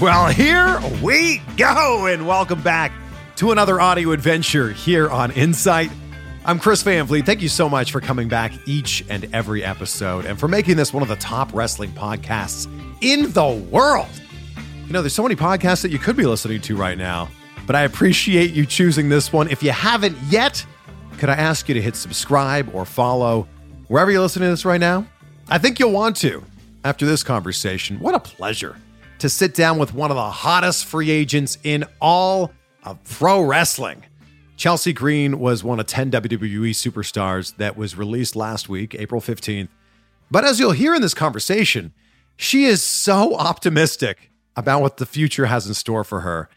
Well, 0.00 0.28
here 0.28 0.80
we 1.02 1.42
go, 1.58 2.06
and 2.06 2.26
welcome 2.26 2.62
back 2.62 2.90
to 3.36 3.52
another 3.52 3.82
audio 3.82 4.12
adventure 4.12 4.72
here 4.72 5.10
on 5.10 5.30
Insight. 5.32 5.90
I'm 6.42 6.58
Chris 6.58 6.82
Van 6.82 7.04
Vliet. 7.04 7.26
Thank 7.26 7.42
you 7.42 7.50
so 7.50 7.68
much 7.68 7.92
for 7.92 8.00
coming 8.00 8.26
back 8.26 8.52
each 8.66 9.04
and 9.10 9.28
every 9.34 9.62
episode 9.62 10.24
and 10.24 10.40
for 10.40 10.48
making 10.48 10.78
this 10.78 10.94
one 10.94 11.02
of 11.02 11.10
the 11.10 11.16
top 11.16 11.52
wrestling 11.52 11.90
podcasts 11.90 12.66
in 13.02 13.30
the 13.32 13.46
world. 13.70 14.08
You 14.86 14.94
know, 14.94 15.02
there's 15.02 15.12
so 15.12 15.22
many 15.22 15.36
podcasts 15.36 15.82
that 15.82 15.90
you 15.90 15.98
could 15.98 16.16
be 16.16 16.24
listening 16.24 16.62
to 16.62 16.76
right 16.76 16.96
now, 16.96 17.28
but 17.66 17.76
I 17.76 17.82
appreciate 17.82 18.52
you 18.52 18.64
choosing 18.64 19.10
this 19.10 19.34
one. 19.34 19.50
If 19.50 19.62
you 19.62 19.70
haven't 19.70 20.16
yet, 20.30 20.64
could 21.18 21.28
I 21.28 21.34
ask 21.34 21.68
you 21.68 21.74
to 21.74 21.82
hit 21.82 21.94
subscribe 21.94 22.74
or 22.74 22.86
follow 22.86 23.46
wherever 23.88 24.10
you're 24.10 24.22
listening 24.22 24.46
to 24.46 24.52
this 24.52 24.64
right 24.64 24.80
now? 24.80 25.06
I 25.50 25.58
think 25.58 25.78
you'll 25.78 25.92
want 25.92 26.16
to 26.18 26.42
after 26.84 27.04
this 27.04 27.22
conversation. 27.22 28.00
What 28.00 28.14
a 28.14 28.20
pleasure 28.20 28.76
to 29.20 29.28
sit 29.28 29.54
down 29.54 29.78
with 29.78 29.94
one 29.94 30.10
of 30.10 30.16
the 30.16 30.30
hottest 30.30 30.86
free 30.86 31.10
agents 31.10 31.58
in 31.62 31.84
all 32.00 32.52
of 32.82 33.02
pro 33.04 33.42
wrestling. 33.42 34.02
Chelsea 34.56 34.92
Green 34.92 35.38
was 35.38 35.62
one 35.62 35.78
of 35.80 35.86
10 35.86 36.10
WWE 36.10 36.70
superstars 36.70 37.56
that 37.56 37.76
was 37.76 37.96
released 37.96 38.34
last 38.36 38.68
week, 38.68 38.94
April 38.94 39.20
15th. 39.20 39.68
But 40.30 40.44
as 40.44 40.58
you'll 40.58 40.72
hear 40.72 40.94
in 40.94 41.02
this 41.02 41.14
conversation, 41.14 41.92
she 42.36 42.64
is 42.64 42.82
so 42.82 43.36
optimistic 43.36 44.30
about 44.56 44.80
what 44.82 44.96
the 44.96 45.06
future 45.06 45.46
has 45.46 45.66
in 45.66 45.74
store 45.74 46.04
for 46.04 46.20
her. 46.20 46.48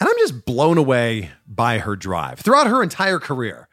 And 0.00 0.08
I'm 0.08 0.18
just 0.18 0.44
blown 0.44 0.78
away 0.78 1.30
by 1.46 1.78
her 1.78 1.96
drive. 1.96 2.40
Throughout 2.40 2.66
her 2.66 2.82
entire 2.82 3.18
career, 3.18 3.68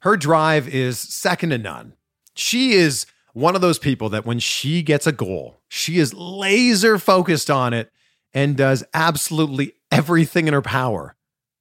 her 0.00 0.16
drive 0.16 0.68
is 0.68 0.98
second 0.98 1.50
to 1.50 1.58
none. 1.58 1.94
She 2.34 2.72
is 2.72 3.06
one 3.32 3.54
of 3.54 3.60
those 3.60 3.78
people 3.78 4.08
that 4.10 4.26
when 4.26 4.38
she 4.38 4.82
gets 4.82 5.06
a 5.06 5.12
goal, 5.12 5.57
she 5.68 5.98
is 5.98 6.14
laser 6.14 6.98
focused 6.98 7.50
on 7.50 7.72
it 7.72 7.90
and 8.34 8.56
does 8.56 8.84
absolutely 8.94 9.74
everything 9.90 10.48
in 10.48 10.54
her 10.54 10.62
power 10.62 11.16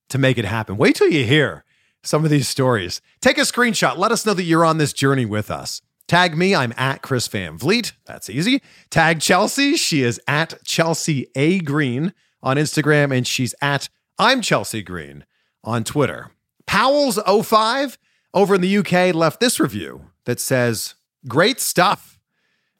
to 0.09 0.17
make 0.17 0.37
it 0.37 0.45
happen. 0.45 0.77
Wait 0.77 0.95
till 0.95 1.09
you 1.09 1.25
hear 1.25 1.63
some 2.03 2.23
of 2.23 2.29
these 2.29 2.47
stories. 2.47 3.01
Take 3.21 3.37
a 3.37 3.41
screenshot. 3.41 3.97
Let 3.97 4.11
us 4.11 4.25
know 4.25 4.33
that 4.33 4.43
you're 4.43 4.65
on 4.65 4.77
this 4.77 4.93
journey 4.93 5.25
with 5.25 5.51
us. 5.51 5.81
Tag 6.07 6.37
me. 6.37 6.55
I'm 6.55 6.73
at 6.77 7.01
Chris 7.01 7.27
Van 7.27 7.57
Vliet. 7.57 7.91
That's 8.05 8.29
easy. 8.29 8.61
Tag 8.89 9.19
Chelsea. 9.19 9.75
She 9.75 10.03
is 10.03 10.21
at 10.27 10.63
Chelsea 10.63 11.27
A 11.35 11.59
Green 11.59 12.13
on 12.41 12.55
Instagram, 12.55 13.15
and 13.15 13.27
she's 13.27 13.53
at 13.61 13.89
I'm 14.17 14.41
Chelsea 14.41 14.81
Green 14.81 15.25
on 15.63 15.83
Twitter. 15.83 16.31
Powell's05 16.65 17.97
over 18.33 18.55
in 18.55 18.61
the 18.61 18.77
UK 18.77 19.13
left 19.13 19.39
this 19.39 19.59
review 19.59 20.11
that 20.25 20.39
says, 20.39 20.95
Great 21.27 21.59
stuff. 21.59 22.16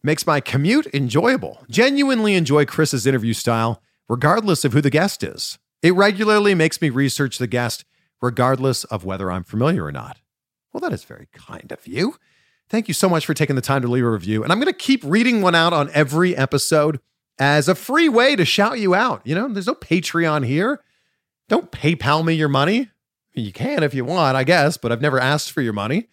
Makes 0.07 0.25
my 0.25 0.39
commute 0.39 0.87
enjoyable. 0.93 1.65
Genuinely 1.69 2.35
enjoy 2.35 2.63
Chris's 2.63 3.05
interview 3.05 3.33
style, 3.33 3.81
regardless 4.07 4.63
of 4.63 4.71
who 4.71 4.79
the 4.79 4.89
guest 4.89 5.21
is. 5.21 5.59
It 5.81 5.95
regularly 5.95 6.55
makes 6.55 6.81
me 6.81 6.89
research 6.89 7.39
the 7.39 7.45
guest, 7.45 7.83
regardless 8.21 8.85
of 8.85 9.03
whether 9.03 9.29
I'm 9.29 9.43
familiar 9.43 9.83
or 9.83 9.91
not. 9.91 10.21
Well, 10.71 10.79
that 10.79 10.93
is 10.93 11.03
very 11.03 11.27
kind 11.33 11.73
of 11.73 11.85
you. 11.85 12.15
Thank 12.69 12.87
you 12.87 12.93
so 12.93 13.09
much 13.09 13.25
for 13.25 13.33
taking 13.33 13.57
the 13.57 13.61
time 13.61 13.81
to 13.81 13.89
leave 13.89 14.05
a 14.05 14.09
review. 14.09 14.43
And 14.43 14.53
I'm 14.53 14.59
going 14.59 14.71
to 14.71 14.79
keep 14.79 15.03
reading 15.03 15.41
one 15.41 15.55
out 15.55 15.73
on 15.73 15.89
every 15.93 16.37
episode 16.37 17.01
as 17.37 17.67
a 17.67 17.75
free 17.75 18.07
way 18.07 18.37
to 18.37 18.45
shout 18.45 18.79
you 18.79 18.95
out. 18.95 19.19
You 19.25 19.35
know, 19.35 19.49
there's 19.49 19.67
no 19.67 19.75
Patreon 19.75 20.45
here. 20.45 20.79
Don't 21.49 21.69
PayPal 21.69 22.23
me 22.23 22.33
your 22.33 22.47
money. 22.47 22.91
You 23.33 23.51
can 23.51 23.83
if 23.83 23.93
you 23.93 24.05
want, 24.05 24.37
I 24.37 24.45
guess, 24.45 24.77
but 24.77 24.93
I've 24.93 25.01
never 25.01 25.19
asked 25.19 25.51
for 25.51 25.61
your 25.61 25.73
money. 25.73 26.07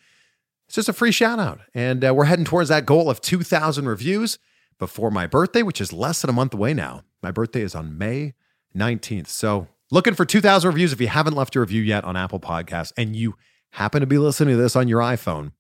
It's 0.67 0.77
just 0.77 0.89
a 0.89 0.93
free 0.93 1.13
shout 1.13 1.39
out. 1.39 1.61
And 1.75 2.05
uh, 2.05 2.15
we're 2.15 2.25
heading 2.25 2.45
towards 2.45 2.69
that 2.71 2.87
goal 2.87 3.11
of 3.11 3.21
2,000 3.21 3.87
reviews 3.87 4.39
before 4.79 5.11
my 5.11 5.27
birthday, 5.27 5.63
which 5.63 5.81
is 5.81 5.93
less 5.93 6.21
than 6.21 6.31
a 6.31 6.35
month 6.35 6.55
away 6.55 6.75
now. 6.75 7.03
My 7.23 7.31
birthday 7.31 7.63
is 7.63 7.75
on 7.75 7.97
May 7.97 8.35
19th. 8.77 9.29
So 9.29 9.69
looking 9.91 10.15
for 10.15 10.25
2,000 10.25 10.67
reviews. 10.69 10.93
If 10.93 11.01
you 11.01 11.09
haven't 11.09 11.35
left 11.35 11.57
a 11.57 11.61
review 11.61 11.83
yet 11.83 12.05
on 12.05 12.17
Apple 12.17 12.41
Podcasts 12.41 12.93
and 12.97 13.15
you 13.15 13.35
happen 13.71 14.01
to 14.01 14.07
be 14.07 14.19
listening 14.19 14.57
to 14.57 14.63
this 14.63 14.77
on 14.77 14.89
your 14.89 15.01
iPhone, 15.01 15.53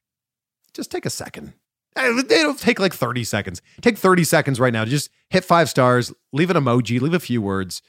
just 0.72 0.90
take 0.90 1.06
a 1.06 1.10
second. 1.10 1.54
It'll 1.96 2.54
take 2.54 2.80
like 2.80 2.92
30 2.92 3.22
seconds. 3.24 3.62
Take 3.80 3.98
30 3.98 4.24
seconds 4.24 4.58
right 4.58 4.72
now. 4.72 4.84
Just 4.84 5.10
hit 5.30 5.44
five 5.44 5.70
stars, 5.70 6.12
leave 6.32 6.50
an 6.50 6.56
emoji, 6.56 7.00
leave 7.00 7.14
a 7.14 7.20
few 7.20 7.40
words. 7.40 7.82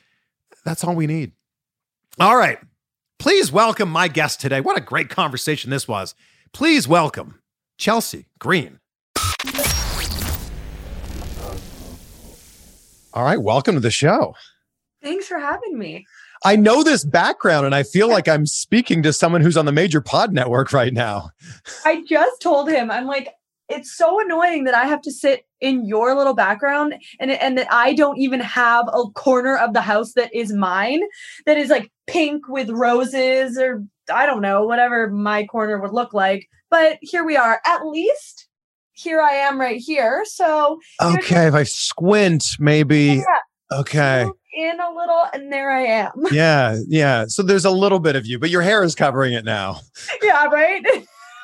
That's 0.64 0.84
all 0.84 0.96
we 0.96 1.08
need. 1.08 1.32
All 2.20 2.38
right. 2.38 2.60
Please 3.18 3.52
welcome 3.52 3.90
my 3.90 4.08
guest 4.08 4.40
today. 4.40 4.62
What 4.62 4.78
a 4.78 4.82
great 4.82 5.10
conversation 5.10 5.72
this 5.72 5.88
was. 5.88 6.14
Please 6.56 6.88
welcome 6.88 7.42
Chelsea 7.78 8.28
Green. 8.40 8.80
All 13.14 13.26
right. 13.26 13.42
Welcome 13.42 13.76
to 13.76 13.82
the 13.82 13.92
show. 13.92 14.36
Thanks 15.04 15.28
for 15.28 15.38
having 15.38 15.78
me. 15.78 16.06
I 16.46 16.56
know 16.56 16.82
this 16.82 17.04
background 17.04 17.66
and 17.66 17.76
I 17.76 17.84
feel 17.84 18.08
like 18.08 18.30
I'm 18.30 18.46
speaking 18.46 19.04
to 19.04 19.12
someone 19.12 19.42
who's 19.42 19.58
on 19.58 19.66
the 19.66 19.74
major 19.74 20.00
pod 20.00 20.32
network 20.32 20.72
right 20.72 20.94
now. 20.94 21.32
I 21.84 22.06
just 22.08 22.42
told 22.42 22.70
him, 22.70 22.90
I'm 22.90 23.06
like, 23.06 23.34
it's 23.68 23.92
so 23.92 24.22
annoying 24.22 24.64
that 24.64 24.76
I 24.76 24.86
have 24.86 25.02
to 25.02 25.12
sit 25.12 25.46
in 25.60 25.86
your 25.86 26.16
little 26.16 26.36
background 26.36 26.96
and 27.20 27.32
and 27.32 27.58
that 27.58 27.68
I 27.70 27.94
don't 27.96 28.18
even 28.18 28.40
have 28.40 28.88
a 28.94 29.04
corner 29.14 29.58
of 29.58 29.74
the 29.74 29.82
house 29.82 30.14
that 30.14 30.34
is 30.34 30.54
mine 30.54 31.02
that 31.46 31.58
is 31.58 31.70
like 31.70 31.92
pink 32.08 32.48
with 32.48 32.70
roses 32.70 33.58
or 33.58 33.84
I 34.12 34.26
don't 34.26 34.42
know 34.42 34.66
whatever 34.66 35.10
my 35.10 35.46
corner 35.46 35.80
would 35.80 35.94
look 35.94 36.14
like 36.14 36.48
but 36.70 36.98
here 37.02 37.24
we 37.24 37.38
are 37.38 37.62
at 37.66 37.86
least 37.86 38.48
here 38.94 39.22
I 39.22 39.34
am 39.34 39.60
right 39.60 39.80
here 39.80 40.24
so 40.26 40.80
okay 41.02 41.48
if 41.48 41.54
I 41.54 41.64
squint 41.64 42.56
maybe 42.60 43.24
yeah. 43.24 43.80
okay 43.80 44.28
in 44.56 44.80
a 44.80 44.90
little, 44.94 45.26
and 45.34 45.52
there 45.52 45.70
I 45.70 45.82
am. 45.82 46.12
Yeah, 46.32 46.80
yeah. 46.88 47.26
So 47.28 47.44
there's 47.44 47.66
a 47.66 47.72
little 47.72 48.00
bit 48.00 48.16
of 48.16 48.26
you, 48.26 48.40
but 48.40 48.50
your 48.50 48.62
hair 48.62 48.84
is 48.84 48.96
covering 48.96 49.34
it 49.34 49.46
now. 49.46 49.82
yeah, 50.24 50.46
right. 50.46 50.84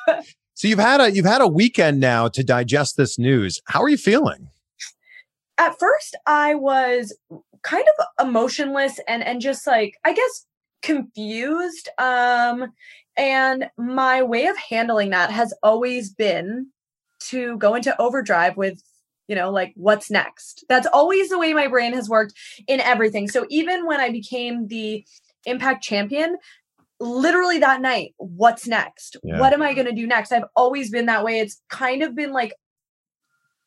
so 0.54 0.68
you've 0.68 0.78
had 0.78 1.00
a 1.00 1.10
you've 1.12 1.26
had 1.26 1.40
a 1.40 1.48
weekend 1.48 2.00
now 2.00 2.28
to 2.28 2.42
digest 2.42 2.96
this 2.96 3.18
news. 3.18 3.60
How 3.66 3.82
are 3.82 3.88
you 3.88 3.96
feeling? 3.96 4.48
At 5.58 5.78
first, 5.78 6.16
I 6.26 6.54
was 6.54 7.16
kind 7.62 7.84
of 7.98 8.26
emotionless 8.26 8.98
and 9.06 9.22
and 9.22 9.40
just 9.40 9.66
like 9.66 9.94
I 10.04 10.12
guess 10.12 10.46
confused. 10.82 11.88
Um, 11.98 12.72
and 13.16 13.70
my 13.76 14.22
way 14.22 14.46
of 14.46 14.56
handling 14.56 15.10
that 15.10 15.30
has 15.30 15.54
always 15.62 16.10
been 16.10 16.68
to 17.20 17.56
go 17.58 17.74
into 17.74 17.98
overdrive 18.00 18.56
with 18.56 18.82
you 19.28 19.36
know 19.36 19.50
like 19.50 19.72
what's 19.76 20.10
next? 20.10 20.64
That's 20.68 20.86
always 20.92 21.28
the 21.28 21.38
way 21.38 21.54
my 21.54 21.68
brain 21.68 21.92
has 21.92 22.08
worked 22.08 22.34
in 22.66 22.80
everything. 22.80 23.28
So 23.28 23.46
even 23.48 23.86
when 23.86 24.00
i 24.00 24.10
became 24.10 24.68
the 24.68 25.04
impact 25.44 25.82
champion 25.82 26.36
literally 27.00 27.58
that 27.58 27.80
night 27.80 28.14
what's 28.18 28.66
next? 28.66 29.16
Yeah. 29.24 29.40
what 29.40 29.52
am 29.52 29.62
i 29.62 29.74
going 29.74 29.86
to 29.86 29.92
do 29.92 30.06
next? 30.06 30.32
I've 30.32 30.44
always 30.56 30.90
been 30.90 31.06
that 31.06 31.24
way. 31.24 31.38
It's 31.40 31.60
kind 31.68 32.02
of 32.02 32.14
been 32.14 32.32
like 32.32 32.54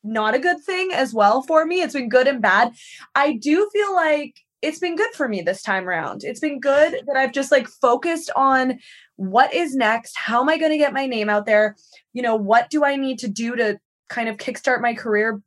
not 0.04 0.34
a 0.34 0.38
good 0.38 0.60
thing 0.60 0.92
as 0.92 1.12
well 1.12 1.42
for 1.42 1.66
me. 1.66 1.82
It's 1.82 1.94
been 1.94 2.08
good 2.08 2.28
and 2.28 2.40
bad. 2.40 2.72
I 3.14 3.32
do 3.32 3.68
feel 3.72 3.94
like 3.94 4.36
it's 4.66 4.78
been 4.78 4.96
good 4.96 5.12
for 5.14 5.28
me 5.28 5.40
this 5.40 5.62
time 5.62 5.88
around 5.88 6.22
it's 6.24 6.40
been 6.40 6.60
good 6.60 7.00
that 7.06 7.16
i've 7.16 7.32
just 7.32 7.52
like 7.52 7.68
focused 7.68 8.30
on 8.36 8.78
what 9.16 9.52
is 9.54 9.74
next 9.74 10.14
how 10.16 10.40
am 10.40 10.48
i 10.48 10.58
going 10.58 10.72
to 10.72 10.78
get 10.78 10.92
my 10.92 11.06
name 11.06 11.28
out 11.28 11.46
there 11.46 11.76
you 12.12 12.22
know 12.22 12.36
what 12.36 12.68
do 12.70 12.84
i 12.84 12.96
need 12.96 13.18
to 13.18 13.28
do 13.28 13.56
to 13.56 13.78
kind 14.08 14.28
of 14.28 14.36
kickstart 14.36 14.80
my 14.80 14.94
career 14.94 15.40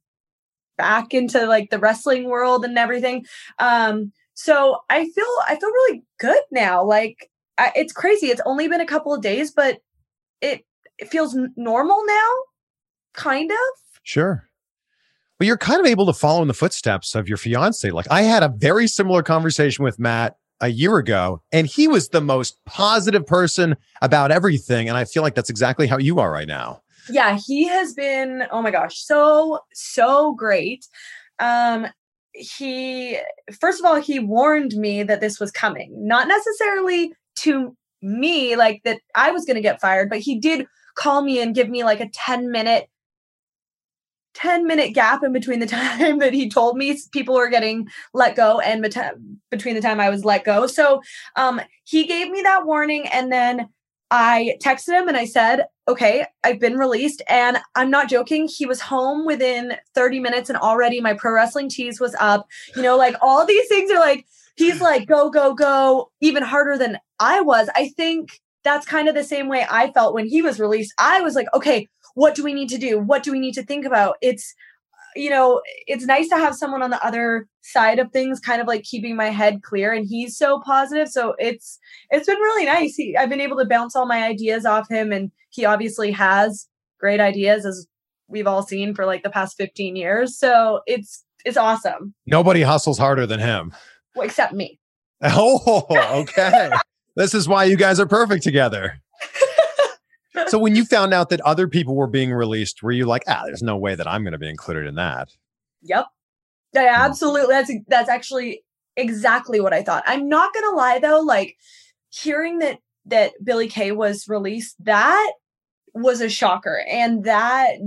back 0.80 1.14
into 1.14 1.46
like 1.46 1.70
the 1.70 1.78
wrestling 1.78 2.24
world 2.24 2.66
and 2.66 2.78
everything. 2.80 3.26
Um, 3.60 4.12
so 4.34 4.80
I 4.90 5.10
feel 5.10 5.28
I 5.48 5.58
feel 5.60 5.70
really 5.70 6.04
good 6.20 6.42
now. 6.50 6.84
Like 6.84 7.30
I, 7.60 7.72
it's 7.76 7.94
crazy. 7.94 8.28
It's 8.28 8.42
only 8.46 8.68
been 8.68 8.82
a 8.82 8.86
couple 8.86 9.14
of 9.14 9.22
days, 9.22 9.52
but 9.52 9.80
it 10.42 10.66
it 10.98 11.10
feels 11.10 11.38
normal 11.56 12.02
now, 12.08 12.32
kind 13.14 13.52
of. 13.52 13.58
Sure. 14.04 14.49
But 15.40 15.48
you're 15.48 15.58
kind 15.58 15.80
of 15.80 15.88
able 15.88 16.06
to 16.06 16.14
follow 16.14 16.42
in 16.44 16.48
the 16.48 16.54
footsteps 16.54 17.16
of 17.16 17.28
your 17.28 17.38
fiance. 17.38 17.90
Like 17.90 18.08
I 18.12 18.22
had 18.22 18.44
a 18.44 18.50
very 18.50 18.88
similar 18.88 19.24
conversation 19.24 19.84
with 19.84 19.98
Matt 19.98 20.36
a 20.62 20.68
year 20.68 20.98
ago, 20.98 21.42
and 21.52 21.66
he 21.66 21.88
was 21.88 22.10
the 22.10 22.22
most 22.22 22.60
positive 22.66 23.26
person 23.26 23.78
about 24.02 24.32
everything. 24.32 24.90
And 24.90 24.98
I 24.98 25.06
feel 25.06 25.24
like 25.24 25.34
that's 25.34 25.50
exactly 25.50 25.88
how 25.88 25.98
you 25.98 26.20
are 26.20 26.32
right 26.32 26.48
now 26.48 26.82
yeah, 27.10 27.38
he 27.46 27.68
has 27.68 27.94
been, 27.94 28.44
oh 28.52 28.62
my 28.62 28.72
gosh, 28.72 28.98
so, 29.00 29.60
so 29.74 30.34
great. 30.34 30.88
Um, 31.40 31.88
he, 32.34 33.18
first 33.60 33.80
of 33.80 33.86
all, 33.86 34.00
he 34.00 34.20
warned 34.20 34.76
me 34.76 35.04
that 35.04 35.22
this 35.22 35.40
was 35.40 35.52
coming, 35.52 35.92
not 36.08 36.28
necessarily 36.28 37.14
to 37.38 37.76
me, 38.02 38.56
like 38.56 38.82
that 38.84 39.00
I 39.16 39.32
was 39.32 39.46
going 39.46 39.56
to 39.56 39.62
get 39.62 39.82
fired, 39.82 40.10
but 40.10 40.20
he 40.20 40.40
did 40.40 40.66
call 40.96 41.22
me 41.22 41.42
and 41.42 41.56
give 41.56 41.70
me 41.70 41.84
like 41.84 42.00
a 42.00 42.10
10 42.10 42.52
minute 42.52 42.90
10 44.40 44.66
minute 44.66 44.94
gap 44.94 45.24
in 45.24 45.34
between 45.34 45.60
the 45.60 45.66
time 45.68 46.20
that 46.20 46.34
he 46.34 46.50
told 46.50 46.78
me 46.78 46.98
people 47.12 47.36
were 47.36 47.50
getting 47.50 47.88
let 48.14 48.36
go 48.36 48.60
and 48.60 48.82
between 49.52 49.76
the 49.76 49.82
time 49.82 50.00
I 50.00 50.10
was 50.10 50.26
let 50.26 50.44
go. 50.44 50.68
So 50.68 51.02
um, 51.36 51.62
he 51.84 52.06
gave 52.06 52.30
me 52.30 52.42
that 52.42 52.66
warning. 52.66 53.08
And 53.08 53.32
then 53.32 53.70
I 54.12 54.58
texted 54.64 55.00
him 55.00 55.08
and 55.08 55.18
I 55.18 55.26
said, 55.26 55.66
okay, 55.88 56.26
I've 56.44 56.60
been 56.60 56.78
released. 56.78 57.22
And 57.28 57.60
I'm 57.76 57.92
not 57.92 58.10
joking. 58.10 58.48
He 58.48 58.66
was 58.66 58.82
home 58.82 59.26
within 59.26 59.74
30 59.94 60.20
minutes 60.20 60.50
and 60.50 60.58
already 60.58 61.02
my 61.02 61.14
pro 61.14 61.34
wrestling 61.34 61.70
tees 61.70 62.00
was 62.00 62.16
up. 62.20 62.48
You 62.76 62.82
know, 62.82 62.98
like 62.98 63.16
all 63.22 63.46
these 63.46 63.68
things 63.68 63.92
are 63.92 64.00
like, 64.00 64.26
he's 64.56 64.82
like, 64.82 65.08
go, 65.08 65.30
go, 65.30 65.54
go, 65.54 66.12
even 66.22 66.44
harder 66.44 66.78
than 66.78 66.98
I 67.20 67.42
was. 67.42 67.70
I 67.76 67.90
think 67.90 68.40
that's 68.64 68.86
kind 68.86 69.08
of 69.08 69.16
the 69.16 69.24
same 69.24 69.48
way 69.48 69.66
I 69.70 69.92
felt 69.92 70.14
when 70.14 70.28
he 70.28 70.42
was 70.42 70.60
released. 70.60 70.94
I 71.00 71.22
was 71.22 71.36
like, 71.36 71.48
okay, 71.54 71.88
what 72.20 72.36
do 72.36 72.44
we 72.44 72.54
need 72.54 72.68
to 72.68 72.78
do? 72.78 73.00
What 73.00 73.24
do 73.24 73.32
we 73.32 73.40
need 73.40 73.54
to 73.54 73.64
think 73.64 73.86
about? 73.86 74.18
It's, 74.22 74.54
you 75.16 75.30
know, 75.30 75.62
it's 75.88 76.06
nice 76.06 76.28
to 76.28 76.36
have 76.36 76.54
someone 76.54 76.84
on 76.84 76.90
the 76.90 77.04
other 77.04 77.48
side 77.62 77.98
of 77.98 78.12
things, 78.12 78.42
kind 78.42 78.62
of 78.62 78.68
like 78.68 78.84
keeping 78.84 79.16
my 79.16 79.30
head 79.30 79.64
clear. 79.64 79.94
And 79.94 80.06
he's 80.06 80.38
so 80.38 80.60
positive, 80.66 81.08
so 81.08 81.34
it's 81.40 81.80
it's 82.10 82.28
been 82.28 82.38
really 82.38 82.66
nice. 82.66 82.96
He, 82.96 83.16
I've 83.16 83.30
been 83.30 83.40
able 83.40 83.56
to 83.58 83.66
bounce 83.66 83.96
all 83.96 84.06
my 84.06 84.26
ideas 84.26 84.66
off 84.66 84.90
him, 84.90 85.14
and 85.14 85.32
he 85.50 85.64
obviously 85.64 86.12
has 86.12 86.68
great 87.00 87.22
ideas, 87.22 87.66
as 87.66 87.88
we've 88.28 88.48
all 88.48 88.64
seen 88.64 88.94
for 88.94 89.06
like 89.06 89.24
the 89.24 89.30
past 89.30 89.56
fifteen 89.56 89.96
years. 89.96 90.38
So 90.38 90.82
it's 90.88 91.24
it's 91.46 91.58
awesome. 91.58 92.14
Nobody 92.28 92.64
hustles 92.64 92.98
harder 92.98 93.26
than 93.28 93.40
him, 93.40 93.74
well, 94.14 94.26
except 94.26 94.54
me. 94.54 94.78
Oh, 95.22 95.86
okay. 96.22 96.70
this 97.16 97.34
is 97.34 97.48
why 97.48 97.64
you 97.64 97.78
guys 97.78 98.00
are 98.00 98.06
perfect 98.06 98.44
together 98.44 99.02
so 100.48 100.60
when 100.60 100.76
you 100.76 100.86
found 100.86 101.14
out 101.14 101.30
that 101.30 101.42
other 101.42 101.68
people 101.68 101.96
were 101.96 102.08
being 102.08 102.32
released, 102.32 102.82
were 102.84 102.92
you 102.92 103.06
like, 103.06 103.24
ah, 103.28 103.44
there's 103.46 103.64
no 103.64 103.78
way 103.78 103.96
that 103.96 104.08
I'm 104.08 104.24
going 104.24 104.34
to 104.34 104.40
be 104.40 104.50
included 104.50 104.88
in 104.88 104.96
that? 104.96 105.30
Yep. 105.84 106.06
Yeah, 106.74 106.96
hmm. 106.96 107.02
absolutely. 107.02 107.54
That's 107.54 107.72
that's 107.88 108.10
actually 108.10 108.64
exactly 108.96 109.60
what 109.60 109.74
I 109.74 109.84
thought. 109.84 110.04
I'm 110.06 110.28
not 110.28 110.54
gonna 110.54 110.76
lie 110.76 111.00
though, 111.00 111.20
like 111.20 111.58
hearing 112.10 112.60
that 112.60 112.80
that 113.06 113.34
Billie 113.44 113.68
Kay 113.68 113.92
was 113.92 114.28
released, 114.28 114.76
that 114.84 115.34
was 115.94 116.22
a 116.22 116.30
shocker. 116.30 116.84
And 116.90 117.24
that 117.24 117.78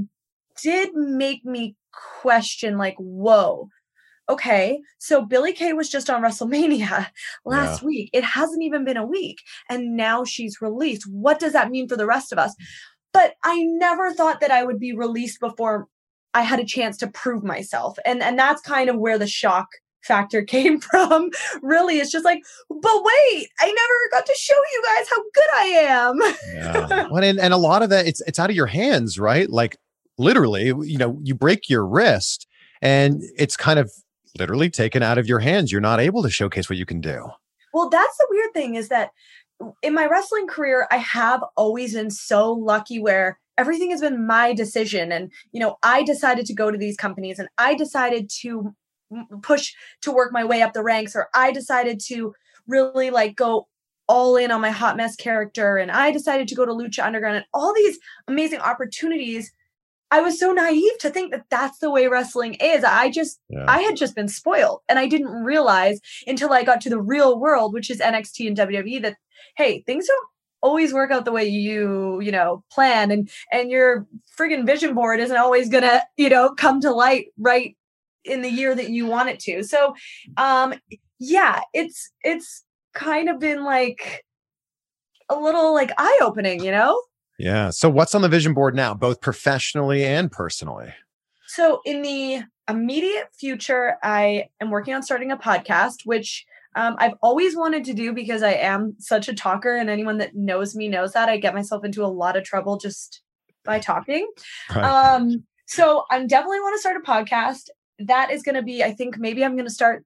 did 0.61 0.95
make 0.95 1.45
me 1.45 1.77
question, 2.21 2.77
like, 2.77 2.97
whoa, 2.99 3.69
okay, 4.33 4.81
so 4.99 5.25
Billie 5.25 5.53
Kay 5.53 5.73
was 5.73 5.89
just 5.89 6.11
on 6.11 6.23
WrestleMania 6.23 7.07
last 7.45 7.83
yeah. 7.83 7.87
week. 7.87 8.11
It 8.13 8.25
hasn't 8.25 8.63
even 8.63 8.85
been 8.85 8.97
a 8.97 9.07
week. 9.07 9.39
And 9.69 9.97
now 9.97 10.25
she's 10.25 10.61
released. 10.61 11.05
What 11.11 11.39
does 11.39 11.53
that 11.53 11.71
mean 11.71 11.89
for 11.89 11.97
the 11.97 12.07
rest 12.07 12.33
of 12.33 12.39
us? 12.39 12.55
But 13.13 13.35
I 13.45 13.63
never 13.65 14.13
thought 14.13 14.41
that 14.41 14.51
I 14.51 14.65
would 14.65 14.79
be 14.79 14.95
released 14.95 15.39
before 15.41 15.87
I 16.35 16.43
had 16.43 16.61
a 16.61 16.65
chance 16.65 16.97
to 16.99 17.09
prove 17.09 17.45
myself. 17.45 17.99
And 18.07 18.23
and 18.23 18.39
that's 18.39 18.63
kind 18.63 18.89
of 18.89 18.99
where 18.99 19.19
the 19.19 19.27
shock 19.27 19.69
factor 20.03 20.43
came 20.57 20.81
from. 20.81 21.31
really, 21.63 21.99
it's 21.99 22.11
just 22.11 22.25
like, 22.25 22.41
but 22.71 22.81
wait, 22.83 23.49
I 23.61 23.67
never 23.67 24.11
got 24.11 24.27
to 24.27 24.35
show 24.35 24.55
you 24.55 24.83
guys 24.97 25.07
how 25.11 25.23
good 25.23 25.51
I 25.55 25.65
am. 25.65 26.19
yeah. 26.55 27.09
Well, 27.11 27.23
and, 27.23 27.39
and 27.39 27.53
a 27.53 27.59
lot 27.59 27.83
of 27.83 27.91
that 27.91 28.07
it's 28.07 28.23
it's 28.23 28.39
out 28.39 28.49
of 28.49 28.57
your 28.57 28.67
hands, 28.67 29.19
right? 29.19 29.51
Like 29.51 29.77
literally, 30.17 30.67
you 30.67 30.97
know, 30.97 31.19
you 31.23 31.35
break 31.35 31.69
your 31.69 31.87
wrist 31.87 32.47
and 32.83 33.23
it's 33.39 33.57
kind 33.57 33.79
of 33.79 33.91
literally 34.39 34.71
taken 34.71 35.03
out 35.03 35.19
of 35.19 35.27
your 35.27 35.41
hands. 35.41 35.73
You're 35.73 35.81
not 35.81 36.01
able 36.01 36.23
to 36.23 36.31
showcase 36.31 36.69
what 36.69 36.79
you 36.79 36.87
can 36.87 37.01
do. 37.01 37.29
Well, 37.73 37.89
that's 37.89 38.17
the 38.17 38.27
weird 38.31 38.53
thing 38.53 38.75
is 38.75 38.89
that 38.89 39.11
in 39.83 39.95
my 39.95 40.07
wrestling 40.07 40.47
career, 40.47 40.87
I 40.91 40.97
have 40.97 41.43
always 41.57 41.95
been 41.95 42.11
so 42.11 42.53
lucky 42.53 42.99
where 42.99 43.39
everything 43.59 43.91
has 43.91 44.01
been 44.01 44.27
my 44.27 44.53
decision. 44.53 45.13
And, 45.13 45.31
you 45.53 45.61
know, 45.61 45.77
I 45.83 46.03
decided 46.03 46.47
to 46.47 46.55
go 46.55 46.71
to 46.71 46.79
these 46.79 46.97
companies 46.97 47.39
and 47.39 47.49
I 47.59 47.75
decided 47.75 48.31
to 48.41 48.75
push 49.43 49.73
to 50.03 50.13
work 50.13 50.33
my 50.33 50.45
way 50.45 50.63
up 50.63 50.73
the 50.73 50.83
ranks, 50.83 51.15
or 51.15 51.29
I 51.35 51.53
decided 51.53 52.01
to 52.07 52.35
really 52.67 53.11
like 53.11 53.37
go 53.37 53.69
all 54.09 54.37
in 54.37 54.51
on 54.51 54.61
my 54.61 54.71
hot 54.71 54.97
mess 54.97 55.17
character 55.17 55.77
and 55.77 55.91
I 55.91 56.11
decided 56.11 56.49
to 56.49 56.55
go 56.55 56.67
to 56.67 56.73
Lucha 56.73 57.05
Underground 57.05 57.37
and 57.37 57.47
all 57.55 57.73
these 57.75 57.99
amazing 58.27 58.61
opportunities 58.61 59.53
I 60.13 60.21
was 60.21 60.39
so 60.39 60.53
naive 60.53 60.99
to 61.01 61.09
think 61.09 61.33
that 61.33 61.47
that's 61.49 61.79
the 61.79 61.91
way 61.91 62.07
wrestling 62.07 62.55
is. 62.61 62.85
I 62.85 63.11
just, 63.11 63.41
yeah. 63.49 63.65
I 63.67 63.81
had 63.81 63.97
just 63.97 64.15
been 64.15 64.29
spoiled. 64.29 64.81
And 64.87 64.99
I 64.99 65.09
didn't 65.09 65.33
realize 65.43 66.01
until 66.27 66.53
I 66.53 66.65
got 66.65 66.83
to 66.83 66.91
the 66.91 67.01
real 67.01 67.41
world, 67.41 67.73
which 67.73 67.91
is 67.91 67.99
NXT 67.99 68.49
and 68.49 68.57
WWE, 68.57 69.01
that, 69.01 69.17
hey, 69.57 69.81
things 69.87 70.07
don't 70.07 70.27
always 70.61 70.93
work 70.93 71.11
out 71.11 71.25
the 71.25 71.33
way 71.33 71.47
you, 71.47 72.21
you 72.21 72.31
know, 72.31 72.63
plan. 72.71 73.11
And, 73.11 73.31
and 73.53 73.71
your 73.71 74.07
friggin' 74.39 74.67
vision 74.67 74.95
board 74.95 75.19
isn't 75.19 75.35
always 75.35 75.71
to, 75.71 76.03
you 76.19 76.29
know, 76.29 76.55
come 76.55 76.83
to 76.83 76.93
light 76.93 77.29
right 77.39 77.75
in 78.23 78.43
the 78.43 78.51
year 78.51 78.75
that 78.75 78.91
you 78.91 79.07
want 79.07 79.31
it 79.31 79.41
to. 79.41 79.65
So, 79.65 79.95
um, 80.37 80.75
yeah, 81.19 81.63
it's, 81.73 82.11
it's 82.23 82.65
kind 82.93 83.31
of 83.31 83.41
been 83.41 83.65
like 83.65 84.27
a 85.31 85.37
little 85.37 85.73
like 85.73 85.91
eye 85.97 86.19
opening, 86.21 86.63
you 86.63 86.71
know? 86.71 87.01
Yeah. 87.43 87.71
So 87.71 87.91
what's 87.91 88.15
on 88.15 88.23
the 88.23 88.29
vision 88.29 88.55
board 88.55 88.77
now, 88.77 88.95
both 88.95 89.21
professionally 89.21 90.05
and 90.05 90.31
personally? 90.31 90.95
So 91.49 91.81
in 91.85 92.01
the 92.03 92.45
immediate 92.69 93.35
future, 93.35 93.97
I 94.01 94.47
am 94.61 94.71
working 94.71 94.95
on 94.95 95.03
starting 95.03 95.33
a 95.33 95.37
podcast, 95.37 96.07
which 96.07 96.47
um, 96.77 96.95
I've 96.99 97.15
always 97.21 97.57
wanted 97.57 97.85
to 97.87 97.95
do 97.95 98.13
because 98.13 98.45
I 98.45 98.53
am 98.53 98.95
such 99.01 99.29
a 99.29 99.35
talker, 99.35 99.77
and 99.77 99.91
anyone 99.91 100.19
that 100.19 100.37
knows 100.37 100.77
me 100.77 100.87
knows 100.87 101.15
that 101.15 101.29
I 101.29 101.37
get 101.37 101.53
myself 101.53 101.85
into 101.85 102.05
a 102.05 102.07
lot 102.07 102.37
of 102.37 102.45
trouble 102.45 102.77
just 102.77 103.23
by 103.65 103.81
talking. 103.81 104.31
Right. 104.75 104.85
Um, 104.85 105.45
so 105.67 106.05
I'm 106.13 106.29
definitely 106.29 106.61
want 106.61 106.77
to 106.77 106.81
start 106.81 106.97
a 106.97 107.01
podcast. 107.01 107.71
That 107.99 108.31
is 108.31 108.43
going 108.43 108.55
to 108.55 108.63
be, 108.63 108.85
I 108.85 108.93
think, 108.93 109.19
maybe 109.19 109.45
I'm 109.45 109.57
going 109.57 109.67
to 109.67 109.75
start 109.75 110.05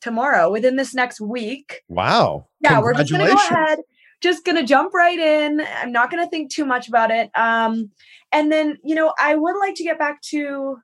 tomorrow 0.00 0.50
within 0.50 0.76
this 0.76 0.94
next 0.94 1.22
week. 1.22 1.82
Wow! 1.88 2.48
Yeah, 2.60 2.80
we're 2.80 2.92
just 2.92 3.10
going 3.10 3.26
to 3.26 3.32
go 3.32 3.40
ahead 3.50 3.78
just 4.22 4.44
gonna 4.44 4.64
jump 4.64 4.94
right 4.94 5.18
in. 5.18 5.60
I'm 5.82 5.92
not 5.92 6.10
gonna 6.10 6.28
think 6.28 6.52
too 6.52 6.64
much 6.64 6.88
about 6.88 7.10
it. 7.10 7.30
Um, 7.34 7.90
and 8.32 8.50
then, 8.50 8.76
you 8.84 8.94
know, 8.94 9.12
I 9.18 9.34
would 9.34 9.56
like 9.58 9.74
to 9.76 9.84
get 9.84 9.98
back 9.98 10.20
to 10.30 10.78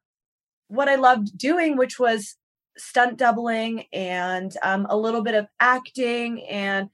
what 0.68 0.88
I 0.88 0.94
loved 0.94 1.36
doing, 1.36 1.76
which 1.76 1.98
was 1.98 2.36
stunt 2.78 3.18
doubling 3.18 3.84
and 3.92 4.56
um, 4.62 4.86
a 4.88 4.96
little 4.96 5.22
bit 5.22 5.34
of 5.34 5.46
acting 5.60 6.44
and 6.48 6.88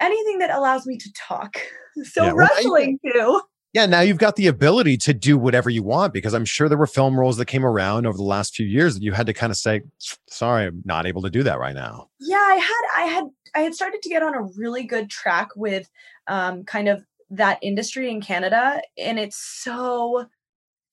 anything 0.00 0.38
that 0.38 0.50
allows 0.50 0.86
me 0.86 0.96
to 0.98 1.12
talk. 1.16 1.58
So 2.04 2.26
Yeah, 2.26 2.32
well, 2.32 2.46
I- 2.46 2.54
wrestling 2.54 3.00
too. 3.04 3.40
Yeah, 3.74 3.84
now 3.86 4.00
you've 4.00 4.18
got 4.18 4.36
the 4.36 4.46
ability 4.46 4.96
to 4.98 5.12
do 5.12 5.36
whatever 5.36 5.68
you 5.68 5.82
want 5.82 6.14
because 6.14 6.32
I'm 6.32 6.44
sure 6.44 6.68
there 6.68 6.78
were 6.78 6.86
film 6.86 7.18
roles 7.18 7.36
that 7.36 7.46
came 7.46 7.66
around 7.66 8.06
over 8.06 8.16
the 8.16 8.22
last 8.22 8.54
few 8.54 8.64
years 8.66 8.94
that 8.94 9.02
you 9.02 9.12
had 9.12 9.26
to 9.26 9.34
kind 9.34 9.50
of 9.50 9.56
say, 9.56 9.82
sorry, 10.30 10.66
I'm 10.66 10.80
not 10.84 11.06
able 11.06 11.22
to 11.22 11.30
do 11.30 11.42
that 11.42 11.58
right 11.58 11.74
now. 11.74 12.08
Yeah, 12.20 12.36
I 12.36 12.54
had 12.54 13.02
I 13.02 13.06
had 13.06 13.24
I 13.54 13.60
had 13.60 13.74
started 13.74 14.02
to 14.02 14.08
get 14.08 14.22
on 14.22 14.34
a 14.34 14.42
really 14.56 14.84
good 14.84 15.10
track 15.10 15.48
with 15.56 15.88
um, 16.26 16.64
kind 16.64 16.88
of 16.88 17.04
that 17.30 17.58
industry 17.62 18.10
in 18.10 18.20
Canada, 18.20 18.80
and 18.96 19.18
it's 19.18 19.36
so 19.36 20.26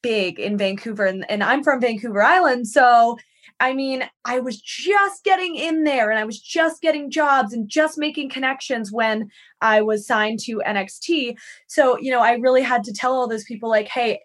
big 0.01 0.39
in 0.39 0.57
Vancouver, 0.57 1.05
and, 1.05 1.29
and 1.29 1.43
I'm 1.43 1.63
from 1.63 1.81
Vancouver 1.81 2.21
Island, 2.21 2.67
so 2.67 3.17
I 3.59 3.73
mean, 3.73 4.03
I 4.25 4.39
was 4.39 4.59
just 4.59 5.23
getting 5.23 5.55
in 5.55 5.83
there 5.83 6.09
and 6.09 6.19
I 6.19 6.25
was 6.25 6.39
just 6.39 6.81
getting 6.81 7.09
jobs 7.09 7.53
and 7.53 7.69
just 7.69 7.97
making 7.97 8.29
connections 8.29 8.91
when 8.91 9.29
I 9.61 9.81
was 9.81 10.05
signed 10.05 10.39
to 10.41 10.61
NXT. 10.65 11.37
So, 11.67 11.97
you 11.99 12.11
know, 12.11 12.21
I 12.21 12.33
really 12.33 12.63
had 12.63 12.83
to 12.85 12.93
tell 12.93 13.13
all 13.13 13.27
those 13.29 13.45
people 13.45 13.69
like, 13.69 13.87
hey, 13.87 14.19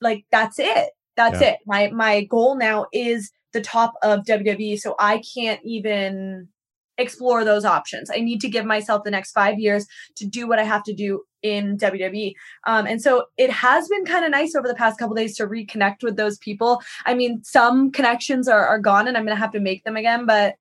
like 0.00 0.24
that's 0.32 0.58
it. 0.58 0.90
That's 1.16 1.40
Yeah. 1.40 1.50
it. 1.50 1.58
My 1.66 1.90
my 1.90 2.24
goal 2.24 2.56
now 2.56 2.86
is 2.92 3.30
the 3.52 3.60
top 3.60 3.94
of 4.02 4.24
WWE, 4.24 4.78
so 4.80 4.96
I 4.98 5.22
can't 5.34 5.60
even 5.64 6.48
explore 6.98 7.44
those 7.44 7.64
options. 7.64 8.10
I 8.10 8.20
need 8.20 8.40
to 8.40 8.48
give 8.48 8.64
myself 8.64 9.04
the 9.04 9.10
next 9.10 9.32
5 9.32 9.58
years 9.58 9.86
to 10.16 10.26
do 10.26 10.46
what 10.46 10.58
I 10.58 10.64
have 10.64 10.82
to 10.84 10.94
do 10.94 11.22
in 11.42 11.76
WWE. 11.76 12.32
Um, 12.66 12.86
and 12.86 13.00
so 13.02 13.26
it 13.36 13.50
has 13.50 13.86
been 13.88 14.04
kind 14.04 14.24
of 14.24 14.30
nice 14.30 14.54
over 14.54 14.66
the 14.66 14.74
past 14.74 14.98
couple 14.98 15.14
days 15.14 15.36
to 15.36 15.46
reconnect 15.46 16.02
with 16.02 16.16
those 16.16 16.38
people. 16.38 16.82
I 17.04 17.14
mean, 17.14 17.42
some 17.44 17.92
connections 17.92 18.48
are, 18.48 18.66
are 18.66 18.78
gone 18.78 19.06
and 19.06 19.16
I'm 19.16 19.24
going 19.24 19.36
to 19.36 19.40
have 19.40 19.52
to 19.52 19.60
make 19.60 19.84
them 19.84 19.96
again, 19.96 20.24
but 20.24 20.54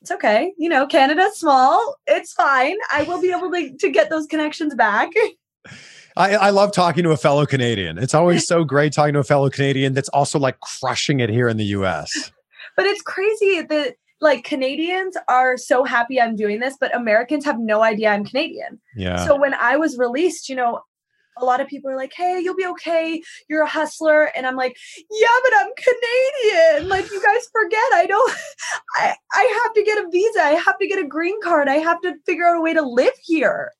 it's 0.00 0.12
okay. 0.12 0.52
You 0.56 0.68
know, 0.68 0.86
Canada's 0.86 1.38
small. 1.38 1.96
It's 2.06 2.32
fine. 2.32 2.76
I 2.92 3.02
will 3.02 3.20
be 3.20 3.32
able 3.32 3.50
to, 3.50 3.76
to 3.76 3.90
get 3.90 4.10
those 4.10 4.26
connections 4.26 4.74
back. 4.74 5.10
I, 6.16 6.34
I 6.34 6.50
love 6.50 6.72
talking 6.72 7.04
to 7.04 7.10
a 7.10 7.16
fellow 7.16 7.46
Canadian. 7.46 7.98
It's 7.98 8.14
always 8.14 8.46
so 8.46 8.64
great 8.64 8.92
talking 8.92 9.14
to 9.14 9.20
a 9.20 9.24
fellow 9.24 9.50
Canadian 9.50 9.92
that's 9.92 10.08
also 10.08 10.38
like 10.38 10.58
crushing 10.60 11.20
it 11.20 11.30
here 11.30 11.48
in 11.48 11.56
the 11.56 11.66
US. 11.66 12.32
but 12.76 12.86
it's 12.86 13.02
crazy 13.02 13.62
that 13.62 13.94
like 14.20 14.44
Canadians 14.44 15.16
are 15.28 15.56
so 15.56 15.84
happy 15.84 16.20
I'm 16.20 16.36
doing 16.36 16.60
this, 16.60 16.76
but 16.78 16.94
Americans 16.94 17.44
have 17.44 17.58
no 17.58 17.82
idea 17.82 18.10
I'm 18.10 18.24
Canadian. 18.24 18.80
Yeah. 18.96 19.24
So 19.24 19.38
when 19.38 19.54
I 19.54 19.76
was 19.76 19.96
released, 19.96 20.48
you 20.48 20.56
know, 20.56 20.80
a 21.40 21.44
lot 21.44 21.60
of 21.60 21.68
people 21.68 21.88
are 21.88 21.96
like, 21.96 22.12
"Hey, 22.12 22.40
you'll 22.40 22.56
be 22.56 22.66
okay. 22.66 23.22
You're 23.48 23.62
a 23.62 23.68
hustler," 23.68 24.24
and 24.36 24.44
I'm 24.44 24.56
like, 24.56 24.76
"Yeah, 25.08 25.26
but 25.44 25.52
I'm 25.56 25.70
Canadian. 25.76 26.88
Like 26.88 27.10
you 27.10 27.22
guys 27.22 27.48
forget, 27.52 27.92
I 27.94 28.06
don't. 28.08 28.32
I 28.96 29.14
I 29.32 29.60
have 29.62 29.72
to 29.74 29.84
get 29.84 30.04
a 30.04 30.08
visa. 30.10 30.42
I 30.42 30.50
have 30.54 30.78
to 30.78 30.88
get 30.88 30.98
a 30.98 31.06
green 31.06 31.40
card. 31.40 31.68
I 31.68 31.76
have 31.76 32.00
to 32.00 32.14
figure 32.26 32.44
out 32.44 32.56
a 32.56 32.60
way 32.60 32.74
to 32.74 32.82
live 32.82 33.14
here." 33.22 33.70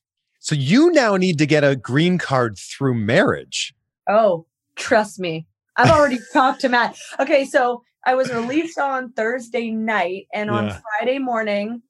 so 0.41 0.55
you 0.55 0.91
now 0.93 1.17
need 1.17 1.37
to 1.39 1.47
get 1.47 1.65
a 1.65 1.77
green 1.77 2.17
card 2.17 2.57
through 2.59 2.95
marriage. 2.95 3.75
Oh, 4.09 4.47
trust 4.77 5.19
me. 5.19 5.47
I've 5.77 5.91
already 5.91 6.19
talked 6.33 6.63
to 6.63 6.69
Matt. 6.69 6.97
Okay, 7.21 7.45
so 7.45 7.83
I 8.07 8.15
was 8.15 8.33
released 8.33 8.79
on 8.79 9.13
Thursday 9.13 9.71
night 9.71 10.29
and 10.33 10.51
on 10.51 10.67
Yeah. 10.67 10.81
Friday 10.99 11.19
morning, 11.19 11.83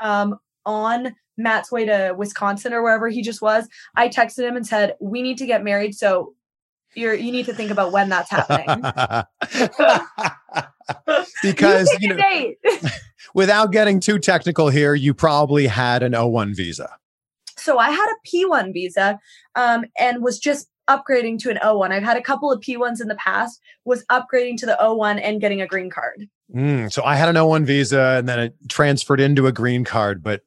um, 0.00 0.38
on 0.64 1.14
Matt's 1.36 1.70
way 1.70 1.84
to 1.84 2.14
Wisconsin 2.16 2.72
or 2.72 2.82
wherever 2.82 3.08
he 3.08 3.22
just 3.22 3.42
was, 3.42 3.68
I 3.94 4.08
texted 4.08 4.46
him 4.46 4.56
and 4.56 4.66
said, 4.66 4.96
We 5.00 5.22
need 5.22 5.38
to 5.38 5.46
get 5.46 5.62
married. 5.62 5.94
So 5.94 6.34
you're 6.94 7.14
you 7.14 7.30
need 7.30 7.46
to 7.46 7.54
think 7.54 7.70
about 7.70 7.92
when 7.92 8.08
that's 8.08 8.30
happening. 8.30 8.80
because 11.42 11.88
pick 11.90 12.00
you 12.00 12.14
know, 12.14 12.90
without 13.34 13.72
getting 13.72 14.00
too 14.00 14.18
technical 14.18 14.68
here, 14.68 14.94
you 14.94 15.14
probably 15.14 15.66
had 15.66 16.02
an 16.02 16.12
O1 16.12 16.54
visa. 16.56 16.88
so 17.56 17.78
I 17.78 17.90
had 17.90 18.08
a 18.08 18.28
P1 18.28 18.72
visa 18.72 19.18
um, 19.54 19.84
and 19.98 20.22
was 20.22 20.38
just 20.38 20.68
upgrading 20.88 21.38
to 21.40 21.50
an 21.50 21.58
O1. 21.62 21.90
I've 21.90 22.02
had 22.02 22.16
a 22.16 22.22
couple 22.22 22.50
of 22.52 22.60
P1s 22.60 23.00
in 23.00 23.08
the 23.08 23.14
past, 23.16 23.60
was 23.84 24.04
upgrading 24.06 24.56
to 24.58 24.66
the 24.66 24.76
O1 24.80 25.20
and 25.22 25.40
getting 25.40 25.60
a 25.60 25.66
green 25.66 25.90
card. 25.90 26.28
Mm, 26.54 26.92
so 26.92 27.02
I 27.04 27.16
had 27.16 27.28
an 27.28 27.36
O1 27.36 27.64
visa 27.64 28.16
and 28.18 28.28
then 28.28 28.38
it 28.38 28.54
transferred 28.68 29.20
into 29.20 29.46
a 29.46 29.52
green 29.52 29.84
card. 29.84 30.22
But 30.22 30.42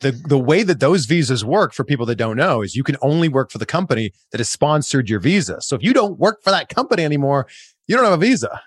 the, 0.00 0.12
the 0.12 0.38
way 0.38 0.62
that 0.62 0.80
those 0.80 1.06
visas 1.06 1.44
work 1.44 1.72
for 1.72 1.84
people 1.84 2.06
that 2.06 2.16
don't 2.16 2.36
know 2.36 2.62
is 2.62 2.74
you 2.76 2.82
can 2.84 2.96
only 3.02 3.28
work 3.28 3.50
for 3.50 3.58
the 3.58 3.66
company 3.66 4.12
that 4.30 4.38
has 4.38 4.48
sponsored 4.50 5.08
your 5.08 5.20
visa. 5.20 5.60
So 5.60 5.76
if 5.76 5.82
you 5.82 5.92
don't 5.92 6.18
work 6.18 6.42
for 6.42 6.50
that 6.50 6.68
company 6.68 7.04
anymore, 7.04 7.46
you 7.86 7.96
don't 7.96 8.04
have 8.04 8.14
a 8.14 8.16
visa. 8.16 8.60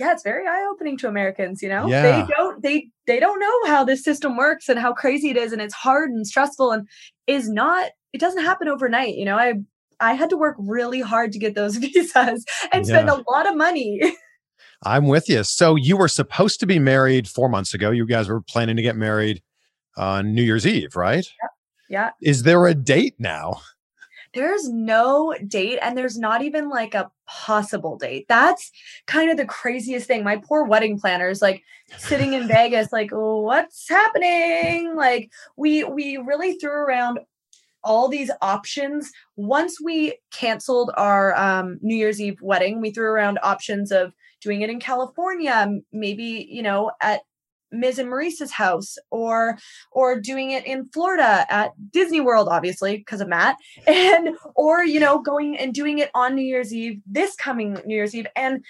yeah 0.00 0.10
it's 0.12 0.22
very 0.24 0.44
eye-opening 0.46 0.96
to 0.98 1.06
americans 1.06 1.62
you 1.62 1.68
know 1.68 1.86
Yeah. 1.86 2.02
they 2.26 2.32
don't 2.34 2.62
they 2.62 2.88
they 3.06 3.20
don't 3.20 3.38
know 3.38 3.70
how 3.72 3.84
this 3.84 4.02
system 4.02 4.36
works 4.36 4.68
and 4.68 4.76
how 4.78 4.92
crazy 4.92 5.30
it 5.30 5.36
is 5.36 5.52
and 5.52 5.62
it's 5.62 5.74
hard 5.74 6.10
and 6.10 6.26
stressful 6.26 6.72
and 6.72 6.88
is 7.28 7.48
not 7.48 7.92
it 8.12 8.18
doesn't 8.20 8.42
happen 8.42 8.66
overnight 8.66 9.14
you 9.14 9.24
know 9.24 9.36
i 9.38 9.52
i 10.00 10.12
had 10.14 10.30
to 10.30 10.36
work 10.36 10.56
really 10.58 11.00
hard 11.00 11.32
to 11.32 11.38
get 11.38 11.54
those 11.54 11.76
visas 11.84 12.44
and 12.72 12.86
spend 12.86 13.08
Yeah. 13.08 13.16
a 13.16 13.30
lot 13.30 13.46
of 13.48 13.56
money 13.56 14.00
I'm 14.86 15.06
with 15.06 15.30
you. 15.30 15.44
So 15.44 15.76
you 15.76 15.96
were 15.96 16.08
supposed 16.08 16.60
to 16.60 16.66
be 16.66 16.78
married 16.78 17.26
four 17.26 17.48
months 17.48 17.72
ago. 17.72 17.90
You 17.90 18.04
guys 18.06 18.28
were 18.28 18.42
planning 18.42 18.76
to 18.76 18.82
get 18.82 18.96
married 18.96 19.42
on 19.96 20.34
New 20.34 20.42
Year's 20.42 20.66
Eve, 20.66 20.94
right? 20.94 21.26
yeah 21.88 22.10
Is 22.20 22.42
there 22.42 22.66
a 22.66 22.74
date 22.74 23.14
now? 23.18 23.60
there's 24.34 24.68
no 24.68 25.32
date 25.46 25.78
and 25.80 25.96
there's 25.96 26.18
not 26.18 26.42
even 26.42 26.68
like 26.68 26.92
a 26.92 27.08
possible 27.28 27.96
date 27.96 28.26
that's 28.28 28.70
kind 29.06 29.30
of 29.30 29.36
the 29.36 29.46
craziest 29.46 30.06
thing 30.08 30.24
my 30.24 30.36
poor 30.36 30.64
wedding 30.64 30.98
planners 30.98 31.40
like 31.40 31.62
sitting 31.96 32.32
in 32.34 32.48
vegas 32.56 32.92
like 32.92 33.10
what's 33.12 33.88
happening 33.88 34.96
like 34.96 35.30
we 35.56 35.84
we 35.84 36.16
really 36.16 36.54
threw 36.58 36.72
around 36.72 37.20
all 37.84 38.08
these 38.08 38.30
options 38.42 39.10
once 39.36 39.80
we 39.80 40.18
canceled 40.32 40.90
our 40.96 41.34
um, 41.36 41.78
new 41.82 41.96
year's 41.96 42.20
eve 42.20 42.38
wedding 42.40 42.80
we 42.80 42.90
threw 42.90 43.06
around 43.06 43.38
options 43.42 43.92
of 43.92 44.12
doing 44.40 44.62
it 44.62 44.70
in 44.70 44.80
california 44.80 45.68
maybe 45.92 46.46
you 46.50 46.62
know 46.62 46.90
at 47.00 47.20
Miz 47.74 47.98
and 47.98 48.08
Maryse's 48.08 48.52
house 48.52 48.96
or 49.10 49.58
or 49.90 50.20
doing 50.20 50.52
it 50.52 50.64
in 50.64 50.88
Florida 50.90 51.44
at 51.50 51.72
Disney 51.90 52.20
World 52.20 52.48
obviously 52.48 52.98
because 52.98 53.20
of 53.20 53.28
Matt 53.28 53.56
and 53.86 54.36
or 54.54 54.84
you 54.84 55.00
know 55.00 55.20
going 55.20 55.56
and 55.58 55.74
doing 55.74 55.98
it 55.98 56.10
on 56.14 56.34
New 56.34 56.42
Year's 56.42 56.72
Eve 56.72 57.00
this 57.04 57.34
coming 57.34 57.74
New 57.84 57.96
Year's 57.96 58.14
Eve 58.14 58.28
and 58.36 58.64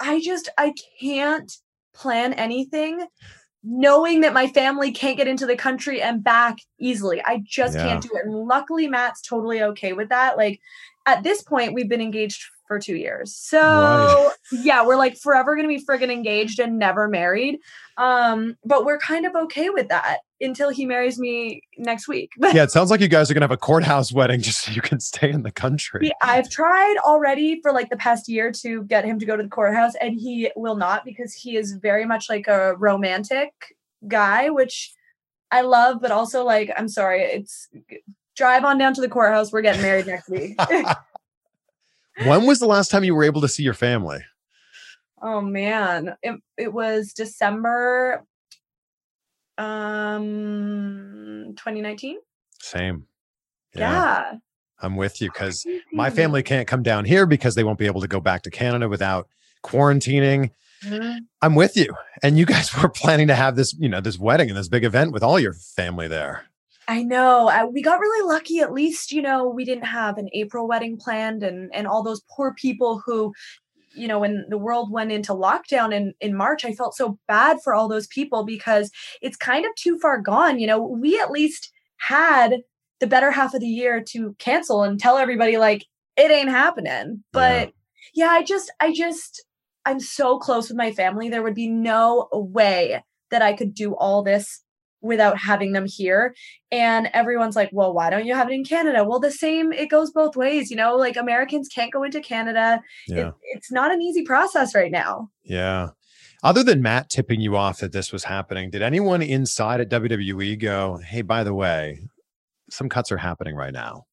I 0.00 0.20
just 0.20 0.48
I 0.58 0.74
can't 1.00 1.52
plan 1.94 2.32
anything 2.34 3.06
knowing 3.64 4.20
that 4.20 4.34
my 4.34 4.46
family 4.48 4.92
can't 4.92 5.16
get 5.16 5.26
into 5.26 5.46
the 5.46 5.56
country 5.56 6.00
and 6.02 6.22
back 6.22 6.58
easily. 6.78 7.22
I 7.24 7.42
just 7.44 7.74
Yeah. 7.74 7.82
can't 7.82 8.02
do 8.02 8.10
it. 8.14 8.26
And 8.26 8.34
luckily 8.46 8.86
Matt's 8.88 9.22
totally 9.22 9.62
okay 9.62 9.92
with 9.94 10.10
that. 10.10 10.36
Like 10.36 10.60
at 11.06 11.22
this 11.22 11.42
point 11.42 11.72
we've 11.74 11.88
been 11.88 12.00
engaged 12.02 12.42
for 12.68 12.78
2 12.78 12.96
years. 12.96 13.34
So 13.34 13.58
Right. 13.60 14.34
yeah, 14.52 14.84
we're 14.86 14.96
like 14.96 15.16
forever 15.16 15.56
going 15.56 15.68
to 15.68 15.74
be 15.76 15.84
friggin' 15.84 16.12
engaged 16.12 16.58
and 16.58 16.78
never 16.78 17.08
married. 17.08 17.58
Um 17.96 18.56
but 18.64 18.84
we're 18.84 18.98
kind 18.98 19.24
of 19.26 19.34
okay 19.34 19.70
with 19.70 19.88
that 19.88 20.18
until 20.40 20.70
he 20.70 20.86
marries 20.86 21.18
me 21.18 21.62
next 21.78 22.08
week. 22.08 22.30
Yeah, 22.54 22.62
it 22.62 22.70
sounds 22.70 22.90
like 22.90 23.00
you 23.00 23.08
guys 23.08 23.30
are 23.30 23.34
going 23.34 23.40
to 23.40 23.44
have 23.44 23.50
a 23.50 23.56
courthouse 23.56 24.12
wedding 24.12 24.40
just 24.40 24.62
so 24.62 24.70
you 24.70 24.80
can 24.80 25.00
stay 25.00 25.30
in 25.30 25.42
the 25.42 25.50
country. 25.50 26.12
I've 26.22 26.48
tried 26.48 26.96
already 27.04 27.60
for 27.62 27.72
like 27.72 27.90
the 27.90 27.96
past 27.96 28.28
year 28.28 28.52
to 28.62 28.84
get 28.84 29.04
him 29.04 29.18
to 29.18 29.26
go 29.26 29.36
to 29.36 29.42
the 29.42 29.48
courthouse, 29.48 29.94
and 30.00 30.14
he 30.14 30.50
will 30.54 30.76
not 30.76 31.04
because 31.04 31.34
he 31.34 31.56
is 31.56 31.72
very 31.72 32.04
much 32.04 32.28
like 32.28 32.46
a 32.46 32.74
romantic 32.76 33.52
guy, 34.06 34.50
which 34.50 34.92
I 35.50 35.62
love, 35.62 36.00
but 36.00 36.10
also 36.10 36.44
like 36.44 36.70
I'm 36.76 36.88
sorry, 36.88 37.22
it's 37.22 37.68
drive 38.36 38.64
on 38.64 38.78
down 38.78 38.94
to 38.94 39.00
the 39.00 39.08
courthouse. 39.08 39.52
We're 39.52 39.62
getting 39.62 39.82
married 39.82 40.06
next 40.06 40.28
week. 40.28 40.56
when 42.24 42.46
was 42.46 42.60
the 42.60 42.66
last 42.66 42.90
time 42.90 43.02
you 43.02 43.14
were 43.14 43.24
able 43.24 43.40
to 43.40 43.48
see 43.48 43.62
your 43.62 43.74
family? 43.74 44.20
oh 45.24 45.40
man, 45.40 46.14
it 46.22 46.40
it 46.56 46.72
was 46.72 47.12
December, 47.12 48.24
um, 49.58 51.54
2019. 51.56 52.18
Same. 52.60 53.06
Yeah, 53.74 54.34
I'm 54.80 54.96
with 54.96 55.20
you 55.20 55.30
because 55.30 55.66
my 55.92 56.10
family 56.10 56.42
can't 56.42 56.68
come 56.68 56.82
down 56.82 57.04
here 57.04 57.26
because 57.26 57.54
they 57.54 57.64
won't 57.64 57.78
be 57.78 57.86
able 57.86 58.00
to 58.00 58.08
go 58.08 58.20
back 58.20 58.42
to 58.42 58.50
Canada 58.50 58.88
without 58.88 59.28
quarantining. 59.64 60.50
Mhm. 60.84 61.20
I'm 61.42 61.54
with 61.54 61.76
you. 61.76 61.94
And 62.22 62.38
you 62.38 62.46
guys 62.46 62.74
were 62.82 62.88
planning 62.88 63.26
to 63.28 63.34
have 63.34 63.56
this, 63.56 63.74
you 63.74 63.88
know, 63.88 64.00
this 64.00 64.18
wedding 64.18 64.48
and 64.48 64.56
this 64.58 64.68
big 64.68 64.84
event 64.84 65.12
with 65.12 65.22
all 65.22 65.40
your 65.40 65.54
family 65.54 66.06
there. 66.08 66.44
I 66.86 67.02
know. 67.02 67.70
We 67.72 67.82
got 67.82 67.98
really 67.98 68.28
lucky. 68.28 68.60
At 68.60 68.72
least, 68.72 69.10
you 69.10 69.22
know, 69.22 69.48
we 69.48 69.64
didn't 69.64 69.86
have 69.86 70.18
an 70.18 70.28
April 70.34 70.68
wedding 70.68 70.98
planned, 70.98 71.42
and 71.42 71.74
and 71.74 71.86
all 71.86 72.02
those 72.02 72.20
poor 72.30 72.52
people 72.54 73.02
who, 73.04 73.32
you 73.94 74.08
know, 74.08 74.18
when 74.18 74.44
the 74.48 74.58
world 74.58 74.90
went 74.90 75.12
into 75.12 75.32
lockdown 75.32 75.94
in 75.94 76.14
in 76.20 76.36
March, 76.36 76.64
I 76.64 76.72
felt 76.72 76.96
so 76.96 77.18
bad 77.28 77.58
for 77.62 77.74
all 77.74 77.88
those 77.88 78.06
people 78.06 78.44
because 78.44 78.90
it's 79.22 79.36
kind 79.36 79.64
of 79.64 79.74
too 79.76 79.98
far 79.98 80.20
gone. 80.20 80.58
You 80.58 80.66
know, 80.66 80.80
we 80.82 81.18
at 81.20 81.30
least 81.30 81.72
had 81.98 82.56
the 83.00 83.06
better 83.06 83.30
half 83.30 83.54
of 83.54 83.60
the 83.60 83.66
year 83.66 84.02
to 84.08 84.34
cancel 84.38 84.82
and 84.82 84.98
tell 84.98 85.18
everybody 85.18 85.58
like 85.58 85.84
it 86.16 86.30
ain't 86.30 86.48
happening. 86.50 87.22
But 87.32 87.72
yeah, 88.14 88.28
I 88.28 88.42
just, 88.42 88.72
I 88.80 88.92
just. 88.92 89.44
I'm 89.86 90.00
so 90.00 90.38
close 90.38 90.70
with 90.70 90.78
my 90.78 90.92
family. 90.92 91.28
There 91.28 91.42
would 91.42 91.54
be 91.54 91.68
no 91.68 92.28
way 92.32 93.04
that 93.30 93.42
I 93.42 93.52
could 93.52 93.74
do 93.74 93.94
all 93.96 94.22
this 94.22 94.63
without 95.04 95.38
having 95.38 95.72
them 95.72 95.86
here. 95.86 96.34
And 96.72 97.08
everyone's 97.12 97.54
like, 97.54 97.70
well, 97.72 97.92
why 97.92 98.10
don't 98.10 98.26
you 98.26 98.34
have 98.34 98.48
it 98.48 98.54
in 98.54 98.64
Canada? 98.64 99.04
Well, 99.04 99.20
the 99.20 99.30
same, 99.30 99.72
it 99.72 99.90
goes 99.90 100.10
both 100.10 100.34
ways. 100.34 100.70
You 100.70 100.76
know, 100.76 100.96
like 100.96 101.16
Americans 101.16 101.68
can't 101.68 101.92
go 101.92 102.02
into 102.02 102.20
Canada. 102.20 102.80
Yeah. 103.06 103.28
It, 103.28 103.34
it's 103.42 103.70
not 103.70 103.92
an 103.92 104.02
easy 104.02 104.24
process 104.24 104.74
right 104.74 104.90
now. 104.90 105.30
Yeah. 105.44 105.90
Other 106.42 106.64
than 106.64 106.82
Matt 106.82 107.10
tipping 107.10 107.40
you 107.40 107.56
off 107.56 107.78
that 107.78 107.92
this 107.92 108.12
was 108.12 108.24
happening, 108.24 108.70
did 108.70 108.82
anyone 108.82 109.22
inside 109.22 109.80
at 109.80 109.90
WWE 109.90 110.58
go, 110.58 110.98
hey, 111.06 111.22
by 111.22 111.44
the 111.44 111.54
way, 111.54 112.00
some 112.70 112.88
cuts 112.88 113.12
are 113.12 113.18
happening 113.18 113.54
right 113.54 113.72
now? 113.72 114.06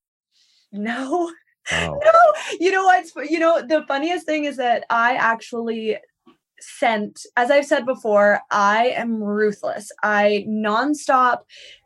No. 0.71 1.31
Oh. 1.71 1.99
No, 2.03 2.57
you 2.59 2.71
know 2.71 2.85
what's 2.85 3.13
you 3.29 3.37
know 3.37 3.61
the 3.61 3.85
funniest 3.87 4.25
thing 4.25 4.45
is 4.45 4.57
that 4.57 4.83
I 4.89 5.13
actually 5.13 5.95
sent, 6.61 7.25
as 7.37 7.51
I've 7.51 7.65
said 7.65 7.85
before, 7.85 8.41
I 8.51 8.87
am 8.89 9.21
ruthless. 9.21 9.91
I 10.03 10.45
nonstop 10.47 11.39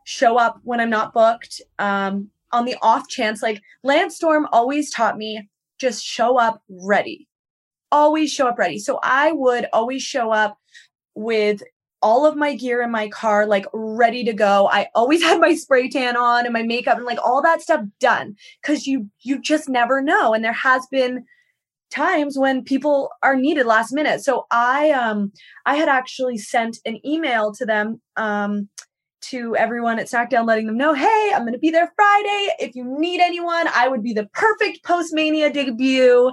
show 0.05 0.37
up 0.37 0.59
when 0.63 0.79
I'm 0.79 0.89
not 0.89 1.13
booked. 1.13 1.61
Um, 1.79 2.29
on 2.51 2.65
the 2.65 2.77
off 2.81 3.09
chance, 3.09 3.43
like 3.43 3.61
Lance 3.83 4.15
Storm 4.15 4.47
always 4.51 4.91
taught 4.91 5.17
me, 5.17 5.49
just 5.77 6.03
show 6.03 6.39
up 6.39 6.61
ready. 6.69 7.27
Always 7.91 8.31
show 8.31 8.47
up 8.47 8.57
ready. 8.57 8.79
So 8.79 8.99
I 9.03 9.31
would 9.31 9.67
always 9.73 10.01
show 10.01 10.31
up 10.31 10.57
with 11.15 11.61
all 12.01 12.25
of 12.25 12.35
my 12.35 12.53
gear 12.55 12.83
in 12.83 12.91
my 12.91 13.07
car 13.09 13.47
like 13.47 13.65
ready 13.73 14.23
to 14.23 14.31
go 14.33 14.69
i 14.71 14.87
always 14.93 15.23
had 15.27 15.39
my 15.39 15.55
spray 15.55 15.89
tan 15.89 16.15
on 16.15 16.45
and 16.45 16.53
my 16.53 16.61
makeup 16.61 16.97
and 16.97 17.05
like 17.05 17.17
all 17.25 17.41
that 17.41 17.61
stuff 17.61 17.81
done 17.99 18.35
because 18.61 18.85
you 18.85 19.09
you 19.21 19.41
just 19.41 19.67
never 19.67 20.01
know 20.01 20.33
and 20.33 20.43
there 20.43 20.53
has 20.53 20.85
been 20.91 21.25
times 21.91 22.37
when 22.37 22.63
people 22.63 23.09
are 23.23 23.35
needed 23.35 23.65
last 23.65 23.93
minute. 23.93 24.21
So 24.21 24.45
I 24.51 24.91
um 24.91 25.31
I 25.65 25.75
had 25.75 25.89
actually 25.89 26.37
sent 26.37 26.77
an 26.85 27.05
email 27.05 27.53
to 27.53 27.65
them 27.65 28.01
um 28.17 28.69
to 29.21 29.55
everyone 29.55 29.97
at 29.97 30.07
SmackDown 30.07 30.45
letting 30.45 30.67
them 30.67 30.77
know, 30.77 30.93
"Hey, 30.93 31.31
I'm 31.33 31.41
going 31.41 31.53
to 31.53 31.59
be 31.59 31.71
there 31.71 31.91
Friday. 31.95 32.49
If 32.59 32.75
you 32.75 32.83
need 32.99 33.21
anyone, 33.21 33.67
I 33.73 33.87
would 33.87 34.03
be 34.03 34.13
the 34.13 34.27
perfect 34.33 34.83
post-mania 34.83 35.51
debut. 35.51 36.31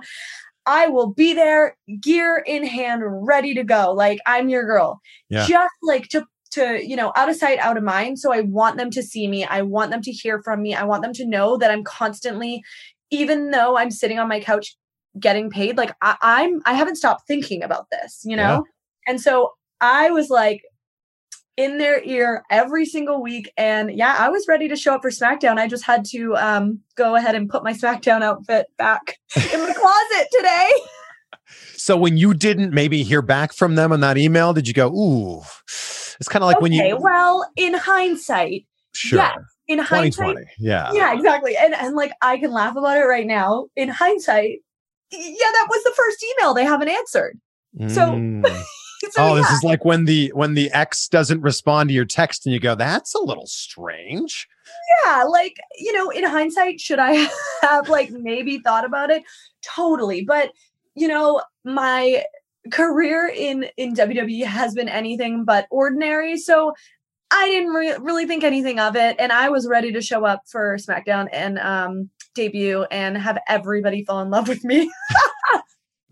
I 0.66 0.87
will 0.88 1.12
be 1.12 1.32
there, 1.35 1.76
gear 2.00 2.42
in 2.47 2.64
hand, 2.64 3.02
ready 3.04 3.54
to 3.54 3.64
go. 3.64 3.92
Like 3.92 4.18
I'm 4.26 4.49
your 4.49 4.64
girl." 4.64 5.00
Yeah. 5.30 5.47
Just 5.47 5.75
like 5.82 6.09
to 6.09 6.26
to 6.52 6.87
you 6.87 6.97
know 6.97 7.12
out 7.16 7.30
of 7.30 7.37
sight 7.37 7.59
out 7.59 7.78
of 7.78 7.82
mind 7.82 8.18
so 8.18 8.30
i 8.30 8.42
want 8.42 8.76
them 8.76 8.90
to 8.90 9.02
see 9.02 9.26
me 9.26 9.42
i 9.47 9.62
want 9.62 9.90
them 9.90 10.02
to 10.02 10.12
hear 10.12 10.42
from 10.42 10.61
me 10.62 10.75
i 10.75 10.85
want 10.85 11.02
them 11.02 11.12
to 11.12 11.26
know 11.26 11.56
that 11.56 11.71
i'm 11.71 11.82
constantly 11.82 12.62
even 13.11 13.50
though 13.50 13.78
i'm 13.78 13.90
sitting 13.90 14.18
on 14.18 14.28
my 14.28 14.38
couch 14.38 14.76
getting 15.21 15.50
paid 15.50 15.76
like 15.76 15.95
I, 16.00 16.16
i'm 16.23 16.61
i 16.66 16.73
haven't 16.75 16.97
stopped 16.97 17.26
thinking 17.26 17.62
about 17.62 17.87
this 17.90 18.23
you 18.25 18.37
know? 18.37 18.64
Yeah. 19.07 19.12
and 19.12 19.21
so 19.21 19.52
i 19.81 20.11
was 20.11 20.31
like 20.31 20.62
in 21.57 21.76
their 21.78 22.02
ear 22.04 22.42
every 22.50 22.87
single 22.87 23.23
week 23.23 23.52
and 23.59 23.90
yeah 23.95 24.16
i 24.19 24.28
was 24.28 24.47
ready 24.49 24.69
to 24.69 24.76
show 24.76 24.95
up 24.95 25.02
for 25.02 25.11
smackdown. 25.11 25.59
I 25.59 25.69
just 25.69 25.85
had 25.85 26.04
to 26.07 26.35
um 26.37 26.81
go 26.97 27.14
ahead 27.14 27.35
and 27.35 27.49
put 27.49 27.62
my 27.62 27.75
smackdown 27.75 28.23
outfit 28.23 28.66
back 28.78 29.19
in 29.37 29.61
the 29.61 29.75
closet 29.78 30.28
today. 30.33 30.71
So 31.76 31.97
when 31.97 32.16
you 32.16 32.33
didn't 32.33 32.73
maybe 32.73 33.02
hear 33.02 33.21
back 33.21 33.52
from 33.52 33.75
them 33.75 33.92
on 33.92 34.00
that 34.00 34.16
email, 34.16 34.54
did 34.54 34.66
you 34.66 34.73
go, 34.73 34.88
ooh, 34.88 35.42
it's 35.66 36.28
kind 36.28 36.42
of 36.42 36.47
like 36.47 36.61
when 36.61 36.73
okay 36.73 36.88
you, 36.88 36.99
well 36.99 37.47
in 37.57 37.75
hindsight 37.75 38.64
sure, 38.95 39.19
yes, 39.19 39.38
in 39.69 39.78
hindsight 39.78 40.37
Yeah. 40.59 40.90
yeah 40.95 41.12
exactly 41.14 41.57
and 41.57 41.75
and 41.75 41.95
like 41.97 42.12
i 42.23 42.38
can 42.38 42.50
laugh 42.50 42.76
about 42.76 42.97
it 42.97 43.04
right 43.04 43.26
now. 43.26 43.66
In 43.76 43.88
hindsight 43.88 44.61
yeah 45.12 45.50
that 45.52 45.66
was 45.71 45.83
the 45.85 45.92
first 45.97 46.25
email 46.38 46.54
they 46.54 46.64
haven't 46.64 46.88
answered 46.88 47.38
So- 47.88 48.12
Mm. 49.04 49.11
so 49.11 49.23
oh, 49.23 49.35
yeah. 49.35 49.40
this 49.42 49.50
is 49.50 49.62
like 49.64 49.85
when 49.85 50.04
the 50.04 50.31
when 50.35 50.54
the 50.54 50.71
ex 50.71 51.09
doesn't 51.09 51.40
respond 51.40 51.88
to 51.88 51.92
your 51.95 52.04
text 52.04 52.47
and 52.47 52.52
you 52.54 52.61
go, 52.61 52.76
that's 52.76 53.14
a 53.16 53.21
little 53.21 53.47
strange. 53.47 54.47
yeah 55.04 55.25
like 55.25 55.57
you 55.76 55.92
know 55.92 56.09
in 56.11 56.23
hindsight 56.25 56.78
should 56.81 57.00
i 57.00 57.28
have 57.62 57.88
like 57.88 58.11
maybe 58.12 58.59
thought 58.61 58.85
about 58.85 59.11
it 59.11 59.25
totally 59.62 60.23
but 60.25 60.52
you 60.95 61.08
know 61.08 61.43
my 61.65 62.23
career 62.71 63.26
in 63.34 63.67
in 63.76 63.93
wwe 63.95 64.45
has 64.45 64.73
been 64.75 64.89
anything 64.89 65.45
but 65.45 65.67
ordinary 65.73 66.36
so 66.36 66.73
i 67.32 67.49
didn't 67.50 67.73
re- 67.73 67.97
really 68.00 68.26
think 68.26 68.45
anything 68.45 68.78
of 68.78 68.97
it 68.97 69.16
and 69.18 69.32
i 69.32 69.49
was 69.49 69.66
ready 69.66 69.92
to 69.92 70.00
show 70.00 70.25
up 70.25 70.42
for 70.47 70.76
smackdown 70.76 71.28
and 71.32 71.58
um 71.58 72.08
debut 72.34 72.84
and 72.90 73.18
have 73.18 73.38
everybody 73.49 74.04
fall 74.04 74.21
in 74.21 74.30
love 74.30 74.49
with 74.49 74.64
me 74.64 74.90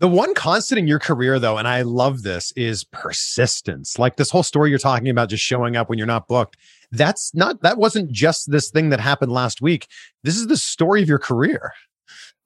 The 0.01 0.07
one 0.07 0.33
constant 0.33 0.79
in 0.79 0.87
your 0.87 0.97
career, 0.97 1.37
though, 1.37 1.59
and 1.59 1.67
I 1.67 1.83
love 1.83 2.23
this, 2.23 2.51
is 2.55 2.83
persistence. 2.85 3.99
Like 3.99 4.15
this 4.15 4.31
whole 4.31 4.41
story 4.41 4.71
you're 4.71 4.79
talking 4.79 5.09
about, 5.09 5.29
just 5.29 5.43
showing 5.43 5.75
up 5.75 5.89
when 5.89 5.99
you're 5.99 6.07
not 6.07 6.27
booked. 6.27 6.57
That's 6.91 7.35
not, 7.35 7.61
that 7.61 7.77
wasn't 7.77 8.11
just 8.11 8.49
this 8.49 8.71
thing 8.71 8.89
that 8.89 8.99
happened 8.99 9.31
last 9.31 9.61
week. 9.61 9.85
This 10.23 10.37
is 10.37 10.47
the 10.47 10.57
story 10.57 11.03
of 11.03 11.07
your 11.07 11.19
career. 11.19 11.71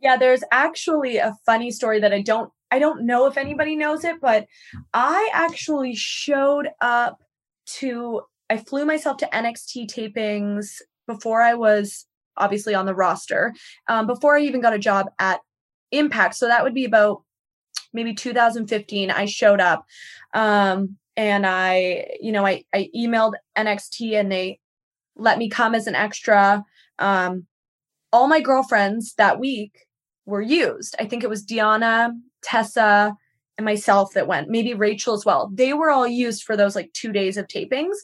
Yeah, 0.01 0.17
there's 0.17 0.43
actually 0.51 1.15
a 1.15 1.33
funny 1.45 1.71
story 1.71 2.01
that 2.01 2.13
I 2.13 2.21
don't 2.21 2.51
I 2.71 2.79
don't 2.79 3.05
know 3.05 3.25
if 3.25 3.38
anybody 3.38 3.77
knows 3.77 4.03
it, 4.03 4.19
but 4.19 4.47
I 4.93 5.29
actually 5.31 5.95
showed 5.95 6.67
up 6.81 7.23
to 7.77 8.21
I 8.49 8.58
flew 8.58 8.86
myself 8.86 9.17
to 9.17 9.27
NXT 9.27 9.91
tapings 9.91 10.81
before 11.08 11.41
I 11.41 11.53
was 11.55 12.05
obviously 12.38 12.75
on 12.75 12.86
the 12.86 12.95
roster, 12.95 13.53
um, 13.88 14.08
before 14.08 14.38
I 14.38 14.41
even 14.41 14.62
got 14.62 14.73
a 14.73 14.79
job 14.79 15.08
at 15.19 15.39
Impact. 15.91 16.36
So 16.36 16.47
that 16.47 16.63
would 16.63 16.73
be 16.73 16.86
about 16.86 17.23
maybe 17.93 18.13
2015. 18.13 19.12
I 19.12 19.25
showed 19.25 19.62
up, 19.62 19.86
um, 20.34 20.97
and 21.15 21.45
I, 21.45 22.17
you 22.19 22.31
know, 22.31 22.45
I 22.45 22.63
I 22.73 22.89
emailed 22.95 23.34
NXT 23.58 24.19
and 24.19 24.31
they 24.31 24.60
let 25.15 25.38
me 25.38 25.49
come 25.49 25.75
as 25.75 25.88
an 25.88 25.95
extra. 25.95 26.65
Um, 26.99 27.45
all 28.12 28.27
my 28.27 28.41
girlfriends 28.41 29.13
that 29.15 29.39
week 29.39 29.86
were 30.25 30.41
used. 30.41 30.95
I 30.99 31.05
think 31.05 31.23
it 31.23 31.29
was 31.29 31.45
Deonna, 31.45 32.12
Tessa, 32.41 33.15
and 33.57 33.65
myself 33.65 34.13
that 34.13 34.27
went, 34.27 34.49
maybe 34.49 34.73
Rachel 34.73 35.13
as 35.13 35.25
well. 35.25 35.49
They 35.53 35.73
were 35.73 35.89
all 35.89 36.07
used 36.07 36.43
for 36.43 36.57
those 36.57 36.75
like 36.75 36.91
two 36.93 37.11
days 37.11 37.37
of 37.37 37.47
tapings, 37.47 37.95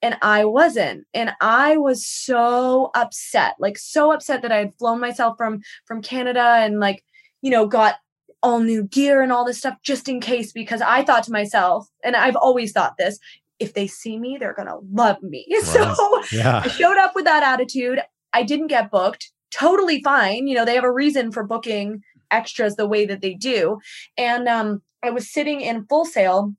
and 0.00 0.16
I 0.22 0.44
wasn't. 0.44 1.06
And 1.14 1.32
I 1.40 1.76
was 1.76 2.06
so 2.06 2.90
upset, 2.94 3.54
like 3.58 3.78
so 3.78 4.12
upset 4.12 4.42
that 4.42 4.52
I 4.52 4.58
had 4.58 4.74
flown 4.74 5.00
myself 5.00 5.36
from 5.36 5.60
from 5.86 6.02
Canada 6.02 6.56
and 6.60 6.80
like, 6.80 7.04
you 7.40 7.50
know, 7.50 7.66
got 7.66 7.96
all 8.42 8.60
new 8.60 8.84
gear 8.84 9.22
and 9.22 9.32
all 9.32 9.44
this 9.44 9.58
stuff 9.58 9.76
just 9.84 10.08
in 10.08 10.20
case 10.20 10.52
because 10.52 10.80
I 10.80 11.04
thought 11.04 11.24
to 11.24 11.32
myself, 11.32 11.88
and 12.04 12.16
I've 12.16 12.36
always 12.36 12.72
thought 12.72 12.96
this, 12.98 13.18
if 13.58 13.74
they 13.74 13.86
see 13.86 14.18
me, 14.18 14.36
they're 14.38 14.54
gonna 14.54 14.78
love 14.92 15.22
me. 15.22 15.46
So 15.62 16.22
Yeah. 16.32 16.62
I 16.64 16.68
showed 16.68 16.98
up 16.98 17.14
with 17.14 17.24
that 17.24 17.42
attitude. 17.42 18.00
I 18.32 18.42
didn't 18.42 18.68
get 18.68 18.90
booked. 18.90 19.30
Totally 19.50 20.02
fine. 20.02 20.46
You 20.46 20.56
know, 20.56 20.64
they 20.64 20.74
have 20.74 20.84
a 20.84 20.92
reason 20.92 21.30
for 21.30 21.44
booking 21.44 22.02
extras 22.32 22.76
the 22.76 22.88
way 22.88 23.06
that 23.06 23.20
they 23.20 23.34
do. 23.34 23.78
And 24.16 24.48
um, 24.48 24.82
I 25.02 25.10
was 25.10 25.30
sitting 25.30 25.60
in 25.60 25.86
Full 25.86 26.04
Sail 26.04 26.54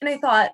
and 0.00 0.08
I 0.08 0.18
thought, 0.18 0.50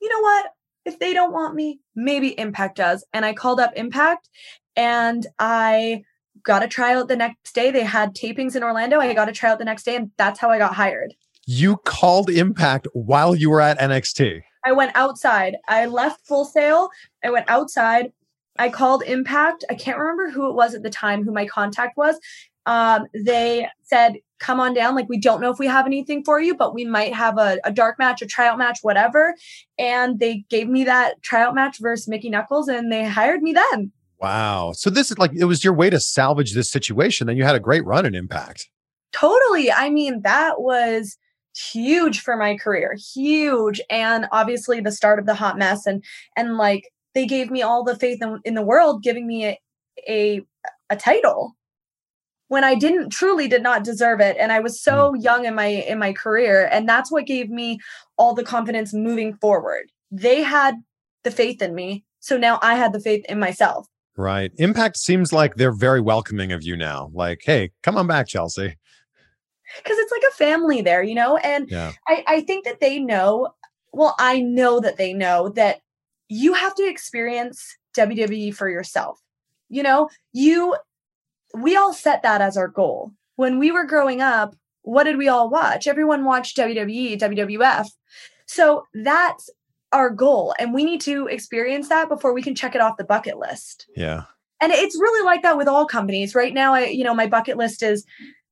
you 0.00 0.08
know 0.08 0.20
what? 0.20 0.50
If 0.84 0.98
they 0.98 1.12
don't 1.12 1.32
want 1.32 1.54
me, 1.54 1.80
maybe 1.94 2.38
Impact 2.38 2.76
does. 2.76 3.04
And 3.12 3.24
I 3.24 3.32
called 3.32 3.60
up 3.60 3.72
Impact 3.76 4.28
and 4.76 5.26
I 5.38 6.02
got 6.42 6.62
a 6.62 6.68
tryout 6.68 7.08
the 7.08 7.16
next 7.16 7.54
day. 7.54 7.70
They 7.70 7.84
had 7.84 8.14
tapings 8.14 8.56
in 8.56 8.62
Orlando. 8.62 8.98
I 8.98 9.14
got 9.14 9.28
a 9.28 9.32
tryout 9.32 9.58
the 9.58 9.64
next 9.64 9.84
day, 9.84 9.96
and 9.96 10.10
that's 10.16 10.40
how 10.40 10.50
I 10.50 10.58
got 10.58 10.74
hired. 10.74 11.14
You 11.46 11.76
called 11.78 12.30
Impact 12.30 12.88
while 12.92 13.34
you 13.34 13.50
were 13.50 13.60
at 13.60 13.78
NXT. 13.78 14.42
I 14.64 14.72
went 14.72 14.92
outside. 14.94 15.56
I 15.68 15.86
left 15.86 16.26
Full 16.26 16.44
Sail. 16.44 16.88
I 17.24 17.30
went 17.30 17.50
outside. 17.50 18.12
I 18.58 18.68
called 18.68 19.02
Impact. 19.04 19.64
I 19.70 19.74
can't 19.74 19.98
remember 19.98 20.30
who 20.30 20.48
it 20.48 20.54
was 20.54 20.74
at 20.74 20.82
the 20.82 20.90
time, 20.90 21.24
who 21.24 21.32
my 21.32 21.46
contact 21.46 21.96
was. 21.96 22.18
Um, 22.66 23.06
they 23.12 23.66
said, 23.82 24.18
"Come 24.42 24.60
on 24.60 24.74
down. 24.74 24.94
Like 24.94 25.08
we 25.08 25.18
don't 25.18 25.40
know 25.40 25.50
if 25.50 25.58
we 25.58 25.66
have 25.66 25.86
anything 25.86 26.24
for 26.24 26.40
you, 26.40 26.54
but 26.54 26.74
we 26.74 26.84
might 26.84 27.14
have 27.14 27.38
a, 27.38 27.58
a 27.64 27.72
dark 27.72 27.98
match, 27.98 28.20
a 28.20 28.26
tryout 28.26 28.58
match, 28.58 28.80
whatever." 28.82 29.34
And 29.78 30.18
they 30.18 30.44
gave 30.50 30.68
me 30.68 30.84
that 30.84 31.22
tryout 31.22 31.54
match 31.54 31.78
versus 31.80 32.08
Mickie 32.08 32.30
Knuckles, 32.30 32.68
and 32.68 32.90
they 32.92 33.04
hired 33.04 33.42
me 33.42 33.52
then. 33.52 33.92
Wow. 34.20 34.72
So 34.72 34.90
this 34.90 35.10
is 35.10 35.18
like 35.18 35.32
it 35.34 35.46
was 35.46 35.64
your 35.64 35.74
way 35.74 35.90
to 35.90 35.98
salvage 35.98 36.54
this 36.54 36.70
situation. 36.70 37.26
Then 37.26 37.36
you 37.36 37.44
had 37.44 37.56
a 37.56 37.60
great 37.60 37.84
run 37.84 38.04
in 38.04 38.14
Impact. 38.14 38.68
Totally. 39.12 39.70
I 39.70 39.90
mean, 39.90 40.22
that 40.22 40.60
was 40.60 41.18
huge 41.56 42.20
for 42.20 42.36
my 42.36 42.56
career. 42.56 42.96
Huge. 43.14 43.80
And 43.90 44.26
obviously 44.32 44.80
the 44.80 44.92
start 44.92 45.18
of 45.18 45.26
the 45.26 45.34
hot 45.34 45.58
mess 45.58 45.86
and 45.86 46.02
and 46.36 46.56
like 46.56 46.90
they 47.14 47.26
gave 47.26 47.50
me 47.50 47.62
all 47.62 47.84
the 47.84 47.96
faith 47.96 48.22
in, 48.22 48.40
in 48.44 48.54
the 48.54 48.62
world 48.62 49.02
giving 49.02 49.26
me 49.26 49.46
a, 49.46 49.60
a 50.08 50.46
a 50.88 50.96
title 50.96 51.54
when 52.52 52.64
I 52.64 52.74
didn't 52.74 53.08
truly 53.08 53.48
did 53.48 53.62
not 53.62 53.82
deserve 53.82 54.20
it 54.20 54.36
and 54.38 54.52
I 54.52 54.60
was 54.60 54.78
so 54.78 55.12
mm. 55.12 55.24
young 55.24 55.46
in 55.46 55.54
my 55.54 55.68
in 55.68 55.98
my 55.98 56.12
career 56.12 56.68
and 56.70 56.86
that's 56.86 57.10
what 57.10 57.24
gave 57.24 57.48
me 57.48 57.78
all 58.18 58.34
the 58.34 58.44
confidence 58.44 58.92
moving 58.92 59.32
forward. 59.36 59.90
They 60.10 60.42
had 60.42 60.74
the 61.22 61.30
faith 61.30 61.62
in 61.62 61.74
me, 61.74 62.04
so 62.20 62.36
now 62.36 62.58
I 62.60 62.74
had 62.74 62.92
the 62.92 63.00
faith 63.00 63.24
in 63.26 63.38
myself. 63.38 63.86
Right. 64.18 64.52
Impact 64.58 64.98
seems 64.98 65.32
like 65.32 65.54
they're 65.54 65.72
very 65.72 66.02
welcoming 66.02 66.52
of 66.52 66.62
you 66.62 66.76
now. 66.76 67.10
Like, 67.14 67.40
hey, 67.42 67.70
come 67.82 67.96
on 67.96 68.06
back, 68.06 68.28
Chelsea. 68.28 68.76
because 69.78 69.96
it's 69.96 70.12
like 70.12 70.30
a 70.30 70.34
family 70.34 70.82
there, 70.82 71.02
you 71.02 71.14
know? 71.14 71.38
And 71.38 71.70
Yeah. 71.70 71.92
I, 72.06 72.22
I 72.26 72.40
think 72.42 72.66
that 72.66 72.80
they 72.80 72.98
know, 72.98 73.48
well, 73.94 74.14
I 74.18 74.40
know 74.40 74.78
that 74.80 74.98
they 74.98 75.14
know 75.14 75.48
that 75.50 75.80
you 76.28 76.52
have 76.52 76.74
to 76.74 76.86
experience 76.86 77.78
WWE 77.96 78.54
for 78.54 78.68
yourself. 78.68 79.18
You 79.70 79.82
know, 79.82 80.10
you, 80.34 80.76
we 81.54 81.76
all 81.76 81.92
set 81.92 82.22
that 82.22 82.40
as 82.40 82.56
our 82.56 82.68
goal. 82.68 83.12
When 83.36 83.58
we 83.58 83.70
were 83.70 83.84
growing 83.84 84.20
up, 84.20 84.54
what 84.82 85.04
did 85.04 85.16
we 85.16 85.28
all 85.28 85.48
watch? 85.50 85.86
Everyone 85.86 86.24
watched 86.24 86.56
WWE, 86.56 87.18
WWF. 87.18 87.88
So 88.46 88.84
that's 88.94 89.48
our 89.92 90.10
goal. 90.10 90.54
And 90.58 90.72
we 90.74 90.84
need 90.84 91.00
to 91.02 91.26
experience 91.28 91.88
that 91.88 92.08
before 92.08 92.32
we 92.32 92.42
can 92.42 92.54
check 92.54 92.74
it 92.74 92.80
off 92.80 92.96
the 92.96 93.04
bucket 93.04 93.38
list 93.38 93.86
Yeah. 93.96 94.24
and 94.60 94.72
it's 94.72 94.98
really 94.98 95.24
like 95.24 95.42
that 95.42 95.56
with 95.56 95.68
all 95.68 95.86
companies 95.86 96.34
right 96.34 96.54
now 96.54 96.72
i 96.72 96.86
you 96.86 97.04
know 97.04 97.14
my 97.14 97.26
bucket 97.26 97.56
list 97.56 97.82
is 97.82 98.04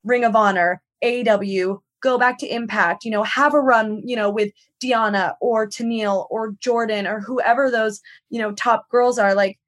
ring 0.05 0.25
of 0.25 0.35
honor 0.37 0.83
aew 1.05 1.79
go 2.03 2.19
back 2.19 2.37
to 2.39 2.47
impact 2.55 3.05
you 3.05 3.11
know 3.11 3.23
have 3.23 3.55
a 3.55 3.61
run 3.61 4.03
you 4.05 4.17
know 4.17 4.31
with 4.31 4.51
Deonna 4.83 5.35
or 5.41 5.67
Tenille 5.69 6.27
or 6.31 6.53
Jordynne 6.53 7.07
or 7.11 7.21
whoever 7.21 7.71
those 7.71 8.01
you 8.31 8.41
know 8.41 8.53
top 8.53 8.89
girls 8.91 9.19
are 9.19 9.35
like 9.35 9.59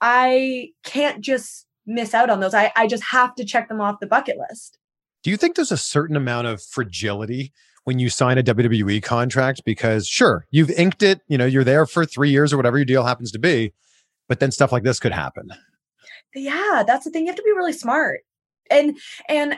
i 0.00 0.68
can't 0.84 1.20
just 1.20 1.66
miss 1.86 2.14
out 2.14 2.30
on 2.30 2.40
those 2.40 2.54
i, 2.54 2.72
I 2.76 2.86
just 2.86 3.04
have 3.04 3.34
to 3.36 3.44
check 3.44 3.68
them 3.68 3.80
off 3.80 4.00
the 4.00 4.06
bucket 4.06 4.36
list 4.38 4.78
Do 5.22 5.30
you 5.30 5.36
think 5.36 5.56
there's 5.56 5.72
a 5.72 5.76
certain 5.76 6.16
amount 6.16 6.46
of 6.46 6.62
fragility 6.62 7.52
when 7.84 7.98
you 7.98 8.08
sign 8.10 8.36
a 8.38 8.42
WWE 8.42 9.02
contract? 9.02 9.62
Because 9.64 10.06
sure, 10.06 10.46
you've 10.50 10.70
inked 10.70 11.02
it, 11.02 11.20
you 11.28 11.36
know, 11.38 11.46
you're 11.46 11.64
there 11.64 11.86
for 11.86 12.04
three 12.06 12.30
years 12.30 12.52
or 12.52 12.56
whatever 12.58 12.76
your 12.78 12.84
deal 12.84 13.04
happens 13.04 13.30
to 13.32 13.38
be, 13.38 13.72
but 14.28 14.38
then 14.40 14.50
stuff 14.50 14.70
like 14.72 14.82
this 14.82 15.00
could 15.00 15.12
happen. 15.12 15.48
yeah 16.34 16.82
that's 16.86 17.04
the 17.04 17.10
thing 17.10 17.24
you 17.24 17.28
have 17.30 17.36
to 17.36 17.42
be 17.42 17.50
really 17.52 17.72
smart 17.72 18.20
and 18.70 18.96
and 19.28 19.56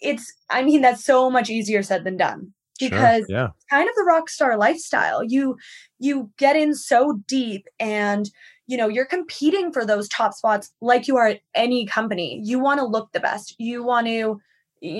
it's 0.00 0.32
i 0.50 0.62
mean 0.62 0.80
that's 0.82 1.04
so 1.04 1.30
much 1.30 1.48
easier 1.50 1.82
said 1.82 2.04
than 2.04 2.16
done 2.16 2.52
Sure. 2.78 2.88
because 2.90 3.26
yeah. 3.28 3.48
kind 3.70 3.88
of 3.88 3.94
the 3.94 4.04
rock 4.04 4.28
star 4.30 4.56
lifestyle 4.56 5.22
you 5.22 5.56
you 5.98 6.30
get 6.38 6.56
in 6.56 6.74
so 6.74 7.20
deep 7.26 7.66
and 7.78 8.30
you 8.70 8.76
know 8.76 8.86
you're 8.86 9.04
competing 9.04 9.72
for 9.72 9.84
those 9.84 10.08
top 10.08 10.32
spots 10.32 10.70
like 10.80 11.08
you 11.08 11.16
are 11.16 11.26
at 11.26 11.40
any 11.56 11.86
company. 11.86 12.40
You 12.44 12.60
want 12.60 12.78
to 12.78 12.86
look 12.86 13.10
the 13.10 13.18
best. 13.18 13.56
You 13.58 13.82
want 13.82 14.06
to 14.06 14.40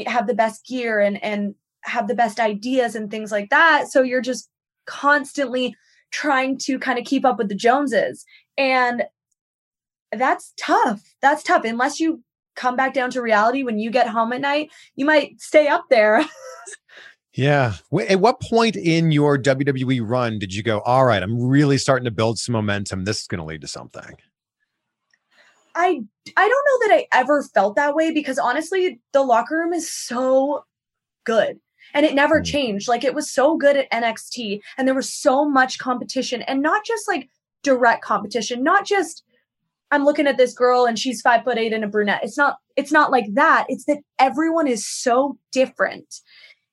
have 0.07 0.27
the 0.27 0.35
best 0.35 0.67
gear 0.67 0.99
and 0.99 1.23
and 1.23 1.55
have 1.83 2.09
the 2.09 2.17
best 2.17 2.41
ideas 2.41 2.97
and 2.97 3.13
things 3.13 3.31
like 3.31 3.49
that. 3.51 3.87
So 3.89 4.03
you're 4.03 4.21
just 4.21 4.51
constantly 4.87 5.77
trying 6.11 6.59
to 6.59 6.81
kind 6.81 6.99
of 6.99 7.05
keep 7.05 7.25
up 7.25 7.39
with 7.39 7.49
the 7.49 7.55
joneses. 7.55 8.25
And 8.59 9.05
that's 10.11 10.53
tough. 10.59 11.01
That's 11.23 11.45
tough. 11.45 11.63
Unless 11.65 12.01
you 12.01 12.25
come 12.57 12.75
back 12.75 12.93
down 12.93 13.11
to 13.13 13.23
reality 13.23 13.63
when 13.63 13.79
you 13.79 13.91
get 13.91 14.09
home 14.09 14.33
at 14.33 14.41
night 14.41 14.71
you 14.97 15.07
might 15.07 15.41
stay 15.41 15.69
up 15.69 15.85
there 15.89 16.25
Yeah. 17.35 17.75
At 18.09 18.21
what 18.21 18.41
point 18.41 18.77
in 18.77 19.13
your 19.13 19.39
WWE 19.39 20.01
run 20.05 20.39
did 20.39 20.53
you 20.53 20.63
go, 20.63 20.81
all 20.81 21.05
right, 21.05 21.23
I'm 21.23 21.41
really 21.41 21.79
starting 21.79 22.05
to 22.05 22.11
build 22.11 22.39
some 22.39 22.53
momentum. 22.55 23.05
This 23.05 23.21
is 23.21 23.27
going 23.29 23.39
to 23.39 23.45
lead 23.45 23.61
to 23.61 23.69
something? 23.69 24.17
I 25.75 26.01
I 26.37 26.49
don't 26.49 26.67
know 26.83 26.89
that 26.89 26.95
I 26.97 27.07
ever 27.13 27.43
felt 27.55 27.77
that 27.77 27.95
way 27.95 28.13
because 28.13 28.39
honestly, 28.39 29.01
the 29.13 29.23
locker 29.23 29.57
room 29.57 29.73
is 29.73 29.91
so 29.91 30.65
good. 31.25 31.61
And 31.95 32.05
it 32.07 32.15
never 32.15 32.41
Mm. 32.41 32.45
changed. 32.47 32.89
Like 32.89 33.05
it 33.05 33.15
was 33.15 33.31
so 33.33 33.57
good 33.57 33.77
at 33.77 33.91
NXT 33.93 34.61
and 34.77 34.87
there 34.87 34.95
was 34.95 35.13
so 35.13 35.49
much 35.49 35.79
competition 35.79 36.43
and 36.43 36.63
not 36.63 36.85
just 36.85 37.07
like 37.09 37.29
direct 37.63 38.03
competition, 38.03 38.63
not 38.63 38.85
just 38.87 39.23
I'm 39.93 40.05
looking 40.05 40.29
at 40.29 40.37
this 40.37 40.55
girl 40.55 40.87
and 40.87 40.97
she's 40.99 41.21
five 41.21 41.43
foot 41.45 41.59
eight 41.59 41.73
and 41.73 41.85
a 41.85 41.89
brunette. 41.89 42.23
It's 42.25 42.37
not 42.37 42.59
it's 42.77 42.93
not 42.93 43.11
like 43.13 43.27
that. 43.35 43.67
It's 43.69 43.85
that 43.85 43.99
everyone 44.19 44.67
is 44.67 44.87
so 44.87 45.39
different. 45.53 46.21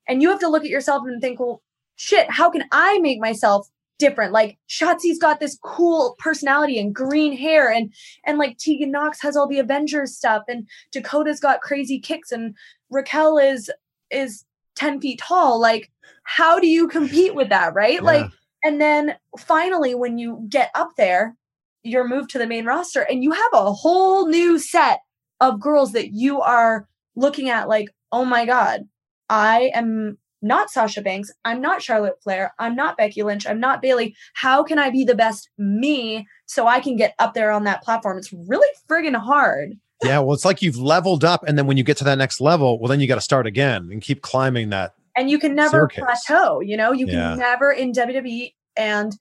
And 0.08 0.22
you 0.22 0.30
have 0.30 0.40
to 0.40 0.48
look 0.48 0.64
at 0.64 0.70
yourself 0.70 1.02
and 1.06 1.20
think, 1.20 1.38
well, 1.38 1.62
shit, 1.96 2.30
how 2.30 2.50
can 2.50 2.64
I 2.72 2.98
make 2.98 3.20
myself 3.20 3.68
different? 3.98 4.32
Like 4.32 4.58
Shotzi's 4.68 5.18
got 5.18 5.40
this 5.40 5.58
cool 5.62 6.16
personality 6.18 6.78
and 6.78 6.94
green 6.94 7.36
hair 7.36 7.70
and 7.70 7.92
and 8.24 8.38
like 8.38 8.56
Tegan 8.58 8.90
Nox 8.90 9.20
has 9.22 9.36
all 9.36 9.48
the 9.48 9.58
Avengers 9.58 10.16
stuff 10.16 10.44
and 10.48 10.66
Dakota's 10.92 11.40
got 11.40 11.60
crazy 11.60 11.98
kicks 11.98 12.32
and 12.32 12.54
Raquel 12.90 13.38
is 13.38 13.70
is 14.10 14.44
10 14.76 15.00
feet 15.00 15.18
tall. 15.18 15.60
Like, 15.60 15.90
how 16.22 16.58
do 16.58 16.66
you 16.66 16.88
compete 16.88 17.34
with 17.34 17.48
that? 17.50 17.74
Right. 17.74 18.02
Like, 18.02 18.30
and 18.64 18.80
then 18.80 19.16
finally, 19.38 19.94
when 19.94 20.18
you 20.18 20.46
get 20.48 20.70
up 20.74 20.90
there, 20.96 21.36
you're 21.82 22.08
moved 22.08 22.30
to 22.30 22.38
the 22.38 22.46
main 22.46 22.64
roster 22.64 23.02
and 23.02 23.22
you 23.22 23.32
have 23.32 23.52
a 23.52 23.72
whole 23.72 24.28
new 24.28 24.58
set 24.58 25.00
of 25.40 25.60
girls 25.60 25.92
that 25.92 26.12
you 26.12 26.40
are 26.40 26.88
looking 27.16 27.50
at 27.50 27.68
like, 27.68 27.88
oh 28.12 28.24
my 28.24 28.46
God, 28.46 28.88
I 29.30 29.70
am 29.74 30.18
not 30.40 30.70
Sasha 30.70 31.02
Banks. 31.02 31.30
I'm 31.44 31.60
not 31.60 31.82
Charlotte 31.82 32.22
Flair. 32.22 32.52
I'm 32.58 32.76
not 32.76 32.96
Becky 32.96 33.22
Lynch. 33.22 33.46
I'm 33.46 33.58
not 33.60 33.82
Bayley. 33.82 34.14
How 34.34 34.62
can 34.62 34.78
I 34.78 34.90
be 34.90 35.04
the 35.04 35.14
best 35.16 35.48
me 35.58 36.26
so 36.46 36.66
I 36.68 36.78
can 36.80 36.96
get 36.96 37.14
up 37.18 37.34
there 37.34 37.50
on 37.50 37.64
that 37.64 37.82
platform? 37.82 38.18
It's 38.18 38.32
really 38.32 38.68
friggin' 38.88 39.16
hard. 39.16 39.74
yeah. 40.04 40.20
Well, 40.20 40.34
it's 40.34 40.44
like 40.44 40.62
you've 40.62 40.76
leveled 40.78 41.24
up. 41.24 41.42
And 41.46 41.58
then 41.58 41.66
when 41.66 41.76
you 41.76 41.82
get 41.82 41.96
to 41.98 42.04
that 42.04 42.18
next 42.18 42.40
level, 42.40 42.78
well, 42.78 42.88
then 42.88 43.00
you 43.00 43.08
got 43.08 43.16
to 43.16 43.20
start 43.20 43.46
again 43.48 43.88
and 43.90 44.00
keep 44.00 44.22
climbing 44.22 44.70
that. 44.70 44.94
and 45.16 45.28
you 45.28 45.38
can 45.40 45.56
never 45.56 45.88
Staircase. 45.90 46.04
plateau 46.04 46.60
you 46.60 46.76
know 46.76 46.92
you 46.92 47.04
can 47.06 47.16
Yeah. 47.16 47.34
never 47.34 47.72
in 47.72 47.90
wwe 47.92 48.52
and 48.76 49.12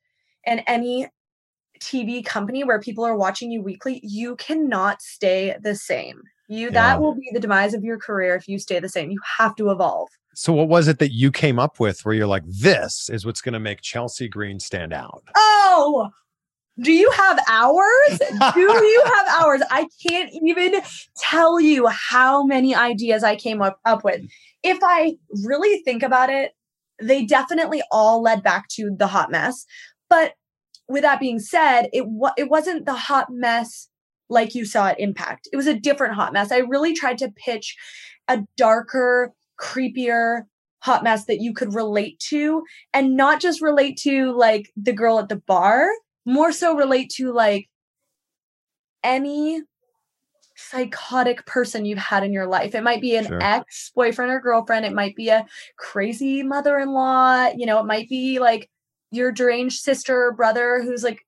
and 0.46 0.62
any 0.68 1.08
tv 1.80 2.24
company 2.24 2.64
where 2.64 2.80
people 2.80 3.04
are 3.04 3.16
watching 3.18 3.50
you 3.52 3.64
weekly 3.64 4.00
you 4.04 4.36
cannot 4.36 5.02
stay 5.02 5.56
the 5.60 5.74
same 5.76 6.22
you 6.48 6.68
Yeah. 6.68 6.72
that 6.74 7.02
will 7.02 7.16
be 7.16 7.30
the 7.34 7.40
demise 7.40 7.74
of 7.74 7.84
your 7.84 7.98
career 7.98 8.36
if 8.36 8.48
you 8.48 8.60
stay 8.60 8.80
the 8.80 8.90
same. 8.90 9.12
You 9.12 9.20
have 9.38 9.56
to 9.56 9.70
evolve. 9.72 10.10
So, 10.36 10.54
what 10.54 10.68
was 10.70 10.88
it 10.88 11.00
that 11.00 11.12
you 11.12 11.32
came 11.32 11.58
up 11.58 11.80
with 11.80 12.06
where 12.06 12.14
you're 12.14 12.28
like, 12.28 12.44
this 12.46 13.10
is 13.10 13.26
what's 13.26 13.42
going 13.42 13.54
to 13.54 13.60
make 13.60 13.82
Chelsea 13.82 14.28
Green 14.28 14.60
stand 14.60 14.94
out? 14.94 15.24
oh 15.36 16.10
do 16.80 16.92
you 16.92 17.10
have 17.10 17.40
hours? 17.50 18.20
Do 18.54 18.60
you 18.62 19.04
have 19.06 19.28
hours? 19.42 19.64
I 19.72 19.88
can't 20.08 20.30
even 20.44 20.80
tell 21.18 21.60
you 21.60 21.88
how 21.88 22.44
many 22.44 22.76
ideas 22.76 23.24
i 23.24 23.36
came 23.36 23.64
up, 23.64 23.80
up 23.84 24.04
with. 24.04 24.22
If 24.62 24.78
i 24.84 25.16
really 25.44 25.82
think 25.84 26.04
about 26.04 26.30
it 26.30 26.52
they 27.02 27.26
definitely 27.26 27.82
all 27.92 28.22
led 28.22 28.44
back 28.44 28.68
to 28.70 28.92
the 28.96 29.08
hot 29.08 29.32
mess. 29.32 29.66
But 30.08 30.34
with 30.88 31.02
that 31.02 31.20
being 31.20 31.40
said 31.40 31.90
it 31.94 32.06
wa- 32.08 32.34
it 32.38 32.48
wasn't 32.50 32.86
the 32.86 32.94
hot 32.94 33.28
mess 33.32 33.88
like 34.30 34.56
you 34.56 34.66
saw 34.66 34.88
at 34.88 35.00
impact 35.00 35.48
it 35.52 35.56
was 35.56 35.68
a 35.68 35.80
different 35.80 36.14
hot 36.14 36.34
mess 36.34 36.52
i 36.52 36.58
really 36.58 36.94
tried 36.94 37.18
to 37.18 37.32
pitch 37.32 37.76
a 38.28 38.40
darker 38.58 39.34
creepier 39.60 40.44
hot 40.80 41.04
mess 41.04 41.26
that 41.26 41.42
you 41.42 41.54
could 41.54 41.74
relate 41.74 42.20
to 42.20 42.64
and 42.94 43.16
not 43.16 43.42
just 43.42 43.62
relate 43.62 43.98
to 43.98 44.32
like 44.38 44.70
the 44.76 44.94
girl 44.94 45.20
at 45.20 45.30
the 45.30 45.42
bar 45.48 45.88
more 46.26 46.52
so 46.52 46.76
relate 46.76 47.10
to 47.10 47.32
like 47.34 47.68
any 49.04 49.62
psychotic 50.56 51.46
person 51.46 51.86
you've 51.86 52.00
had 52.00 52.24
in 52.24 52.34
your 52.34 52.48
life. 52.48 52.74
It 52.74 52.84
might 52.84 53.00
be 53.00 53.16
an 53.16 53.26
Sure. 53.28 53.42
ex 53.42 53.92
boyfriend 53.96 54.32
or 54.32 54.40
girlfriend. 54.42 54.86
It 54.86 54.94
might 54.94 55.16
be 55.16 55.30
a 55.30 55.46
crazy 55.78 56.44
mother 56.44 56.80
in 56.80 56.92
law. 56.94 57.50
You 57.56 57.66
know, 57.66 57.80
it 57.80 57.86
might 57.86 58.10
be 58.10 58.40
like 58.40 58.70
your 59.12 59.32
deranged 59.32 59.82
sister 59.82 60.26
or 60.26 60.34
brother 60.34 60.82
who's 60.82 61.04
like, 61.04 61.20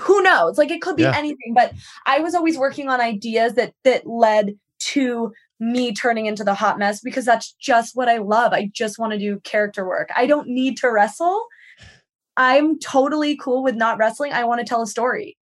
who 0.00 0.22
knows? 0.22 0.58
Like 0.58 0.70
it 0.70 0.80
could 0.82 0.96
be 0.96 1.02
Yeah. 1.02 1.16
anything. 1.16 1.54
But 1.54 1.72
I 2.06 2.20
was 2.20 2.34
always 2.34 2.58
working 2.58 2.88
on 2.88 3.00
ideas 3.00 3.54
that 3.54 3.72
that 3.84 4.06
led 4.06 4.58
to 4.78 5.32
me 5.58 5.92
turning 5.94 6.26
into 6.26 6.44
the 6.44 6.54
hot 6.54 6.78
mess 6.78 7.00
because 7.00 7.24
that's 7.24 7.52
just 7.52 7.96
what 7.96 8.08
I 8.08 8.18
love. 8.18 8.52
I 8.52 8.70
just 8.74 8.98
want 8.98 9.12
to 9.14 9.18
do 9.18 9.40
character 9.40 9.86
work. 9.86 10.10
I 10.14 10.26
don't 10.26 10.48
need 10.48 10.76
to 10.78 10.90
wrestle. 10.90 11.46
I'm 12.36 12.78
totally 12.78 13.36
cool 13.36 13.62
with 13.62 13.74
not 13.74 13.96
wrestling. 13.98 14.32
I 14.32 14.44
want 14.44 14.60
to 14.60 14.66
tell 14.66 14.82
a 14.82 14.86
story. 14.86 15.36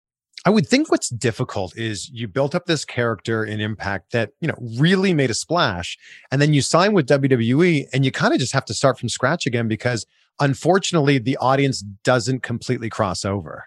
I 0.44 0.50
would 0.50 0.66
think 0.66 0.90
what's 0.90 1.10
difficult 1.10 1.76
is 1.76 2.08
you 2.12 2.26
built 2.26 2.54
up 2.54 2.64
this 2.66 2.84
character 2.84 3.44
in 3.44 3.60
Impact 3.60 4.10
that, 4.12 4.30
you 4.40 4.48
know, 4.48 4.54
really 4.78 5.12
made 5.12 5.30
a 5.30 5.34
splash. 5.34 5.98
And 6.32 6.40
then 6.40 6.54
you 6.54 6.62
sign 6.62 6.94
with 6.94 7.06
WWE 7.06 7.86
and 7.92 8.04
you 8.04 8.10
kind 8.10 8.32
of 8.32 8.40
just 8.40 8.54
have 8.54 8.64
to 8.64 8.74
start 8.74 8.98
from 8.98 9.10
scratch 9.10 9.46
again 9.46 9.68
because 9.68 10.06
unfortunately 10.40 11.18
the 11.18 11.36
audience 11.36 11.82
doesn't 12.04 12.42
completely 12.42 12.88
cross 12.88 13.24
over. 13.24 13.66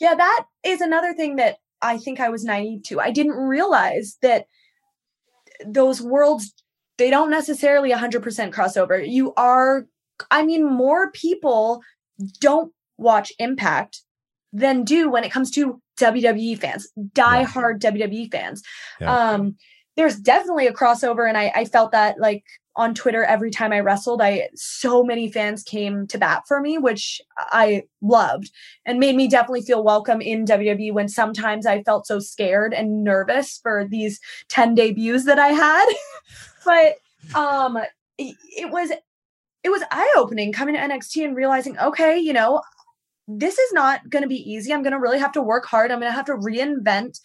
Yeah, 0.00 0.14
that 0.14 0.46
is 0.64 0.80
another 0.80 1.14
thing 1.14 1.36
that 1.36 1.56
I 1.82 1.98
think 1.98 2.20
I 2.20 2.30
was 2.30 2.44
naive 2.44 2.82
to. 2.84 3.00
I 3.00 3.10
didn't 3.10 3.34
realize 3.34 4.16
that 4.22 4.46
those 5.64 6.00
worlds 6.00 6.52
they 6.96 7.10
don't 7.10 7.30
necessarily 7.30 7.90
100% 7.90 8.52
cross 8.52 8.76
over. 8.76 9.00
You 9.00 9.34
are 9.34 9.86
I 10.30 10.44
mean 10.44 10.64
more 10.64 11.10
people 11.10 11.82
don't 12.40 12.72
watch 12.96 13.32
Impact 13.38 14.00
than 14.52 14.84
do 14.84 15.10
when 15.10 15.24
it 15.24 15.32
comes 15.32 15.50
to 15.52 15.80
WWE 15.98 16.58
fans, 16.58 16.88
diehard 17.12 17.80
WWE 17.80 18.30
fans. 18.30 18.62
Yeah. 19.00 19.14
Um 19.14 19.56
there's 19.96 20.16
definitely 20.16 20.66
a 20.66 20.72
crossover 20.72 21.28
and 21.28 21.36
I 21.36 21.52
I 21.54 21.64
felt 21.64 21.92
that 21.92 22.18
like 22.18 22.44
on 22.76 22.94
Twitter 22.94 23.24
every 23.24 23.50
time 23.50 23.72
I 23.72 23.80
wrestled, 23.80 24.20
I 24.20 24.48
so 24.54 25.04
many 25.04 25.30
fans 25.30 25.62
came 25.62 26.06
to 26.08 26.18
bat 26.18 26.42
for 26.46 26.60
me, 26.60 26.78
which 26.78 27.20
I 27.38 27.84
loved 28.02 28.50
and 28.84 28.98
made 28.98 29.16
me 29.16 29.28
definitely 29.28 29.62
feel 29.62 29.84
welcome 29.84 30.20
in 30.20 30.44
WWE 30.44 30.92
when 30.92 31.08
sometimes 31.08 31.66
I 31.66 31.82
felt 31.82 32.06
so 32.06 32.18
scared 32.18 32.74
and 32.74 33.04
nervous 33.04 33.58
for 33.62 33.86
these 33.88 34.20
10 34.48 34.74
debuts 34.74 35.24
that 35.26 35.38
I 35.38 35.48
had. 35.48 35.86
but 36.64 36.96
um 37.34 37.78
it 38.18 38.70
was 38.70 38.90
it 39.64 39.70
was 39.70 39.82
eye-opening 39.90 40.52
coming 40.52 40.74
to 40.74 40.80
NXT 40.80 41.24
and 41.24 41.34
realizing, 41.34 41.78
okay, 41.78 42.18
you 42.18 42.34
know, 42.34 42.60
this 43.26 43.58
is 43.58 43.72
not 43.72 44.08
going 44.10 44.22
to 44.22 44.28
be 44.28 44.50
easy. 44.50 44.72
I'm 44.72 44.82
going 44.82 44.92
to 44.92 45.00
really 45.00 45.18
have 45.18 45.32
to 45.32 45.42
work 45.42 45.64
hard. 45.64 45.90
I'm 45.90 46.00
going 46.00 46.12
to 46.12 46.16
have 46.16 46.26
to 46.26 46.34
reinvent 46.34 47.18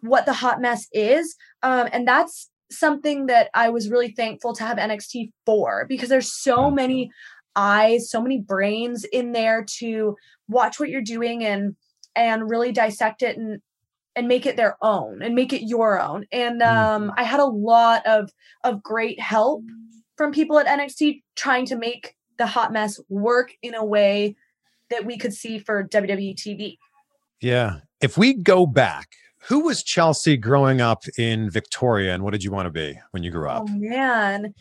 what 0.00 0.24
the 0.24 0.32
hot 0.32 0.62
mess 0.62 0.86
is. 0.92 1.36
Um, 1.62 1.88
and 1.92 2.08
that's 2.08 2.50
something 2.78 3.26
that 3.26 3.50
I 3.54 3.70
was 3.70 3.88
really 3.88 4.12
thankful 4.12 4.54
to 4.54 4.64
have 4.64 4.78
NXT 4.78 5.30
for 5.46 5.86
because 5.88 6.08
there's 6.08 6.32
so 6.32 6.70
many 6.70 7.10
eyes, 7.56 8.10
so 8.10 8.20
many 8.20 8.40
brains 8.40 9.04
in 9.04 9.32
there 9.32 9.64
to 9.78 10.16
watch 10.48 10.78
what 10.78 10.88
you're 10.88 11.02
doing 11.02 11.44
and 11.44 11.76
and 12.16 12.48
really 12.48 12.72
dissect 12.72 13.22
it 13.22 13.36
and 13.36 13.60
and 14.16 14.28
make 14.28 14.46
it 14.46 14.56
their 14.56 14.76
own 14.80 15.22
and 15.22 15.34
make 15.34 15.52
it 15.52 15.66
your 15.66 16.00
own. 16.00 16.24
And 16.30 16.62
um, 16.62 17.02
mm-hmm. 17.04 17.10
I 17.16 17.24
had 17.24 17.40
a 17.40 17.46
lot 17.46 18.06
of 18.06 18.30
of 18.62 18.82
great 18.82 19.20
help 19.20 19.62
from 20.16 20.32
people 20.32 20.58
at 20.58 20.66
NXT 20.66 21.22
trying 21.36 21.66
to 21.66 21.76
make 21.76 22.14
the 22.38 22.46
hot 22.46 22.72
mess 22.72 23.00
work 23.08 23.52
in 23.62 23.74
a 23.74 23.84
way 23.84 24.36
that 24.90 25.04
we 25.04 25.18
could 25.18 25.32
see 25.32 25.58
for 25.58 25.86
WWE 25.88 26.34
TV. 26.36 26.76
Yeah. 27.40 27.80
If 28.00 28.16
we 28.16 28.34
go 28.34 28.66
back, 28.66 29.08
who 29.46 29.60
was 29.60 29.82
Chelsea 29.82 30.36
growing 30.36 30.80
up 30.80 31.04
in 31.18 31.50
Victoria 31.50 32.14
and 32.14 32.22
what 32.22 32.32
did 32.32 32.42
you 32.42 32.50
want 32.50 32.66
to 32.66 32.70
be 32.70 32.98
when 33.10 33.22
you 33.22 33.30
grew 33.30 33.48
up? 33.48 33.66
Oh 33.68 33.72
man. 33.72 34.54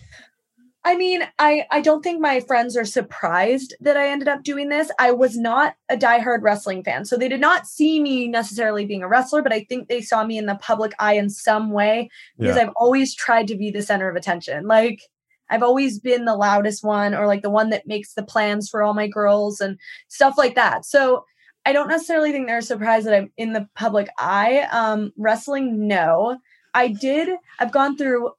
I 0.86 0.98
mean, 0.98 1.24
I 1.40 1.66
I 1.72 1.80
don't 1.80 2.04
think 2.04 2.20
my 2.20 2.42
friends 2.42 2.76
are 2.76 2.84
surprised 2.84 3.74
that 3.80 3.96
I 3.96 4.10
ended 4.10 4.28
up 4.28 4.44
doing 4.44 4.68
this. 4.68 4.92
I 5.00 5.12
was 5.12 5.38
not 5.38 5.76
a 5.90 5.96
diehard 5.96 6.42
wrestling 6.42 6.84
fan, 6.84 7.06
so 7.06 7.16
they 7.16 7.30
did 7.30 7.40
not 7.40 7.68
see 7.68 8.02
me 8.02 8.28
necessarily 8.28 8.86
being 8.86 9.02
a 9.02 9.08
wrestler, 9.08 9.42
but 9.42 9.54
I 9.54 9.64
think 9.64 9.88
they 9.88 10.02
saw 10.02 10.26
me 10.26 10.38
in 10.38 10.46
the 10.46 10.56
public 10.56 10.94
eye 11.00 11.14
in 11.14 11.30
some 11.30 11.72
way 11.72 12.10
because 12.38 12.58
yeah. 12.58 12.64
I've 12.64 12.74
always 12.76 13.16
tried 13.16 13.48
to 13.48 13.56
be 13.56 13.72
the 13.72 13.82
center 13.82 14.10
of 14.10 14.18
attention. 14.18 14.68
Like 14.68 15.02
I've 15.50 15.64
always 15.64 16.00
been 16.00 16.26
the 16.26 16.36
loudest 16.36 16.84
one 16.84 17.14
or 17.14 17.28
like 17.28 17.44
the 17.44 17.50
one 17.50 17.70
that 17.70 17.88
makes 17.88 18.14
the 18.14 18.24
plans 18.24 18.70
for 18.70 18.84
all 18.84 18.94
my 18.94 19.08
girls 19.08 19.62
and 19.62 19.78
stuff 20.10 20.38
like 20.38 20.56
that. 20.56 20.84
So 20.84 21.26
I 21.66 21.74
don't 21.74 21.88
necessarily 21.88 22.32
think 22.32 22.48
they're 22.48 22.62
surprised 22.62 23.08
that 23.08 23.16
I'm 23.16 23.32
in 23.38 23.54
the 23.54 23.68
public 23.76 24.10
eye. 24.18 24.68
Um, 24.72 25.14
wrestling, 25.18 25.88
no. 25.88 26.38
I 26.74 26.88
did. 26.90 27.30
I've 27.60 27.72
gone 27.72 27.98
through 27.98 28.32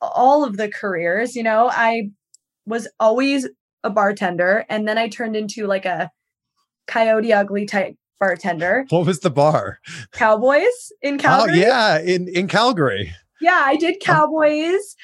all 0.00 0.44
of 0.44 0.56
the 0.56 0.68
careers. 0.68 1.36
You 1.36 1.42
know, 1.42 1.70
I 1.70 2.10
was 2.66 2.88
always 2.98 3.48
a 3.84 3.90
bartender 3.90 4.64
and 4.68 4.88
then 4.88 4.98
I 4.98 5.08
turned 5.08 5.36
into 5.36 5.66
like 5.66 5.84
a 5.84 6.10
coyote 6.86 7.32
ugly 7.32 7.66
type 7.66 7.94
bartender. 8.18 8.84
What 8.88 9.06
was 9.06 9.20
the 9.20 9.30
bar? 9.30 9.78
Cowboys 10.12 10.92
in 11.02 11.14
oh, 11.14 11.18
Calgary. 11.18 11.64
Oh 11.64 11.68
yeah, 11.68 12.00
in 12.00 12.28
in 12.28 12.48
Calgary. 12.48 13.12
Yeah, 13.40 13.62
I 13.64 13.76
did 13.76 14.00
Cowboys. 14.00 14.96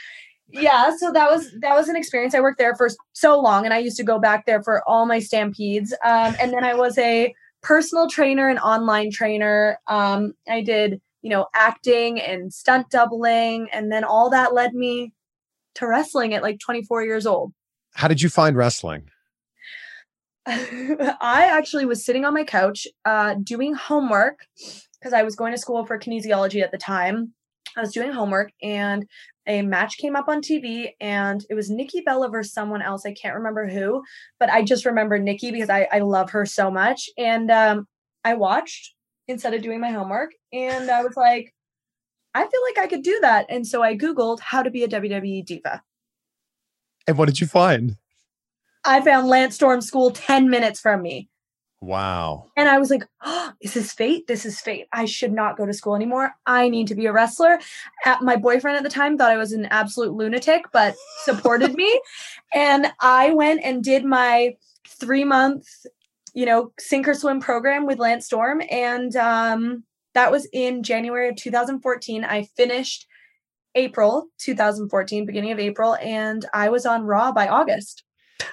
yeah, 0.50 0.94
so 0.96 1.12
that 1.12 1.30
was 1.30 1.54
that 1.60 1.74
was 1.74 1.88
an 1.88 1.96
experience. 1.96 2.34
I 2.34 2.40
worked 2.40 2.58
there 2.58 2.74
for 2.74 2.88
so 3.12 3.38
long 3.38 3.64
and 3.64 3.72
I 3.72 3.78
used 3.78 3.96
to 3.98 4.04
go 4.04 4.18
back 4.18 4.46
there 4.46 4.62
for 4.62 4.86
all 4.88 5.06
my 5.06 5.18
stampedes. 5.18 5.92
Um, 6.04 6.34
and 6.40 6.52
then 6.52 6.64
I 6.64 6.74
was 6.74 6.98
a 6.98 7.34
personal 7.62 8.08
trainer 8.08 8.48
and 8.48 8.58
online 8.58 9.10
trainer. 9.10 9.78
Um, 9.86 10.34
I 10.48 10.62
did 10.62 11.00
you 11.22 11.30
know, 11.30 11.46
acting 11.54 12.20
and 12.20 12.52
stunt 12.52 12.90
doubling. 12.90 13.68
And 13.72 13.90
then 13.90 14.04
all 14.04 14.28
that 14.30 14.52
led 14.52 14.74
me 14.74 15.12
to 15.76 15.86
wrestling 15.86 16.34
at 16.34 16.42
like 16.42 16.58
24 16.58 17.04
years 17.04 17.26
old. 17.26 17.52
How 17.94 18.08
did 18.08 18.20
you 18.20 18.28
find 18.28 18.56
wrestling? 18.56 19.08
I 20.46 21.48
actually 21.50 21.86
was 21.86 22.04
sitting 22.04 22.24
on 22.24 22.34
my 22.34 22.44
couch 22.44 22.86
uh, 23.04 23.36
doing 23.42 23.74
homework 23.74 24.40
because 24.98 25.12
I 25.12 25.22
was 25.22 25.36
going 25.36 25.52
to 25.52 25.58
school 25.58 25.86
for 25.86 25.98
kinesiology 25.98 26.62
at 26.62 26.72
the 26.72 26.78
time. 26.78 27.32
I 27.76 27.80
was 27.80 27.92
doing 27.92 28.10
homework 28.10 28.50
and 28.60 29.06
a 29.46 29.62
match 29.62 29.98
came 29.98 30.14
up 30.14 30.28
on 30.28 30.40
TV 30.40 30.90
and 31.00 31.44
it 31.50 31.54
was 31.54 31.70
Nikki 31.70 32.00
Bella 32.00 32.28
versus 32.28 32.52
someone 32.52 32.82
else. 32.82 33.04
I 33.04 33.12
can't 33.12 33.34
remember 33.34 33.68
who, 33.68 34.02
but 34.38 34.50
I 34.50 34.62
just 34.62 34.86
remember 34.86 35.18
Nikki 35.18 35.50
because 35.50 35.70
I, 35.70 35.88
I 35.90 35.98
love 36.00 36.30
her 36.30 36.46
so 36.46 36.70
much. 36.70 37.10
And 37.18 37.50
um, 37.50 37.86
I 38.24 38.34
watched 38.34 38.94
instead 39.28 39.54
of 39.54 39.62
doing 39.62 39.80
my 39.80 39.90
homework. 39.90 40.30
And 40.52 40.90
I 40.90 41.02
was 41.02 41.16
like, 41.16 41.52
I 42.34 42.40
feel 42.40 42.60
like 42.68 42.84
I 42.84 42.86
could 42.88 43.02
do 43.02 43.18
that. 43.22 43.46
And 43.48 43.66
so 43.66 43.82
I 43.82 43.96
Googled 43.96 44.40
how 44.40 44.62
to 44.62 44.70
be 44.70 44.84
a 44.84 44.88
WWE 44.88 45.44
diva. 45.44 45.82
And 47.06 47.18
what 47.18 47.26
did 47.26 47.40
you 47.40 47.46
find? 47.46 47.96
I 48.84 49.00
found 49.00 49.28
Lance 49.28 49.56
Storm 49.56 49.80
School 49.80 50.10
10 50.10 50.48
minutes 50.48 50.80
from 50.80 51.02
me. 51.02 51.28
Wow. 51.82 52.46
And 52.56 52.68
I 52.68 52.78
was 52.78 52.90
like, 52.90 53.02
oh, 53.24 53.52
this 53.60 53.76
is 53.76 53.92
fate? 53.92 54.26
This 54.26 54.46
is 54.46 54.60
fate. 54.60 54.86
I 54.92 55.04
should 55.04 55.32
not 55.32 55.58
go 55.58 55.66
to 55.66 55.74
school 55.74 55.94
anymore. 55.94 56.32
I 56.46 56.68
need 56.68 56.86
to 56.88 56.94
be 56.94 57.06
a 57.06 57.12
wrestler. 57.12 57.58
At, 58.06 58.22
my 58.22 58.36
boyfriend 58.36 58.76
at 58.78 58.84
the 58.84 58.88
time 58.88 59.18
thought 59.18 59.32
I 59.32 59.36
was 59.36 59.52
an 59.52 59.66
absolute 59.66 60.14
lunatic, 60.14 60.64
but 60.72 60.94
supported 61.24 61.74
me. 61.74 62.00
And 62.54 62.92
I 63.00 63.32
went 63.32 63.62
and 63.64 63.82
did 63.82 64.04
my 64.04 64.56
three 64.86 65.24
month 65.24 65.66
you 66.34 66.46
know, 66.46 66.72
sink 66.78 67.08
or 67.08 67.14
swim 67.14 67.40
program 67.40 67.86
with 67.86 67.98
Lance 67.98 68.26
Storm. 68.26 68.62
And 68.70 69.14
um, 69.16 69.84
that 70.14 70.30
was 70.30 70.48
in 70.52 70.82
January 70.82 71.28
of 71.28 71.36
2014. 71.36 72.24
I 72.24 72.44
finished 72.56 73.06
April 73.74 74.28
2014, 74.38 75.26
beginning 75.26 75.52
of 75.52 75.58
April, 75.58 75.96
and 75.96 76.44
I 76.52 76.68
was 76.68 76.84
on 76.84 77.04
Raw 77.04 77.32
by 77.32 77.48
August. 77.48 78.04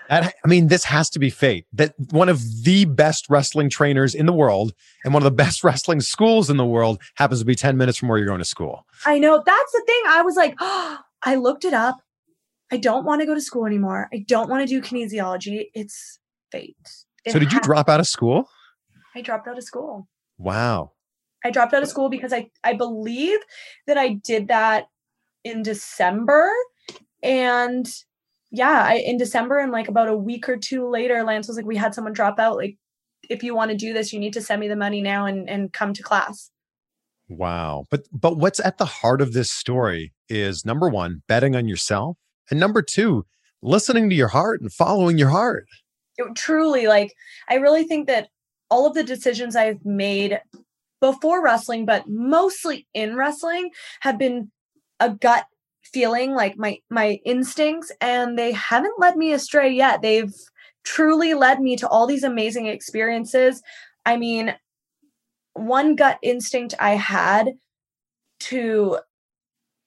That, 0.10 0.36
I 0.44 0.48
mean, 0.48 0.68
this 0.68 0.84
has 0.86 1.10
to 1.12 1.20
be 1.20 1.30
fate. 1.30 1.66
That 1.74 1.94
one 2.12 2.30
of 2.30 2.64
the 2.64 2.86
best 2.86 3.30
wrestling 3.30 3.70
trainers 3.70 4.16
in 4.16 4.26
the 4.26 4.34
world 4.34 4.74
and 5.04 5.14
one 5.14 5.22
of 5.22 5.26
the 5.26 5.32
best 5.44 5.64
wrestling 5.64 6.02
schools 6.02 6.50
in 6.50 6.58
the 6.58 6.66
world 6.66 7.02
happens 7.16 7.40
to 7.40 7.46
be 7.46 7.56
10 7.56 7.78
minutes 7.78 7.98
from 7.98 8.10
where 8.10 8.18
you're 8.18 8.28
going 8.28 8.40
to 8.40 8.46
school. 8.46 8.86
I 9.06 9.20
know. 9.20 9.42
That's 9.46 9.72
the 9.72 9.84
thing. 9.86 10.02
I 10.08 10.22
was 10.22 10.36
like, 10.36 10.56
oh, 10.60 11.00
I 11.24 11.36
looked 11.36 11.66
it 11.66 11.74
up. 11.74 11.98
I 12.72 12.78
don't 12.78 13.04
want 13.04 13.22
to 13.22 13.26
go 13.26 13.34
to 13.34 13.42
school 13.42 13.66
anymore. 13.66 14.10
I 14.14 14.20
don't 14.20 14.50
want 14.50 14.68
to 14.68 14.68
do 14.68 14.82
kinesiology. 14.82 15.66
It's 15.74 16.20
fate 16.52 16.78
so 17.28 17.40
did 17.40 17.52
you 17.52 17.60
drop 17.62 17.90
out 17.90 18.00
of 18.00 18.08
school? 18.08 18.50
I 19.16 19.22
dropped 19.22 19.48
out 19.48 19.58
of 19.58 19.64
school. 19.64 20.08
Wow. 20.38 20.92
I 21.44 21.52
dropped 21.52 21.74
out 21.74 21.84
of 21.84 21.90
school 21.90 22.10
because 22.10 22.34
I 22.34 22.50
I 22.64 22.74
believe 22.74 23.40
that 23.88 23.98
I 23.98 24.14
did 24.14 24.48
that 24.50 24.88
in 25.44 25.64
December 25.64 26.50
and 27.24 27.88
yeah, 28.52 28.84
I 28.88 28.96
in 28.96 29.18
December 29.18 29.60
and 29.60 29.72
like 29.72 29.88
about 29.88 30.08
a 30.08 30.18
week 30.18 30.50
or 30.50 30.58
two 30.58 30.90
later 30.90 31.24
Lance 31.24 31.48
was 31.48 31.58
like 31.58 31.66
we 31.66 31.78
had 31.78 31.94
someone 31.94 32.14
drop 32.14 32.40
out 32.40 32.58
like 32.58 32.78
if 33.30 33.44
you 33.44 33.54
want 33.54 33.72
to 33.72 33.78
do 33.78 33.94
this 33.94 34.14
you 34.14 34.20
need 34.20 34.34
to 34.34 34.42
send 34.42 34.60
me 34.60 34.68
the 34.68 34.76
money 34.76 35.02
now 35.02 35.26
and 35.26 35.50
and 35.50 35.74
come 35.74 35.94
to 35.94 36.04
class. 36.04 36.52
Wow. 37.28 37.86
But 37.92 38.06
but 38.12 38.38
what's 38.38 38.60
at 38.60 38.78
the 38.78 38.86
heart 38.86 39.22
of 39.22 39.34
this 39.34 39.52
story 39.52 40.14
is 40.30 40.66
number 40.66 40.88
1 40.88 41.24
betting 41.28 41.56
on 41.56 41.68
yourself 41.68 42.18
and 42.50 42.60
number 42.60 42.82
2 42.82 43.26
listening 43.62 44.10
to 44.10 44.16
your 44.16 44.28
heart 44.30 44.62
and 44.62 44.72
following 44.72 45.18
your 45.18 45.30
heart 45.30 45.66
it, 46.18 46.36
truly 46.36 46.88
like 46.88 47.14
i 47.50 47.56
really 47.56 47.84
think 47.84 48.08
that 48.08 48.30
all 48.70 48.86
of 48.86 48.94
the 48.94 49.04
decisions 49.04 49.56
i've 49.56 49.84
made 49.84 50.40
before 51.02 51.44
wrestling 51.44 51.86
but 51.86 52.04
mostly 52.08 52.88
in 52.94 53.16
wrestling 53.16 53.70
have 54.02 54.18
been 54.18 54.52
a 55.00 55.10
gut 55.10 55.46
feeling 55.84 56.34
like 56.34 56.58
my 56.58 56.78
my 56.90 57.20
instincts 57.26 57.92
and 58.02 58.38
they 58.38 58.52
haven't 58.52 59.00
led 59.00 59.16
me 59.16 59.34
astray 59.34 59.72
yet 59.72 60.02
they've 60.02 60.34
truly 60.84 61.34
led 61.34 61.60
me 61.60 61.76
to 61.76 61.88
all 61.88 62.06
these 62.06 62.24
amazing 62.24 62.68
experiences 62.68 63.62
i 64.06 64.16
mean 64.16 64.54
one 65.54 65.96
gut 65.96 66.20
instinct 66.22 66.76
i 66.80 66.92
had 66.92 67.54
to 68.40 68.98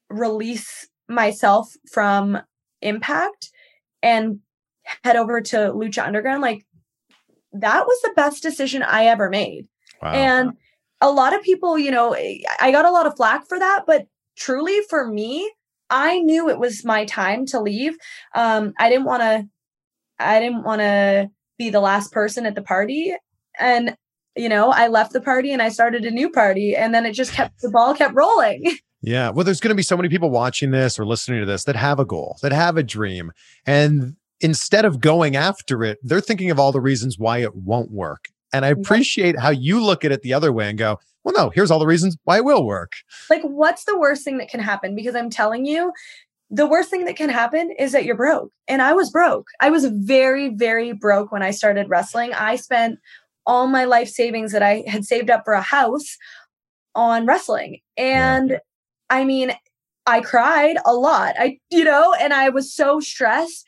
release 0.08 0.88
myself 1.08 1.72
from 1.90 2.38
impact 2.80 3.50
and 4.02 4.40
head 5.04 5.16
over 5.16 5.40
to 5.40 5.56
Lucha 5.56 6.04
Underground, 6.04 6.42
like 6.42 6.64
that 7.52 7.86
was 7.86 8.00
the 8.02 8.12
best 8.16 8.42
decision 8.42 8.82
I 8.82 9.06
ever 9.06 9.28
made. 9.30 9.68
Wow. 10.00 10.12
And 10.12 10.52
a 11.00 11.10
lot 11.10 11.34
of 11.34 11.42
people, 11.42 11.78
you 11.78 11.90
know, 11.90 12.14
I 12.14 12.70
got 12.70 12.84
a 12.84 12.90
lot 12.90 13.06
of 13.06 13.16
flack 13.16 13.46
for 13.48 13.58
that, 13.58 13.84
but 13.86 14.06
truly 14.36 14.80
for 14.88 15.06
me, 15.06 15.50
I 15.92 16.20
knew 16.20 16.48
it 16.48 16.58
was 16.58 16.84
my 16.84 17.04
time 17.04 17.44
to 17.46 17.60
leave. 17.60 17.96
Um, 18.34 18.72
I 18.78 18.88
didn't 18.88 19.04
want 19.04 19.22
to, 19.22 19.46
I 20.18 20.40
didn't 20.40 20.64
want 20.64 20.80
to 20.80 21.30
be 21.58 21.68
the 21.68 21.80
last 21.80 22.10
person 22.12 22.46
at 22.46 22.54
the 22.54 22.62
party. 22.62 23.14
And, 23.60 23.94
you 24.34 24.48
know, 24.48 24.70
I 24.70 24.88
left 24.88 25.12
the 25.12 25.20
party 25.20 25.52
and 25.52 25.60
I 25.60 25.68
started 25.68 26.06
a 26.06 26.10
new 26.10 26.30
party 26.30 26.74
and 26.74 26.94
then 26.94 27.04
it 27.04 27.12
just 27.12 27.32
kept, 27.32 27.60
the 27.60 27.70
ball 27.70 27.94
kept 27.94 28.14
rolling. 28.14 28.64
Yeah. 29.04 29.30
Well, 29.30 29.44
there's 29.44 29.58
going 29.58 29.70
to 29.70 29.74
be 29.74 29.82
so 29.82 29.96
many 29.96 30.08
people 30.08 30.30
watching 30.30 30.70
this 30.70 30.96
or 30.96 31.04
listening 31.04 31.40
to 31.40 31.46
this 31.46 31.64
that 31.64 31.74
have 31.74 31.98
a 31.98 32.04
goal, 32.04 32.38
that 32.40 32.52
have 32.52 32.76
a 32.76 32.84
dream, 32.84 33.32
and 33.66 34.14
instead 34.40 34.84
of 34.84 35.00
going 35.00 35.34
after 35.34 35.82
it, 35.82 35.98
they're 36.04 36.20
thinking 36.20 36.52
of 36.52 36.60
all 36.60 36.70
the 36.70 36.80
reasons 36.80 37.18
why 37.18 37.38
it 37.38 37.54
won't 37.56 37.90
work. 37.90 38.28
And 38.52 38.64
I 38.64 38.68
appreciate 38.68 39.38
how 39.38 39.50
you 39.50 39.82
look 39.82 40.04
at 40.04 40.12
it 40.12 40.22
the 40.22 40.34
other 40.34 40.52
way 40.52 40.68
and 40.68 40.78
go, 40.78 40.98
well, 41.24 41.34
no, 41.34 41.50
here's 41.50 41.70
all 41.70 41.78
the 41.78 41.86
reasons 41.86 42.16
why 42.24 42.38
it 42.38 42.44
will 42.44 42.66
work. 42.66 42.92
Like, 43.30 43.42
what's 43.42 43.84
the 43.84 43.98
worst 43.98 44.24
thing 44.24 44.38
that 44.38 44.48
can 44.48 44.60
happen? 44.60 44.94
Because 44.94 45.14
I'm 45.14 45.30
telling 45.30 45.64
you, 45.64 45.92
the 46.50 46.66
worst 46.66 46.90
thing 46.90 47.06
that 47.06 47.16
can 47.16 47.30
happen 47.30 47.74
is 47.78 47.92
that 47.92 48.04
you're 48.04 48.16
broke. 48.16 48.52
And 48.68 48.82
I 48.82 48.92
was 48.92 49.10
broke. 49.10 49.46
I 49.60 49.70
was 49.70 49.86
very, 49.86 50.50
very 50.50 50.92
broke 50.92 51.32
when 51.32 51.42
I 51.42 51.50
started 51.50 51.88
wrestling. 51.88 52.34
I 52.34 52.56
spent 52.56 52.98
all 53.46 53.66
my 53.66 53.84
life 53.84 54.08
savings 54.08 54.52
that 54.52 54.62
I 54.62 54.84
had 54.86 55.06
saved 55.06 55.30
up 55.30 55.42
for 55.44 55.54
a 55.54 55.62
house 55.62 56.18
on 56.94 57.24
wrestling. 57.24 57.80
And 57.96 58.50
yeah. 58.50 58.58
I 59.08 59.24
mean, 59.24 59.52
I 60.06 60.20
cried 60.20 60.76
a 60.84 60.92
lot. 60.92 61.34
I, 61.38 61.58
you 61.70 61.84
know, 61.84 62.14
and 62.20 62.34
I 62.34 62.50
was 62.50 62.74
so 62.74 63.00
stressed. 63.00 63.64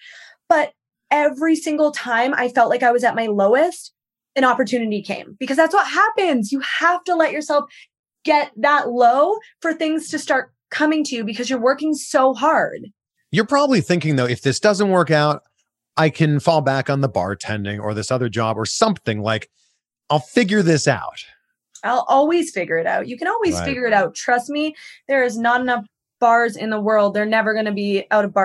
But 0.49 0.73
every 1.11 1.57
single 1.57 1.91
time 1.91 2.35
I 2.35 2.49
felt 2.49 2.69
like 2.69 2.83
I 2.83 2.93
was 2.93 3.03
at 3.03 3.15
my 3.15 3.27
lowest, 3.27 3.94
an 4.37 4.45
opportunity 4.45 5.03
came 5.03 5.37
because 5.39 5.57
that's 5.57 5.75
what 5.75 5.87
happens. 5.87 6.51
You 6.53 6.61
have 6.61 7.05
to 7.05 7.15
let 7.15 7.33
yourself 7.33 7.65
get 8.25 8.51
that 8.57 8.89
low 8.91 9.37
for 9.61 9.73
things 9.73 10.09
to 10.11 10.19
start 10.19 10.53
coming 10.71 11.05
to 11.05 11.15
you 11.17 11.25
because 11.25 11.49
you're 11.51 11.61
working 11.61 11.95
so 11.95 12.35
hard. 12.35 12.89
You're 13.31 13.47
probably 13.47 13.81
thinking, 13.81 14.17
though, 14.17 14.27
if 14.27 14.43
this 14.43 14.61
doesn't 14.61 14.91
work 14.91 15.11
out, 15.11 15.43
I 15.97 16.11
can 16.11 16.41
fall 16.41 16.61
back 16.61 16.91
on 16.91 17.01
the 17.01 17.09
bartending 17.09 17.81
or 17.81 17.95
this 17.95 18.11
other 18.11 18.29
job 18.29 18.59
or 18.59 18.67
something 18.67 19.21
like 19.21 19.49
I'll 20.11 20.19
figure 20.21 20.63
this 20.63 20.89
out. 20.89 21.25
I'll 21.85 22.05
always 22.09 22.51
figure 22.51 22.79
it 22.79 22.87
out. 22.87 23.07
You 23.09 23.17
can 23.19 23.29
always 23.29 23.55
Right. 23.55 23.65
figure 23.65 23.87
it 23.87 23.93
out. 23.93 24.15
Trust 24.15 24.49
me, 24.51 24.75
there 25.07 25.23
is 25.23 25.37
not 25.37 25.61
enough 25.61 25.85
bars 26.19 26.57
in 26.57 26.71
the 26.71 26.81
world. 26.81 27.15
They're 27.15 27.27
never 27.27 27.53
going 27.53 27.67
to 27.67 27.73
be 27.73 28.07
out 28.11 28.25
of 28.25 28.33
bar. 28.33 28.45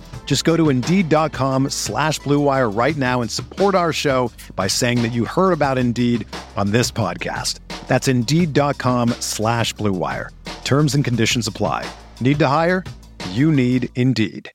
Just 0.25 0.45
go 0.45 0.55
to 0.55 0.69
Indeed.com 0.69 1.71
slash 1.71 2.19
Blue 2.19 2.39
Wire 2.39 2.69
right 2.69 2.95
now 2.95 3.21
and 3.21 3.29
support 3.29 3.75
our 3.75 3.91
show 3.91 4.31
by 4.55 4.67
saying 4.67 5.01
that 5.01 5.11
you 5.11 5.25
heard 5.25 5.51
about 5.51 5.77
Indeed 5.77 6.25
on 6.55 6.71
this 6.71 6.89
podcast. 6.89 7.59
That's 7.89 8.07
Indeed.com 8.07 9.09
slash 9.19 9.73
Blue 9.73 9.91
Wire. 9.91 10.29
Terms 10.63 10.95
and 10.95 11.03
conditions 11.03 11.47
apply. 11.47 11.85
Need 12.21 12.39
to 12.39 12.47
hire? 12.47 12.85
You 13.31 13.51
need 13.51 13.89
Indeed. 13.97 14.49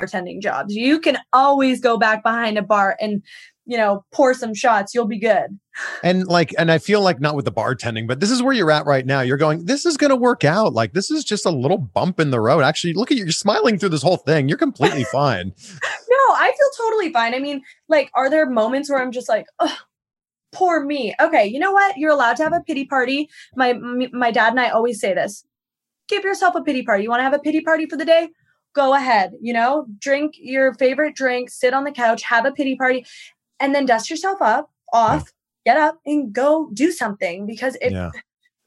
bartending 0.00 0.40
jobs. 0.40 0.74
You 0.74 0.98
can 0.98 1.18
always 1.32 1.80
go 1.80 1.98
back 1.98 2.22
behind 2.22 2.56
a 2.58 2.62
bar 2.62 2.96
and, 3.00 3.22
you 3.66 3.76
know, 3.76 4.04
pour 4.12 4.34
some 4.34 4.54
shots. 4.54 4.94
You'll 4.94 5.06
be 5.06 5.18
good. 5.18 5.58
And 6.02 6.26
like, 6.26 6.54
and 6.58 6.70
I 6.70 6.78
feel 6.78 7.00
like 7.00 7.20
not 7.20 7.34
with 7.34 7.44
the 7.44 7.52
bartending, 7.52 8.06
but 8.06 8.20
this 8.20 8.30
is 8.30 8.42
where 8.42 8.52
you're 8.52 8.70
at 8.70 8.86
right 8.86 9.04
now. 9.04 9.20
You're 9.20 9.36
going, 9.36 9.66
this 9.66 9.84
is 9.84 9.96
going 9.96 10.10
to 10.10 10.16
work 10.16 10.44
out. 10.44 10.72
Like, 10.72 10.92
this 10.92 11.10
is 11.10 11.24
just 11.24 11.46
a 11.46 11.50
little 11.50 11.78
bump 11.78 12.20
in 12.20 12.30
the 12.30 12.40
road. 12.40 12.62
Actually, 12.62 12.94
look 12.94 13.10
at 13.10 13.16
you. 13.16 13.24
You're 13.24 13.32
smiling 13.32 13.78
through 13.78 13.90
this 13.90 14.02
whole 14.02 14.16
thing. 14.16 14.48
You're 14.48 14.58
completely 14.58 15.04
fine. 15.12 15.52
No, 15.82 16.34
I 16.34 16.52
feel 16.56 16.86
totally 16.86 17.12
fine. 17.12 17.34
I 17.34 17.38
mean, 17.38 17.62
like, 17.88 18.10
are 18.14 18.30
there 18.30 18.48
moments 18.48 18.90
where 18.90 19.00
I'm 19.00 19.12
just 19.12 19.28
like, 19.28 19.46
oh, 19.58 19.76
poor 20.52 20.84
me? 20.84 21.14
Okay, 21.20 21.46
you 21.46 21.58
know 21.58 21.72
what? 21.72 21.96
You're 21.96 22.12
allowed 22.12 22.36
to 22.36 22.42
have 22.42 22.52
a 22.52 22.60
pity 22.60 22.84
party. 22.84 23.28
My 23.54 23.74
my 24.12 24.30
dad 24.30 24.50
and 24.50 24.60
I 24.60 24.70
always 24.70 25.00
say 25.00 25.14
this: 25.14 25.44
give 26.08 26.24
yourself 26.24 26.54
a 26.54 26.62
pity 26.62 26.82
party. 26.82 27.04
You 27.04 27.10
want 27.10 27.20
to 27.20 27.24
have 27.24 27.34
a 27.34 27.38
pity 27.38 27.60
party 27.60 27.86
for 27.86 27.96
the 27.96 28.04
day? 28.04 28.28
Go 28.74 28.94
ahead. 28.94 29.32
You 29.40 29.52
know, 29.52 29.86
drink 29.98 30.34
your 30.38 30.74
favorite 30.74 31.14
drink, 31.16 31.50
sit 31.50 31.74
on 31.74 31.84
the 31.84 31.92
couch, 31.92 32.22
have 32.22 32.44
a 32.44 32.52
pity 32.52 32.76
party, 32.76 33.04
and 33.58 33.74
then 33.74 33.86
dust 33.86 34.10
yourself 34.10 34.40
up, 34.40 34.70
off, 34.92 35.32
get 35.64 35.76
up, 35.76 35.98
and 36.06 36.32
go 36.32 36.70
do 36.72 36.92
something. 36.92 37.46
Because 37.46 37.76
if 37.80 37.92
Yeah. 37.92 38.10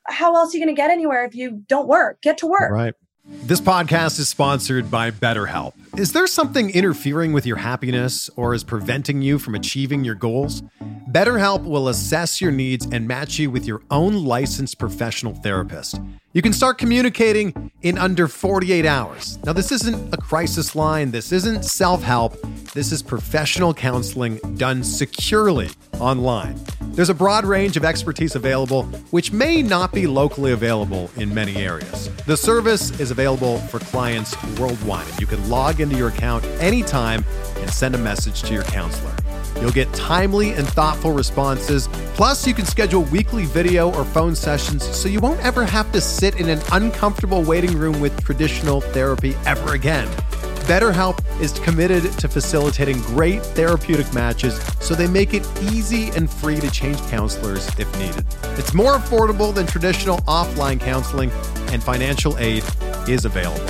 how 0.08 0.36
else 0.36 0.54
are 0.54 0.58
you 0.58 0.64
going 0.64 0.76
to 0.76 0.80
get 0.80 0.92
anywhere 0.92 1.26
if 1.26 1.36
you 1.36 1.64
don't 1.68 1.88
work? 1.88 2.22
Get 2.22 2.38
to 2.40 2.48
work. 2.48 2.72
Right. 2.72 2.94
This 3.26 3.62
podcast 3.62 4.20
is 4.20 4.28
sponsored 4.28 4.92
by 4.92 5.10
BetterHelp. 5.10 5.74
Is 5.98 6.12
there 6.12 6.28
something 6.28 6.70
interfering 6.72 7.32
with 7.32 7.46
your 7.46 7.56
happiness 7.56 8.30
or 8.36 8.54
is 8.54 8.66
preventing 8.66 9.22
you 9.22 9.40
from 9.40 9.56
achieving 9.56 10.04
your 10.04 10.16
goals? 10.16 10.62
BetterHelp 11.10 11.64
will 11.64 11.88
assess 11.88 12.42
your 12.42 12.52
needs 12.52 12.86
and 12.92 13.08
match 13.08 13.40
you 13.40 13.50
with 13.50 13.66
your 13.66 13.82
own 13.90 14.26
licensed 14.26 14.78
professional 14.78 15.36
therapist. 15.36 16.02
You 16.36 16.42
can 16.42 16.52
start 16.52 16.80
communicating 16.80 17.72
in 17.84 18.00
under 18.00 18.28
48 18.28 18.88
hours. 18.88 19.38
Now, 19.46 19.54
this 19.54 19.72
isn't 19.72 20.12
a 20.12 20.18
crisis 20.18 20.76
line, 20.76 21.12
this 21.12 21.32
isn't 21.32 21.64
self 21.64 22.02
help. 22.02 22.36
This 22.74 22.92
is 22.92 23.04
professional 23.04 23.72
counseling 23.72 24.40
done 24.56 24.84
securely 24.84 25.70
online. 26.00 26.60
There's 26.82 27.10
a 27.10 27.14
broad 27.14 27.46
range 27.46 27.78
of 27.78 27.86
expertise 27.86 28.34
available, 28.34 28.86
which 29.12 29.32
may 29.32 29.62
not 29.62 29.92
be 29.92 30.08
locally 30.08 30.54
available 30.54 31.12
in 31.18 31.32
many 31.32 31.58
areas. 31.58 32.10
The 32.26 32.36
service 32.36 33.00
is 33.00 33.12
available 33.12 33.60
for 33.60 33.78
clients 33.78 34.36
worldwide. 34.60 35.06
You 35.22 35.28
can 35.28 35.48
log 35.52 35.82
into 35.82 35.96
your 35.96 36.08
account 36.08 36.46
anytime 36.60 37.24
and 37.58 37.70
send 37.70 37.94
a 37.94 38.00
message 38.00 38.42
to 38.42 38.56
your 38.56 38.64
counselor. 38.64 39.14
You'll 39.62 39.72
get 39.72 39.92
timely 39.94 40.52
and 40.52 40.68
thoughtful 40.68 41.12
responses. 41.12 41.88
Plus, 42.16 42.46
you 42.48 42.54
can 42.54 42.66
schedule 42.66 43.04
weekly 43.04 43.46
video 43.46 43.94
or 43.94 44.04
phone 44.04 44.36
sessions 44.36 44.84
so 44.84 45.08
you 45.08 45.20
won't 45.20 45.40
ever 45.42 45.66
have 45.66 45.92
to 45.92 46.02
sit 46.02 46.40
in 46.40 46.50
an 46.50 46.60
uncomfortable 46.72 47.44
waiting 47.44 47.78
room 47.78 48.00
with 48.00 48.24
traditional 48.24 48.82
therapy 48.82 49.36
ever 49.46 49.74
again. 49.74 50.08
BetterHelp 50.64 51.20
is 51.42 51.52
committed 51.60 52.04
to 52.20 52.30
facilitating 52.30 53.02
great 53.02 53.42
therapeutic 53.48 54.12
matches 54.14 54.56
so 54.80 54.96
they 54.96 55.08
make 55.08 55.34
it 55.34 55.46
easy 55.62 56.10
and 56.12 56.30
free 56.30 56.56
to 56.56 56.72
change 56.72 56.98
counselors 57.10 57.68
if 57.78 57.94
needed. 58.00 58.26
It's 58.58 58.74
more 58.74 58.94
affordable 58.94 59.54
than 59.54 59.68
traditional 59.68 60.20
offline 60.20 60.80
counseling, 60.80 61.32
and 61.74 61.84
financial 61.84 62.38
aid 62.38 62.64
is 63.10 63.26
available. 63.26 63.66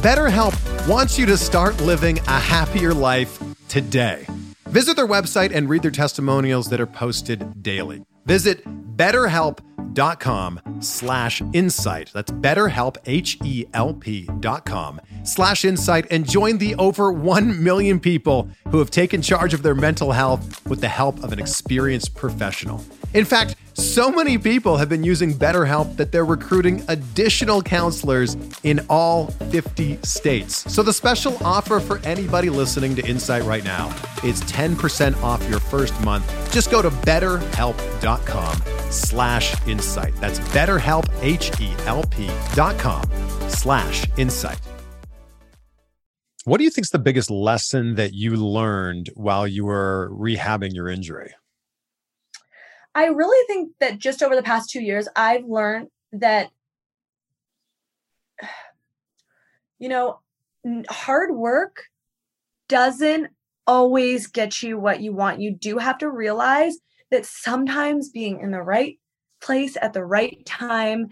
BetterHelp 0.00 0.88
wants 0.88 1.18
you 1.18 1.26
to 1.26 1.36
start 1.36 1.78
living 1.82 2.18
a 2.20 2.38
happier 2.38 2.94
life 2.94 3.42
today. 3.68 4.26
Visit 4.68 4.96
their 4.96 5.06
website 5.06 5.54
and 5.54 5.66
read 5.66 5.80
their 5.80 5.90
testimonials 5.90 6.68
that 6.68 6.78
are 6.78 6.86
posted 6.86 7.62
daily. 7.62 8.04
Visit 8.26 8.62
betterhelp.com 8.98 10.60
slash 10.80 11.40
insight. 11.54 12.10
That's 12.12 12.30
betterhelp, 12.30 12.98
H-E-L-P 13.06 14.28
dot 14.40 14.66
com 14.66 15.00
slash 15.24 15.64
insight 15.64 16.06
and 16.10 16.28
join 16.28 16.58
the 16.58 16.74
over 16.74 17.10
1 17.10 17.64
million 17.64 17.98
people 17.98 18.50
who 18.68 18.78
have 18.78 18.90
taken 18.90 19.22
charge 19.22 19.54
of 19.54 19.62
their 19.62 19.74
mental 19.74 20.12
health 20.12 20.62
with 20.66 20.82
the 20.82 20.88
help 20.88 21.24
of 21.24 21.32
an 21.32 21.38
experienced 21.38 22.14
professional. 22.14 22.84
In 23.14 23.24
fact, 23.24 23.56
so 23.78 24.10
many 24.10 24.36
people 24.36 24.76
have 24.76 24.88
been 24.88 25.04
using 25.04 25.32
BetterHelp 25.32 25.96
that 25.96 26.10
they're 26.10 26.24
recruiting 26.24 26.82
additional 26.88 27.62
counselors 27.62 28.36
in 28.64 28.84
all 28.90 29.26
50 29.26 29.98
states. 30.02 30.70
So 30.72 30.82
the 30.82 30.92
special 30.92 31.36
offer 31.44 31.78
for 31.78 31.98
anybody 31.98 32.50
listening 32.50 32.96
to 32.96 33.06
Insight 33.06 33.44
right 33.44 33.64
now 33.64 33.88
is 34.24 34.40
10% 34.42 35.22
off 35.22 35.48
your 35.48 35.60
first 35.60 35.98
month. 36.02 36.26
Just 36.52 36.70
go 36.70 36.82
to 36.82 36.90
betterhelp.com 36.90 38.56
slash 38.90 39.54
insight. 39.68 40.14
That's 40.16 40.40
betterhelp, 40.40 41.06
H-E-L-P 41.22 42.30
dot 42.54 42.78
com 42.78 43.04
slash 43.48 44.04
insight. 44.16 44.60
What 46.44 46.58
do 46.58 46.64
you 46.64 46.70
think 46.70 46.86
is 46.86 46.90
the 46.90 46.98
biggest 46.98 47.30
lesson 47.30 47.96
that 47.96 48.14
you 48.14 48.34
learned 48.36 49.10
while 49.14 49.46
you 49.46 49.66
were 49.66 50.10
rehabbing 50.12 50.72
your 50.72 50.88
injury? 50.88 51.34
I 52.98 53.06
really 53.06 53.46
think 53.46 53.74
that 53.78 54.00
just 54.00 54.24
over 54.24 54.34
the 54.34 54.42
past 54.42 54.70
two 54.70 54.82
years, 54.82 55.06
I've 55.14 55.44
learned 55.44 55.86
that, 56.14 56.50
you 59.78 59.88
know, 59.88 60.18
hard 60.90 61.32
work 61.32 61.84
doesn't 62.68 63.28
always 63.68 64.26
get 64.26 64.64
you 64.64 64.80
what 64.80 65.00
you 65.00 65.12
want. 65.12 65.40
You 65.40 65.54
do 65.54 65.78
have 65.78 65.98
to 65.98 66.10
realize 66.10 66.78
that 67.12 67.24
sometimes 67.24 68.08
being 68.08 68.40
in 68.40 68.50
the 68.50 68.62
right 68.62 68.98
place 69.40 69.76
at 69.80 69.92
the 69.92 70.04
right 70.04 70.44
time 70.44 71.10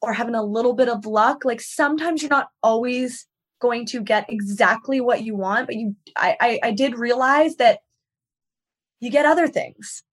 or 0.00 0.12
having 0.12 0.36
a 0.36 0.42
little 0.44 0.74
bit 0.74 0.88
of 0.88 1.04
luck, 1.04 1.44
like 1.44 1.60
sometimes 1.60 2.22
you're 2.22 2.28
not 2.28 2.50
always 2.62 3.26
going 3.60 3.86
to 3.86 4.00
get 4.00 4.26
exactly 4.28 5.00
what 5.00 5.24
you 5.24 5.34
want, 5.34 5.66
but 5.66 5.74
you, 5.74 5.96
I, 6.16 6.36
I, 6.40 6.60
I 6.62 6.70
did 6.70 6.96
realize 6.96 7.56
that 7.56 7.80
you 9.00 9.10
get 9.10 9.26
other 9.26 9.48
things 9.48 10.04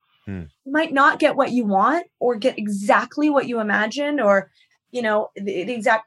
you 0.66 0.72
might 0.72 0.94
not 0.94 1.20
get 1.20 1.36
what 1.36 1.52
you 1.52 1.66
want 1.66 2.06
or 2.20 2.36
get 2.36 2.58
exactly 2.58 3.30
what 3.30 3.48
you 3.48 3.60
imagined 3.60 4.20
or 4.22 4.50
you 4.92 5.02
know 5.02 5.30
the, 5.36 5.64
the 5.64 5.74
exact 5.74 6.06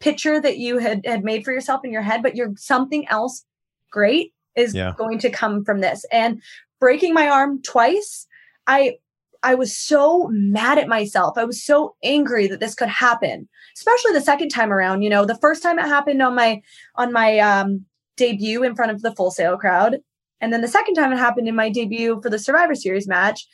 picture 0.00 0.40
that 0.40 0.58
you 0.58 0.78
had 0.78 1.00
had 1.04 1.24
made 1.24 1.44
for 1.44 1.52
yourself 1.52 1.80
in 1.84 1.92
your 1.92 2.02
head 2.02 2.22
but 2.22 2.34
you're 2.36 2.52
something 2.56 3.06
else 3.08 3.44
great 3.90 4.32
is 4.56 4.74
Yeah. 4.74 4.92
going 4.96 5.18
to 5.20 5.30
come 5.30 5.64
from 5.64 5.80
this. 5.80 6.04
And 6.12 6.42
breaking 6.80 7.14
my 7.14 7.28
arm 7.28 7.62
twice, 7.62 8.26
I 8.66 8.96
I 9.42 9.54
was 9.54 9.76
so 9.76 10.28
mad 10.30 10.78
at 10.78 10.88
myself. 10.88 11.36
I 11.36 11.44
was 11.44 11.62
so 11.62 11.96
angry 12.02 12.46
that 12.46 12.60
this 12.60 12.74
could 12.74 12.88
happen, 12.88 13.46
especially 13.76 14.12
the 14.12 14.22
second 14.22 14.48
time 14.48 14.72
around. 14.72 15.02
You 15.02 15.10
know, 15.10 15.26
the 15.26 15.36
first 15.36 15.62
time 15.62 15.78
it 15.78 15.82
happened 15.86 16.22
on 16.22 16.34
my 16.34 16.62
on 16.96 17.12
my 17.12 17.38
um, 17.40 17.84
debut 18.16 18.62
in 18.62 18.74
front 18.74 18.92
of 18.92 19.02
the 19.02 19.14
Full 19.14 19.30
Sail 19.30 19.58
crowd, 19.58 19.98
and 20.40 20.52
then 20.52 20.60
the 20.60 20.68
second 20.68 20.94
time 20.94 21.12
it 21.12 21.18
happened 21.18 21.48
in 21.48 21.56
my 21.56 21.70
debut 21.70 22.20
for 22.22 22.30
the 22.30 22.38
Survivor 22.38 22.74
Series 22.74 23.08
match. 23.08 23.46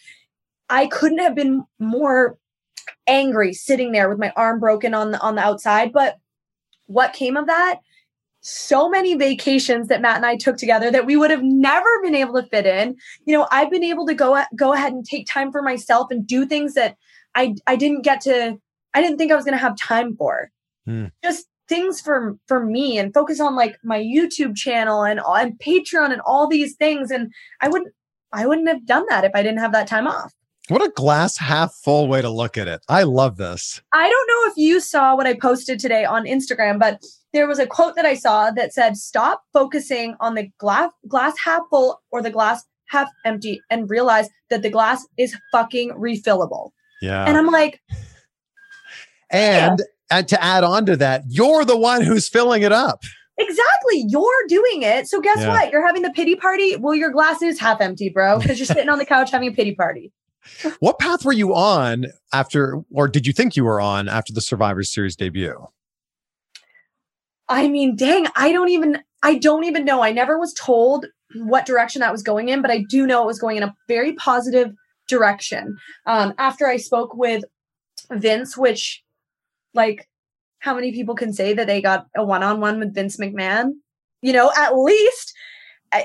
I 0.68 0.86
couldn't 0.86 1.18
have 1.18 1.34
been 1.34 1.64
more 1.78 2.38
angry 3.06 3.52
sitting 3.52 3.92
there 3.92 4.08
with 4.08 4.18
my 4.18 4.32
arm 4.36 4.60
broken 4.60 4.94
on 4.94 5.10
the 5.10 5.20
on 5.20 5.34
the 5.34 5.42
outside. 5.42 5.92
But 5.92 6.16
what 6.86 7.12
came 7.12 7.36
of 7.36 7.46
that? 7.46 7.80
So 8.42 8.88
many 8.88 9.14
vacations 9.14 9.88
that 9.88 10.00
Matt 10.00 10.16
and 10.16 10.24
I 10.24 10.36
took 10.36 10.56
together 10.56 10.90
that 10.90 11.04
we 11.04 11.16
would 11.16 11.30
have 11.30 11.42
never 11.42 11.88
been 12.02 12.14
able 12.14 12.40
to 12.40 12.48
fit 12.48 12.66
in. 12.66 12.96
You 13.26 13.36
know, 13.36 13.46
I've 13.50 13.70
been 13.70 13.84
able 13.84 14.06
to 14.06 14.14
go 14.14 14.42
go 14.56 14.72
ahead 14.72 14.92
and 14.92 15.04
take 15.04 15.26
time 15.26 15.52
for 15.52 15.62
myself 15.62 16.10
and 16.10 16.26
do 16.26 16.46
things 16.46 16.74
that 16.74 16.96
I 17.34 17.54
I 17.66 17.76
didn't 17.76 18.02
get 18.02 18.22
to. 18.22 18.58
I 18.94 19.02
didn't 19.02 19.18
think 19.18 19.30
I 19.30 19.36
was 19.36 19.44
going 19.44 19.56
to 19.56 19.62
have 19.62 19.76
time 19.76 20.16
for. 20.16 20.50
Hmm. 20.86 21.06
Just 21.22 21.46
things 21.70 22.00
for 22.02 22.36
for 22.46 22.66
me 22.66 22.98
and 22.98 23.14
focus 23.14 23.40
on 23.40 23.56
like 23.56 23.78
my 23.82 23.98
YouTube 23.98 24.56
channel 24.56 25.04
and 25.04 25.20
and 25.24 25.58
Patreon 25.58 26.12
and 26.12 26.20
all 26.26 26.46
these 26.46 26.74
things. 26.74 27.10
And 27.10 27.32
I 27.62 27.68
wouldn't 27.68 27.94
I 28.34 28.46
wouldn't 28.46 28.68
have 28.68 28.84
done 28.84 29.06
that 29.08 29.24
if 29.24 29.32
I 29.34 29.42
didn't 29.42 29.60
have 29.60 29.72
that 29.72 29.86
time 29.86 30.06
off. 30.06 30.34
What 30.68 30.84
a 30.84 30.90
glass 30.90 31.38
half 31.38 31.74
full 31.74 32.06
way 32.06 32.20
to 32.20 32.28
look 32.28 32.58
at 32.58 32.68
it. 32.68 32.80
I 32.88 33.04
love 33.04 33.38
this. 33.38 33.80
I 33.92 34.08
don't 34.08 34.28
know 34.28 34.50
if 34.50 34.56
you 34.56 34.80
saw 34.80 35.16
what 35.16 35.26
I 35.26 35.34
posted 35.34 35.80
today 35.80 36.04
on 36.04 36.26
Instagram, 36.26 36.78
but 36.78 37.02
there 37.32 37.48
was 37.48 37.58
a 37.58 37.66
quote 37.66 37.96
that 37.96 38.04
I 38.04 38.14
saw 38.14 38.50
that 38.50 38.74
said, 38.74 38.96
"Stop 38.96 39.42
focusing 39.52 40.16
on 40.20 40.34
the 40.34 40.48
glass 40.58 40.92
glass 41.08 41.34
half 41.42 41.62
full 41.70 42.02
or 42.10 42.20
the 42.20 42.30
glass 42.30 42.64
half 42.88 43.08
empty, 43.24 43.60
and 43.70 43.88
realize 43.88 44.28
that 44.50 44.62
the 44.62 44.70
glass 44.70 45.06
is 45.16 45.36
fucking 45.52 45.92
refillable." 45.92 46.70
Yeah. 47.00 47.24
And 47.24 47.38
I'm 47.38 47.46
like, 47.46 47.80
and 49.30 49.80
and 50.11 50.26
to 50.28 50.42
add 50.42 50.64
on 50.64 50.86
to 50.86 50.96
that, 50.96 51.22
you're 51.28 51.64
the 51.64 51.76
one 51.76 52.02
who's 52.02 52.28
filling 52.28 52.62
it 52.62 52.72
up. 52.72 53.00
exactly, 53.38 54.04
you're 54.08 54.44
doing 54.48 54.82
it. 54.82 55.08
So 55.08 55.20
guess 55.20 55.38
Yeah. 55.40 55.48
what? 55.48 55.72
You're 55.72 55.86
having 55.86 56.02
the 56.02 56.11
pity 56.11 56.36
party. 56.36 56.76
Well, 56.76 56.94
your 56.94 57.11
glass 57.11 57.40
is 57.42 57.58
half 57.58 57.80
empty, 57.80 58.08
bro, 58.11 58.38
because 58.38 58.58
you're 58.58 58.66
sitting 58.66 58.88
on 58.90 58.98
the 58.98 59.06
couch 59.06 59.30
having 59.30 59.48
a 59.48 59.52
pity 59.52 59.74
party. 59.74 60.12
What 60.80 60.98
path 60.98 61.24
were 61.24 61.32
you 61.34 61.54
on 61.54 62.06
after, 62.32 62.80
or 62.92 63.08
did 63.08 63.26
you 63.26 63.32
think 63.32 63.56
you 63.56 63.64
were 63.64 63.80
on 63.80 64.08
after 64.08 64.32
the 64.32 64.40
Survivor 64.40 64.82
Series 64.82 65.14
debut? 65.16 65.66
I 67.48 67.68
mean, 67.68 67.96
dang, 67.96 68.26
I 68.36 68.52
don't 68.52 68.68
even 68.68 68.98
I 69.22 69.34
don't 69.36 69.64
even 69.64 69.84
know. 69.84 70.02
I 70.02 70.12
never 70.12 70.38
was 70.38 70.54
told 70.54 71.06
what 71.34 71.66
direction 71.66 72.00
that 72.00 72.11
was 72.12 72.22
going 72.22 72.48
in, 72.48 72.62
but 72.62 72.70
I 72.70 72.84
do 72.88 73.06
know 73.06 73.22
it 73.22 73.26
was 73.26 73.38
going 73.38 73.56
in 73.58 73.62
a 73.62 73.74
very 73.86 74.14
positive 74.14 74.72
direction. 75.08 75.76
Um, 76.06 76.32
after 76.38 76.66
I 76.66 76.76
spoke 76.78 77.14
with 77.14 77.44
Vince, 78.11 78.56
which 78.56 79.02
like 79.74 80.08
how 80.58 80.74
many 80.74 80.92
people 80.92 81.14
can 81.14 81.32
say 81.32 81.54
that 81.54 81.66
they 81.66 81.80
got 81.80 82.06
a 82.16 82.24
one-on-one 82.24 82.78
with 82.78 82.94
Vince 82.94 83.16
McMahon? 83.16 83.72
You 84.22 84.32
know, 84.32 84.52
at 84.56 84.76
least 84.76 85.34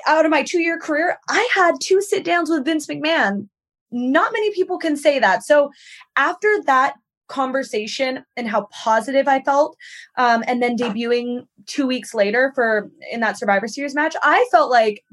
out 0.08 0.26
of 0.26 0.32
my 0.32 0.44
two-year 0.44 0.80
career, 0.80 1.18
I 1.30 1.48
had 1.54 1.76
two 1.82 2.02
sit-downs 2.02 2.50
with 2.50 2.66
Vince 2.66 2.88
McMahon. 2.88 3.48
Not 3.92 4.34
many 4.34 4.54
people 4.54 4.78
can 4.78 4.98
say 4.98 5.20
that. 5.20 5.44
So 5.44 5.70
after 6.16 6.48
that 6.66 6.96
conversation 7.28 8.24
and 8.38 8.48
how 8.48 8.68
positive 8.72 9.28
I 9.28 9.42
felt, 9.42 9.76
um, 10.18 10.44
and 10.48 10.62
then 10.62 10.78
debuting 10.78 11.46
two 11.66 11.88
weeks 11.88 12.14
later 12.14 12.52
for 12.56 12.90
in 13.12 13.20
that 13.20 13.38
Survivor 13.38 13.68
Series 13.68 13.96
match, 13.96 14.16
I 14.24 14.48
felt 14.52 14.72
like 14.72 15.04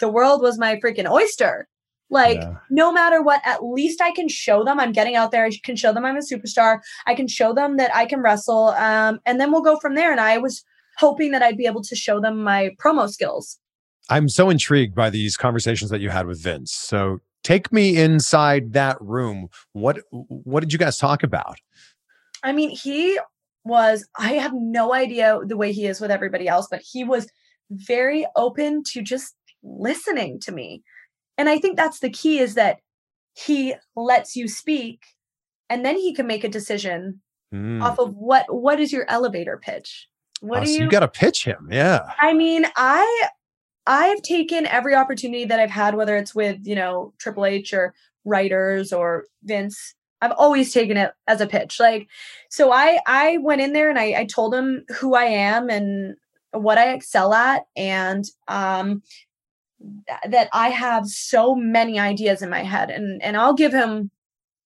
the 0.00 0.08
world 0.08 0.42
was 0.42 0.58
my 0.58 0.76
freaking 0.76 1.10
oyster. 1.10 1.66
Like 2.08 2.38
Yeah. 2.38 2.54
no 2.70 2.92
matter 2.92 3.22
what, 3.22 3.40
at 3.44 3.64
least 3.64 4.00
I 4.00 4.12
can 4.12 4.28
show 4.28 4.64
them 4.64 4.78
I'm 4.78 4.92
getting 4.92 5.16
out 5.16 5.32
there. 5.32 5.44
I 5.44 5.50
can 5.64 5.76
show 5.76 5.92
them 5.92 6.04
I'm 6.04 6.16
a 6.16 6.20
superstar. 6.20 6.80
I 7.06 7.14
can 7.14 7.26
show 7.26 7.52
them 7.52 7.76
that 7.78 7.94
I 7.94 8.06
can 8.06 8.20
wrestle, 8.20 8.68
um, 8.68 9.20
and 9.26 9.40
then 9.40 9.50
we'll 9.50 9.62
go 9.62 9.78
from 9.80 9.94
there. 9.94 10.12
And 10.12 10.20
I 10.20 10.38
was 10.38 10.64
hoping 10.98 11.32
that 11.32 11.42
I'd 11.42 11.56
be 11.56 11.66
able 11.66 11.82
to 11.82 11.96
show 11.96 12.20
them 12.20 12.42
my 12.42 12.70
promo 12.82 13.08
skills. 13.08 13.58
I'm 14.08 14.28
so 14.28 14.50
intrigued 14.50 14.94
by 14.94 15.10
these 15.10 15.36
conversations 15.36 15.90
that 15.90 16.00
you 16.00 16.10
had 16.10 16.26
with 16.26 16.40
Vince. 16.40 16.72
So 16.72 17.18
take 17.42 17.72
me 17.72 17.96
inside 17.96 18.72
that 18.74 18.96
room. 19.00 19.48
What 19.72 19.98
what 20.10 20.60
did 20.60 20.72
you 20.72 20.78
guys 20.78 20.98
talk 20.98 21.22
about? 21.22 21.58
I 22.42 22.52
mean, 22.52 22.70
he 22.70 23.18
was, 23.64 24.06
I 24.16 24.34
have 24.34 24.52
no 24.54 24.94
idea 24.94 25.40
the 25.44 25.56
way 25.56 25.72
he 25.72 25.86
is 25.86 26.00
with 26.00 26.12
everybody 26.12 26.46
else, 26.46 26.68
but 26.70 26.80
he 26.80 27.02
was 27.02 27.26
very 27.70 28.24
open 28.36 28.84
to 28.92 29.02
just 29.02 29.34
listening 29.64 30.38
to 30.40 30.52
me. 30.52 30.82
And 31.38 31.48
I 31.48 31.58
think 31.58 31.76
that's 31.76 32.00
the 32.00 32.10
key 32.10 32.38
is 32.38 32.54
that 32.54 32.78
he 33.34 33.74
lets 33.94 34.34
you 34.36 34.48
speak 34.48 35.04
and 35.68 35.84
then 35.84 35.96
he 35.96 36.14
can 36.14 36.26
make 36.26 36.44
a 36.44 36.48
decision 36.48 37.20
Hmm. 37.52 37.80
off 37.80 38.00
of 38.00 38.12
what 38.16 38.44
what 38.52 38.80
is 38.80 38.92
your 38.92 39.08
elevator 39.08 39.56
pitch? 39.56 40.08
What 40.40 40.62
Oh, 40.62 40.64
do 40.64 40.66
so 40.66 40.72
you, 40.78 40.84
you 40.84 40.90
got 40.90 41.00
to 41.00 41.08
pitch 41.08 41.44
him. 41.44 41.68
Yeah. 41.70 42.00
I 42.20 42.32
mean, 42.32 42.66
I 42.76 43.28
I've 43.86 44.20
taken 44.22 44.66
every 44.66 44.96
opportunity 44.96 45.44
that 45.44 45.60
I've 45.60 45.70
had, 45.70 45.94
whether 45.94 46.16
it's 46.16 46.34
with, 46.34 46.58
you 46.64 46.74
know, 46.74 47.14
Triple 47.18 47.46
H 47.46 47.72
or 47.72 47.94
writers 48.24 48.92
or 48.92 49.26
Vince. 49.44 49.94
I've 50.20 50.32
always 50.32 50.72
taken 50.72 50.96
it 50.96 51.12
as 51.28 51.40
a 51.40 51.46
pitch. 51.46 51.78
Like, 51.78 52.08
so 52.50 52.72
I 52.72 52.98
I 53.06 53.36
went 53.38 53.60
in 53.60 53.72
there 53.74 53.90
and 53.90 53.98
I, 53.98 54.14
I 54.20 54.24
told 54.24 54.52
him 54.52 54.84
who 54.98 55.14
I 55.14 55.24
am 55.26 55.70
and 55.70 56.16
what 56.50 56.78
I 56.78 56.94
excel 56.94 57.32
at, 57.32 57.62
and 57.76 58.24
um 58.48 59.02
that 60.28 60.48
I 60.52 60.68
have 60.70 61.06
so 61.06 61.54
many 61.54 61.98
ideas 61.98 62.42
in 62.42 62.50
my 62.50 62.62
head, 62.62 62.90
and 62.90 63.22
and 63.22 63.36
I'll 63.36 63.54
give 63.54 63.72
him 63.72 64.10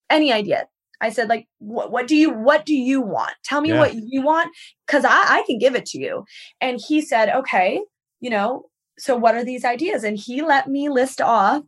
any 0.09 0.31
idea. 0.31 0.67
I 1.01 1.09
said, 1.09 1.29
like, 1.29 1.47
what 1.59 1.91
what 1.91 2.07
do 2.07 2.15
you 2.15 2.29
what 2.31 2.65
do 2.65 2.75
you 2.75 3.01
want? 3.01 3.33
Tell 3.43 3.61
me 3.61 3.69
Yeah. 3.69 3.79
what 3.79 3.93
you 3.95 4.21
want, 4.21 4.51
because 4.85 5.03
I 5.05 5.09
I 5.39 5.43
can 5.47 5.57
give 5.57 5.75
it 5.75 5.85
to 5.87 5.99
you. 5.99 6.25
And 6.61 6.79
he 6.87 7.01
said, 7.01 7.29
okay, 7.29 7.81
you 8.19 8.29
know, 8.29 8.65
so 8.99 9.15
what 9.15 9.35
are 9.35 9.43
these 9.43 9.65
ideas? 9.65 10.03
And 10.03 10.17
he 10.17 10.41
let 10.41 10.67
me 10.67 10.89
list 10.89 11.19
off 11.21 11.63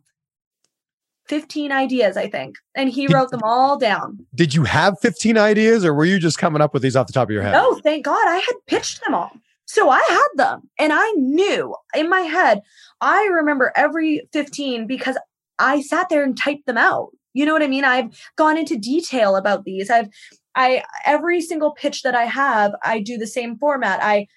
15 1.28 1.72
ideas, 1.72 2.16
I 2.16 2.28
think. 2.28 2.56
And 2.76 2.90
he 2.90 3.06
Did- 3.06 3.14
wrote 3.14 3.30
them 3.30 3.40
all 3.42 3.78
down. 3.78 4.26
Did 4.34 4.54
you 4.54 4.64
have 4.64 4.98
15 5.00 5.38
ideas 5.38 5.84
or 5.84 5.94
were 5.94 6.04
you 6.04 6.18
just 6.18 6.38
coming 6.38 6.60
up 6.60 6.74
with 6.74 6.82
these 6.82 6.96
off 6.96 7.06
the 7.06 7.12
top 7.14 7.28
of 7.28 7.32
your 7.32 7.42
head? 7.42 7.52
No, 7.52 7.76
thank 7.80 8.04
God 8.04 8.28
I 8.28 8.36
had 8.36 8.54
pitched 8.66 9.02
them 9.04 9.14
all. 9.14 9.32
So 9.74 9.90
I 9.90 10.00
had 10.08 10.28
them 10.36 10.70
and 10.78 10.92
I 10.92 11.10
knew 11.16 11.74
in 11.96 12.08
my 12.08 12.20
head, 12.20 12.60
I 13.00 13.24
remember 13.24 13.72
every 13.74 14.22
15 14.32 14.86
because 14.86 15.18
I 15.58 15.80
sat 15.80 16.08
there 16.08 16.22
and 16.22 16.38
typed 16.38 16.66
them 16.66 16.78
out. 16.78 17.10
You 17.32 17.44
know 17.44 17.52
what 17.52 17.62
I 17.64 17.66
mean? 17.66 17.84
I've 17.84 18.16
gone 18.36 18.56
into 18.56 18.76
detail 18.76 19.34
about 19.34 19.64
these. 19.64 19.90
I've 19.90 20.06
I 20.54 20.84
every 21.04 21.40
single 21.40 21.72
pitch 21.72 22.04
that 22.04 22.14
I 22.14 22.22
have, 22.26 22.70
I 22.84 23.00
do 23.00 23.18
the 23.18 23.26
same 23.26 23.58
format. 23.58 23.98
I 24.00 24.28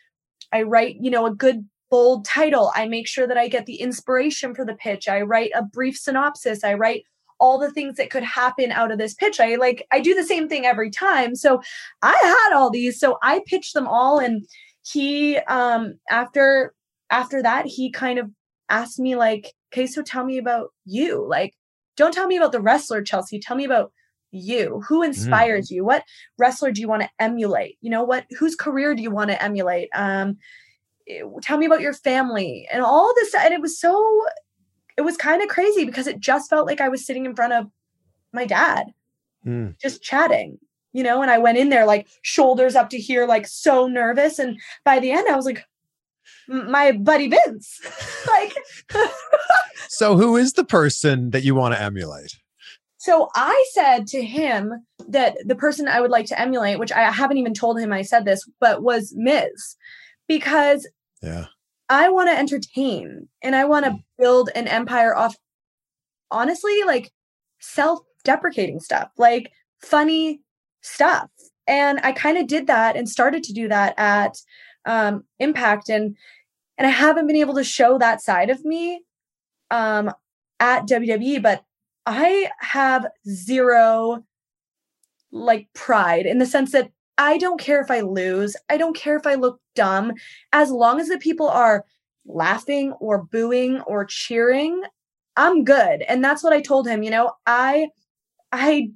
I 0.52 0.64
write, 0.64 0.96
you 1.00 1.12
know, 1.12 1.28
a 1.28 1.36
good 1.36 1.68
bold 1.92 2.26
title. 2.26 2.72
I 2.74 2.88
make 2.88 3.08
sure 3.08 3.28
that 3.28 3.38
I 3.38 3.48
get 3.48 3.68
the 3.68 3.76
inspiration 3.76 4.56
for 4.56 4.66
the 4.66 4.74
pitch. 4.74 5.08
I 5.08 5.22
write 5.22 5.52
a 5.54 5.62
brief 5.62 6.00
synopsis. 6.00 6.64
I 6.64 6.74
write 6.74 7.04
all 7.40 7.60
the 7.60 7.70
things 7.70 7.98
that 7.98 8.10
could 8.10 8.24
happen 8.24 8.72
out 8.72 8.92
of 8.92 8.98
this 8.98 9.14
pitch. 9.14 9.40
I 9.40 9.54
like 9.58 9.86
I 9.92 10.00
do 10.00 10.16
the 10.16 10.24
same 10.24 10.50
thing 10.50 10.66
every 10.66 10.90
time. 10.90 11.36
So 11.36 11.62
I 12.02 12.18
had 12.24 12.58
all 12.58 12.72
these. 12.72 13.00
So 13.00 13.20
I 13.22 13.42
pitched 13.46 13.76
them 13.76 13.88
all 13.88 14.18
and 14.18 14.48
he 14.92 15.38
um 15.38 15.96
after 16.10 16.74
after 17.10 17.42
that 17.42 17.66
he 17.66 17.92
kind 17.92 18.20
of 18.20 18.30
asked 18.70 19.00
me 19.00 19.16
like, 19.16 19.54
"Okay, 19.74 19.88
so 19.88 20.02
tell 20.02 20.26
me 20.26 20.38
about 20.38 20.70
you. 20.86 21.26
Like 21.28 21.54
don't 21.96 22.14
tell 22.14 22.28
me 22.28 22.38
about 22.38 22.52
the 22.52 22.62
wrestler 22.62 23.02
Chelsea. 23.02 23.40
Tell 23.40 23.58
me 23.58 23.66
about 23.66 23.92
you. 24.32 24.84
Who 24.88 25.04
inspires 25.04 25.72
you? 25.72 25.84
What 25.86 26.04
wrestler 26.38 26.72
do 26.72 26.82
you 26.82 26.88
want 26.88 27.02
to 27.04 27.10
emulate? 27.20 27.78
You 27.82 27.90
know, 27.90 28.04
what 28.04 28.26
whose 28.38 28.56
career 28.56 28.94
do 28.96 29.02
you 29.02 29.12
want 29.12 29.30
to 29.32 29.42
emulate? 29.42 29.90
Um 29.96 30.38
eh, 31.08 31.22
tell 31.42 31.58
me 31.58 31.66
about 31.66 31.82
your 31.82 31.94
family 31.94 32.68
and 32.72 32.84
all 32.84 33.14
this 33.16 33.34
and 33.34 33.54
it 33.54 33.62
was 33.62 33.80
so 33.80 34.22
it 34.98 35.02
was 35.02 35.18
kind 35.18 35.42
of 35.42 35.48
crazy 35.50 35.86
because 35.86 36.08
it 36.08 36.20
just 36.20 36.50
felt 36.50 36.68
like 36.68 36.82
I 36.82 36.90
was 36.90 37.06
sitting 37.06 37.26
in 37.26 37.36
front 37.36 37.54
of 37.54 37.68
my 38.34 38.46
dad 38.46 38.88
Hmm. 39.44 39.70
just 39.82 40.02
chatting, 40.04 40.58
you 40.94 41.04
know, 41.04 41.22
and 41.22 41.30
I 41.30 41.38
went 41.38 41.58
in 41.58 41.70
there 41.70 41.86
like 41.86 42.08
shoulders 42.22 42.76
up 42.76 42.90
to 42.92 42.98
here, 42.98 43.26
like 43.26 43.48
so 43.48 43.88
nervous. 43.88 44.40
And 44.40 44.60
by 44.84 45.00
the 45.00 45.12
end, 45.12 45.28
I 45.30 45.36
was 45.36 45.46
like, 45.46 45.64
my 46.48 46.92
buddy 46.92 47.28
Vince. 47.28 47.80
like, 48.28 48.56
So 49.90 50.16
who 50.18 50.36
is 50.38 50.54
the 50.54 50.64
person 50.64 51.32
that 51.32 51.44
you 51.44 51.56
want 51.56 51.74
to 51.76 51.82
emulate? 51.82 52.36
so 53.08 53.30
I 53.36 53.66
said 53.72 54.06
to 54.08 54.22
him 54.22 54.86
that 55.08 55.38
the 55.46 55.56
person 55.56 55.88
I 55.88 56.02
would 56.02 56.12
like 56.12 56.26
to 56.26 56.38
emulate, 56.38 56.78
which 56.78 56.92
I 56.92 57.10
haven't 57.10 57.38
even 57.38 57.54
told 57.54 57.80
him 57.80 57.94
I 57.94 58.02
said 58.02 58.26
this, 58.26 58.42
but 58.60 58.84
was 58.84 59.14
Miz, 59.16 59.78
because 60.28 60.86
Yeah. 61.22 61.46
I 61.88 62.10
want 62.10 62.28
to 62.30 62.38
entertain 62.38 63.30
and 63.42 63.56
I 63.56 63.64
want 63.64 63.86
to 63.86 63.92
hmm. 63.92 63.98
build 64.20 64.50
an 64.56 64.68
empire 64.68 65.16
off 65.16 65.38
honestly 66.32 66.84
like 66.86 67.14
self-deprecating 67.60 68.82
stuff, 68.82 69.10
like 69.18 69.52
funny 69.80 70.42
stuff. 70.88 71.30
And 71.68 72.00
I 72.04 72.12
kind 72.14 72.38
of 72.38 72.48
did 72.48 72.68
that 72.68 72.96
and 72.96 73.10
started 73.10 73.44
to 73.44 73.54
do 73.54 73.68
that 73.68 73.94
at 73.98 74.38
um, 74.86 75.26
Impact. 75.40 75.90
And 75.90 76.16
and 76.78 76.88
I 76.88 76.92
haven't 76.92 77.28
been 77.28 77.36
able 77.36 77.56
to 77.56 77.64
show 77.64 77.98
that 77.98 78.22
side 78.22 78.50
of 78.50 78.64
me 78.64 79.02
um 79.72 80.12
at 80.60 80.88
WWE, 80.88 81.42
but 81.42 81.64
I 82.06 82.50
have 82.60 83.08
zero 83.30 84.24
like 85.32 85.68
pride 85.74 86.26
in 86.26 86.38
the 86.38 86.46
sense 86.46 86.72
that 86.72 86.90
I 87.18 87.38
don't 87.38 87.60
care 87.60 87.82
if 87.82 87.92
I 87.92 88.02
lose. 88.02 88.56
I 88.70 88.78
don't 88.78 88.96
care 88.96 89.18
if 89.18 89.28
I 89.28 89.36
look 89.36 89.60
dumb. 89.76 90.14
As 90.54 90.72
long 90.72 91.00
as 91.00 91.10
the 91.10 91.18
people 91.18 91.50
are 91.50 91.84
laughing 92.26 92.94
or 92.94 93.24
booing 93.24 93.82
or 93.82 94.06
cheering, 94.06 94.84
I'm 95.36 95.64
good. 95.64 96.04
And 96.04 96.24
that's 96.24 96.44
what 96.44 96.54
I 96.54 96.62
told 96.62 96.88
him, 96.88 97.04
you 97.04 97.12
know, 97.12 97.34
I 97.46 97.90
I 98.52 98.92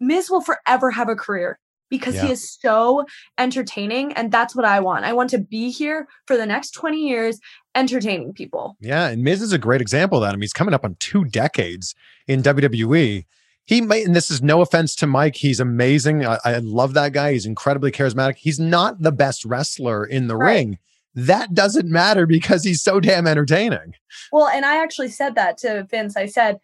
Miz 0.00 0.30
will 0.30 0.40
forever 0.40 0.90
have 0.90 1.08
a 1.08 1.16
career 1.16 1.58
because 1.90 2.14
Yeah. 2.16 2.26
he 2.26 2.32
is 2.32 2.56
so 2.60 3.04
entertaining 3.38 4.12
and 4.12 4.30
that's 4.30 4.54
what 4.54 4.64
I 4.64 4.80
want. 4.80 5.04
I 5.04 5.12
want 5.12 5.30
to 5.30 5.38
be 5.38 5.70
here 5.70 6.06
for 6.26 6.36
the 6.36 6.46
next 6.46 6.72
20 6.72 6.98
years 7.08 7.40
entertaining 7.74 8.32
people. 8.32 8.76
Yeah, 8.80 9.08
and 9.08 9.22
Miz 9.22 9.40
is 9.42 9.52
a 9.52 9.58
great 9.58 9.80
example 9.80 10.18
of 10.18 10.22
that. 10.22 10.30
I 10.30 10.32
mean, 10.32 10.42
he's 10.42 10.52
coming 10.52 10.74
up 10.74 10.84
on 10.84 10.96
two 11.00 11.24
decades 11.24 11.94
in 12.26 12.42
WWE. 12.42 13.24
He 13.64 13.80
might, 13.82 14.06
and 14.06 14.16
this 14.16 14.30
is 14.30 14.42
no 14.42 14.60
offense 14.62 14.94
to 14.96 15.06
Mike, 15.06 15.36
he's 15.36 15.60
amazing. 15.60 16.24
I, 16.24 16.38
I 16.44 16.58
love 16.58 16.94
that 16.94 17.12
guy. 17.12 17.32
He's 17.32 17.44
incredibly 17.46 17.90
charismatic. 17.90 18.36
He's 18.36 18.58
not 18.58 19.00
the 19.02 19.12
best 19.12 19.44
wrestler 19.44 20.04
in 20.06 20.26
the 20.26 20.36
Right. 20.36 20.52
ring. 20.54 20.78
That 21.14 21.52
doesn't 21.52 21.88
matter 21.88 22.26
because 22.26 22.64
he's 22.64 22.82
so 22.82 23.00
damn 23.00 23.26
entertaining. 23.26 23.94
Well, 24.32 24.48
and 24.48 24.64
I 24.64 24.82
actually 24.82 25.08
said 25.08 25.34
that 25.34 25.58
to 25.58 25.84
Vince. 25.90 26.16
I 26.16 26.26
said, 26.26 26.58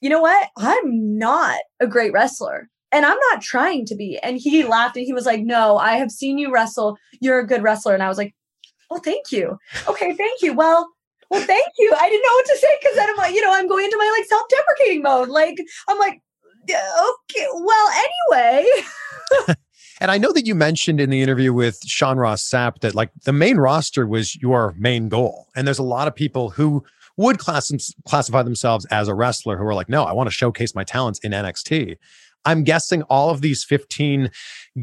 you 0.00 0.10
know 0.10 0.20
what? 0.20 0.48
I'm 0.56 1.18
not 1.18 1.58
a 1.80 1.86
great 1.86 2.12
wrestler. 2.12 2.68
And 2.92 3.06
I'm 3.06 3.18
not 3.30 3.40
trying 3.40 3.86
to 3.86 3.94
be. 3.94 4.18
And 4.18 4.36
he 4.38 4.64
laughed 4.64 4.96
and 4.96 5.06
he 5.06 5.12
was 5.12 5.26
like, 5.26 5.40
No, 5.40 5.76
I 5.76 5.92
have 5.92 6.10
seen 6.10 6.38
you 6.38 6.52
wrestle. 6.52 6.98
You're 7.20 7.38
a 7.38 7.46
good 7.46 7.62
wrestler. 7.62 7.94
And 7.94 8.02
I 8.02 8.08
was 8.08 8.18
like, 8.18 8.34
Oh, 8.90 8.98
thank 8.98 9.30
you. 9.30 9.58
Okay, 9.88 10.14
thank 10.14 10.42
you. 10.42 10.52
Well, 10.52 10.88
well, 11.30 11.42
thank 11.42 11.68
you. 11.78 11.94
I 11.96 12.08
didn't 12.08 12.22
know 12.22 12.32
what 12.32 12.46
to 12.46 12.58
say 12.58 12.78
because 12.80 12.96
then 12.96 13.08
I'm 13.08 13.16
like, 13.16 13.34
you 13.34 13.40
know, 13.40 13.52
I'm 13.52 13.68
going 13.68 13.84
into 13.84 13.96
my 13.96 14.16
like 14.18 14.28
self-deprecating 14.28 15.02
mode. 15.02 15.28
Like, 15.28 15.56
I'm 15.88 15.98
like, 15.98 16.20
okay, 16.68 17.46
well, 17.54 17.90
anyway. 18.32 18.68
And 20.00 20.10
I 20.10 20.16
know 20.16 20.32
that 20.32 20.46
you 20.46 20.54
mentioned 20.54 20.98
in 20.98 21.10
the 21.10 21.20
interview 21.20 21.52
with 21.52 21.80
Sean 21.84 22.16
Ross 22.16 22.42
Sapp 22.42 22.80
that 22.80 22.94
like 22.94 23.10
the 23.24 23.34
main 23.34 23.58
roster 23.58 24.06
was 24.06 24.34
your 24.36 24.74
main 24.78 25.10
goal. 25.10 25.48
And 25.54 25.66
there's 25.66 25.78
a 25.78 25.82
lot 25.82 26.08
of 26.08 26.14
people 26.14 26.50
who 26.50 26.82
would 27.18 27.38
class, 27.38 27.70
classify 28.08 28.42
themselves 28.42 28.86
as 28.86 29.08
a 29.08 29.14
wrestler 29.14 29.58
who 29.58 29.64
are 29.64 29.74
like, 29.74 29.90
no, 29.90 30.04
I 30.04 30.12
want 30.12 30.28
to 30.28 30.34
showcase 30.34 30.74
my 30.74 30.84
talents 30.84 31.18
in 31.18 31.32
NXT. 31.32 31.98
I'm 32.44 32.64
guessing 32.64 33.02
all 33.04 33.30
of 33.30 33.40
these 33.40 33.64
15 33.64 34.30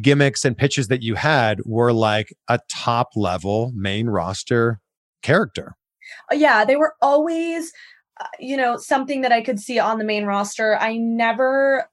gimmicks 0.01 0.45
and 0.45 0.57
pitches 0.57 0.87
that 0.87 1.01
you 1.01 1.15
had 1.15 1.59
were 1.65 1.93
like 1.93 2.35
a 2.47 2.59
top 2.69 3.09
level 3.15 3.71
main 3.75 4.07
roster 4.07 4.79
character. 5.23 5.75
Uh, 6.31 6.35
yeah, 6.35 6.65
they 6.65 6.75
were 6.75 6.93
always, 7.01 7.71
uh, 8.19 8.27
you 8.39 8.55
know, 8.55 8.77
something 8.77 9.21
that 9.21 9.31
I 9.31 9.41
could 9.41 9.59
see 9.59 9.79
on 9.79 9.97
the 9.97 10.05
main 10.05 10.25
roster. 10.25 10.77
I 10.77 10.97
never 10.97 11.89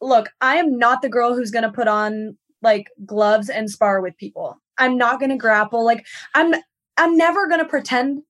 look. 0.00 0.28
I 0.40 0.56
am 0.56 0.78
not 0.78 1.02
the 1.02 1.08
girl 1.08 1.34
who's 1.34 1.50
going 1.50 1.64
to 1.64 1.72
put 1.72 1.88
on 1.88 2.36
like 2.62 2.88
gloves 3.06 3.48
and 3.48 3.70
spar 3.70 4.00
with 4.00 4.16
people. 4.18 4.56
I'm 4.78 4.96
not 4.96 5.18
going 5.18 5.30
to 5.30 5.36
grapple. 5.36 5.84
Like 5.84 6.06
I'm, 6.34 6.54
I'm 6.96 7.16
never 7.16 7.48
going 7.48 7.60
to 7.60 7.68
pretend 7.68 8.22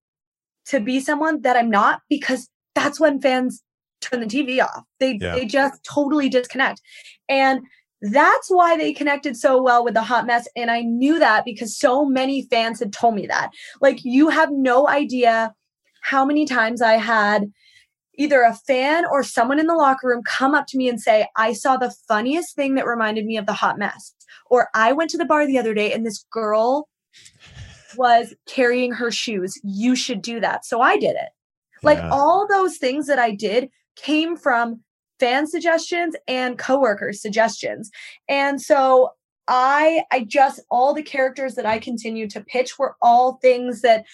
to 0.66 0.80
be 0.80 1.00
someone 1.00 1.42
that 1.42 1.56
I'm 1.56 1.70
not 1.70 2.02
because 2.08 2.48
that's 2.74 3.00
when 3.00 3.20
fans 3.20 3.62
turn 4.00 4.20
the 4.20 4.26
TV 4.26 4.62
off. 4.62 4.84
They 4.98 5.18
Yeah. 5.20 5.34
they 5.34 5.44
just 5.46 5.82
totally 5.84 6.28
disconnect, 6.28 6.80
and 7.28 7.60
that's 8.02 8.48
why 8.48 8.76
they 8.78 8.92
connected 8.94 9.36
so 9.36 9.60
well 9.62 9.84
with 9.84 9.94
the 9.94 10.02
hot 10.02 10.26
mess. 10.26 10.48
And 10.56 10.70
I 10.70 10.80
knew 10.80 11.18
that 11.18 11.44
because 11.44 11.76
so 11.76 12.04
many 12.06 12.46
fans 12.50 12.78
had 12.80 12.92
told 12.92 13.14
me 13.14 13.26
that. 13.26 13.50
Like 13.82 13.98
you 14.04 14.30
have 14.30 14.50
no 14.50 14.88
idea 14.88 15.54
how 16.02 16.24
many 16.24 16.46
times 16.46 16.80
I 16.80 16.94
had 16.94 17.52
either 18.16 18.42
a 18.42 18.54
fan 18.54 19.04
or 19.10 19.22
someone 19.22 19.58
in 19.58 19.66
the 19.66 19.74
locker 19.74 20.08
room 20.08 20.22
come 20.26 20.54
up 20.54 20.66
to 20.68 20.78
me 20.78 20.88
and 20.88 21.00
say, 21.00 21.26
I 21.36 21.52
saw 21.52 21.76
the 21.76 21.94
funniest 22.08 22.56
thing 22.56 22.74
that 22.74 22.86
reminded 22.86 23.26
me 23.26 23.36
of 23.36 23.44
the 23.46 23.52
hot 23.52 23.78
mess. 23.78 24.14
Or 24.50 24.68
I 24.74 24.92
went 24.92 25.10
to 25.10 25.18
the 25.18 25.24
bar 25.26 25.46
the 25.46 25.58
other 25.58 25.74
day 25.74 25.92
and 25.92 26.04
this 26.06 26.24
girl 26.32 26.88
was 27.96 28.34
carrying 28.46 28.92
her 28.92 29.10
shoes. 29.10 29.54
You 29.62 29.94
should 29.96 30.22
do 30.22 30.40
that. 30.40 30.64
So 30.64 30.80
I 30.80 30.96
did 30.96 31.16
it. 31.16 31.30
Like 31.82 31.98
Yeah. 31.98 32.10
all 32.10 32.46
those 32.48 32.76
things 32.78 33.06
that 33.06 33.18
I 33.18 33.30
did 33.32 33.68
came 34.02 34.36
from 34.36 34.80
fan 35.20 35.46
suggestions 35.46 36.16
and 36.26 36.58
coworkers 36.58 37.20
suggestions. 37.20 37.90
And 38.28 38.60
so 38.60 39.10
I 39.46 40.04
I 40.10 40.24
just 40.24 40.60
all 40.70 40.94
the 40.94 41.02
characters 41.02 41.54
that 41.56 41.66
I 41.66 41.78
continue 41.78 42.28
to 42.30 42.40
pitch 42.40 42.78
were 42.78 42.96
all 43.02 43.34
things 43.42 43.82
that 43.82 44.04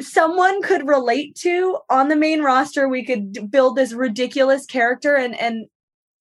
someone 0.00 0.62
could 0.62 0.88
relate 0.88 1.34
to 1.36 1.78
on 1.90 2.08
the 2.08 2.16
main 2.16 2.40
roster 2.42 2.88
we 2.88 3.04
could 3.04 3.50
build 3.50 3.76
this 3.76 3.92
ridiculous 3.92 4.64
character 4.64 5.16
and 5.16 5.38
and 5.38 5.66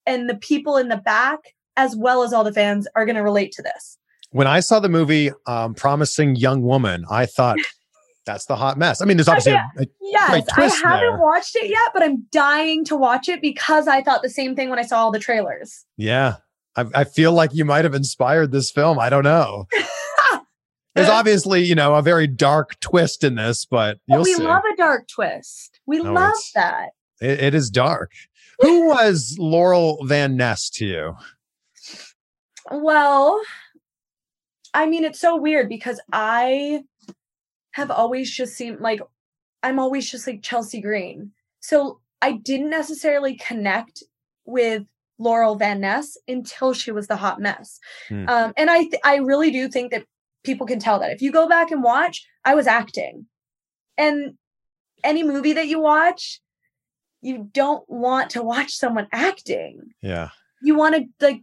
and 0.05 0.29
the 0.29 0.35
people 0.35 0.75
in 0.75 0.89
the 0.89 0.97
back 0.97 1.39
as 1.77 1.95
well 1.95 2.21
as 2.21 2.33
all 2.33 2.43
the 2.43 2.51
fans 2.51 2.85
are 2.95 3.05
going 3.05 3.15
to 3.15 3.23
relate 3.23 3.51
to 3.53 3.61
this 3.61 3.97
When 4.31 4.47
I 4.47 4.59
saw 4.59 4.81
the 4.81 4.89
movie 4.89 5.31
um, 5.45 5.73
Promising 5.73 6.35
Young 6.35 6.63
Woman, 6.63 7.05
I 7.09 7.25
thought 7.25 7.57
that's 8.33 8.45
the 8.45 8.55
hot 8.55 8.77
mess. 8.77 9.01
I 9.01 9.05
mean, 9.05 9.17
there's 9.17 9.27
obviously 9.27 9.53
a, 9.53 9.69
a 9.79 9.85
yes 10.01 10.45
i 10.57 10.61
haven't 10.67 10.99
there. 10.99 11.17
watched 11.19 11.55
it 11.55 11.69
yet 11.69 11.91
but 11.93 12.03
i'm 12.03 12.25
dying 12.31 12.83
to 12.85 12.95
watch 12.95 13.29
it 13.29 13.41
because 13.41 13.87
i 13.87 14.01
thought 14.01 14.21
the 14.21 14.29
same 14.29 14.55
thing 14.55 14.69
when 14.69 14.79
i 14.79 14.81
saw 14.83 14.97
all 14.97 15.11
the 15.11 15.19
trailers 15.19 15.85
Yeah. 15.97 16.35
I, 16.75 16.85
I 16.95 17.03
feel 17.03 17.33
like 17.33 17.53
you 17.53 17.65
might 17.65 17.83
have 17.83 17.93
inspired 17.93 18.53
this 18.53 18.71
film. 18.71 18.97
I 18.97 19.09
don't 19.09 19.25
know. 19.25 19.65
There's 20.95 21.09
obviously, 21.09 21.63
you 21.65 21.75
know, 21.75 21.95
a 21.95 22.01
very 22.01 22.27
dark 22.27 22.79
twist 22.79 23.25
in 23.25 23.35
this, 23.35 23.65
but 23.65 23.97
you'll 24.07 24.23
we 24.23 24.33
see. 24.35 24.41
love 24.43 24.63
a 24.71 24.75
dark 24.77 25.07
twist 25.09 25.81
we 25.85 25.99
No, 26.01 26.13
love 26.13 26.33
that 26.55 26.89
It, 27.19 27.39
it 27.41 27.55
is 27.55 27.69
dark. 27.69 28.11
Who 28.61 28.87
was 28.87 29.35
Laurel 29.37 30.05
Van 30.05 30.37
Ness 30.37 30.69
to 30.71 30.85
you? 30.85 31.15
Well, 32.71 33.41
I 34.73 34.85
mean, 34.85 35.03
it's 35.03 35.19
so 35.19 35.35
weird 35.35 35.67
because 35.67 35.99
I 36.13 36.83
have 37.71 37.91
always 37.91 38.31
just 38.31 38.53
seemed 38.55 38.79
like 38.79 38.99
I'm 39.63 39.79
always 39.79 40.09
just 40.09 40.27
like 40.27 40.41
Chelsea 40.41 40.81
Green. 40.81 41.31
So 41.59 41.99
I 42.21 42.33
didn't 42.33 42.69
necessarily 42.69 43.35
connect 43.37 44.03
with 44.45 44.83
Laurel 45.19 45.55
Van 45.55 45.81
Ness 45.81 46.17
until 46.27 46.73
she 46.73 46.91
was 46.91 47.07
the 47.07 47.15
hot 47.15 47.39
mess. 47.39 47.79
Hmm. 48.09 48.27
Um, 48.27 48.53
and 48.57 48.69
I, 48.69 48.79
th- 48.79 49.01
I 49.03 49.17
really 49.17 49.51
do 49.51 49.67
think 49.67 49.91
that 49.91 50.05
people 50.43 50.65
can 50.65 50.79
tell 50.79 50.99
that 50.99 51.11
if 51.11 51.21
you 51.21 51.31
go 51.31 51.47
back 51.47 51.69
and 51.71 51.83
watch, 51.83 52.25
I 52.43 52.55
was 52.55 52.65
acting. 52.67 53.27
And 53.97 54.33
any 55.03 55.23
movie 55.23 55.53
that 55.53 55.67
you 55.67 55.79
watch, 55.79 56.41
you 57.21 57.49
don't 57.53 57.87
want 57.87 58.31
to 58.31 58.41
watch 58.41 58.71
someone 58.73 59.07
acting 59.11 59.79
Yeah. 60.01 60.29
you 60.63 60.75
want 60.75 60.95
to 60.95 61.05
like 61.25 61.41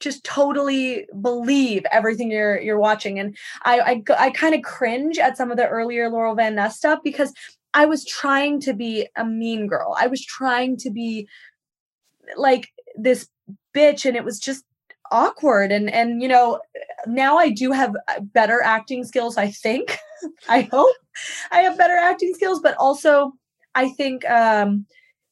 just 0.00 0.24
totally 0.24 1.06
believe 1.20 1.84
everything 1.92 2.30
you're 2.30 2.60
you're 2.60 2.78
watching. 2.78 3.18
And 3.18 3.36
I 3.64 4.02
I 4.18 4.30
kind 4.30 4.54
of 4.54 4.62
cringe 4.62 5.18
at 5.18 5.36
some 5.36 5.50
of 5.50 5.56
the 5.56 5.68
earlier 5.68 6.08
laurel 6.08 6.34
van 6.34 6.54
ness 6.54 6.76
stuff 6.76 7.00
because 7.04 7.32
i 7.72 7.86
was 7.86 8.04
trying 8.04 8.58
to 8.60 8.72
be 8.72 9.06
a 9.16 9.24
mean 9.24 9.66
girl. 9.66 9.94
I 9.98 10.08
was 10.08 10.24
trying 10.24 10.76
to 10.78 10.90
be 10.90 11.28
like 12.36 12.68
this 12.96 13.28
bitch 13.76 14.04
and 14.04 14.16
it 14.16 14.24
was 14.24 14.40
just 14.40 14.64
awkward. 15.12 15.70
And 15.70 15.90
and 15.90 16.22
you 16.22 16.28
know 16.28 16.60
now 17.06 17.38
i 17.38 17.50
do 17.50 17.72
have 17.72 17.94
uh, 18.08 18.20
better 18.20 18.60
acting 18.62 19.04
skills 19.04 19.36
i 19.36 19.50
think. 19.50 19.96
I 20.48 20.62
hope 20.62 20.96
i 21.50 21.60
have 21.60 21.78
better 21.78 21.96
acting 21.96 22.34
skills 22.34 22.60
but 22.60 22.76
also 22.76 23.32
i 23.74 23.88
think 23.88 24.28
um 24.28 24.86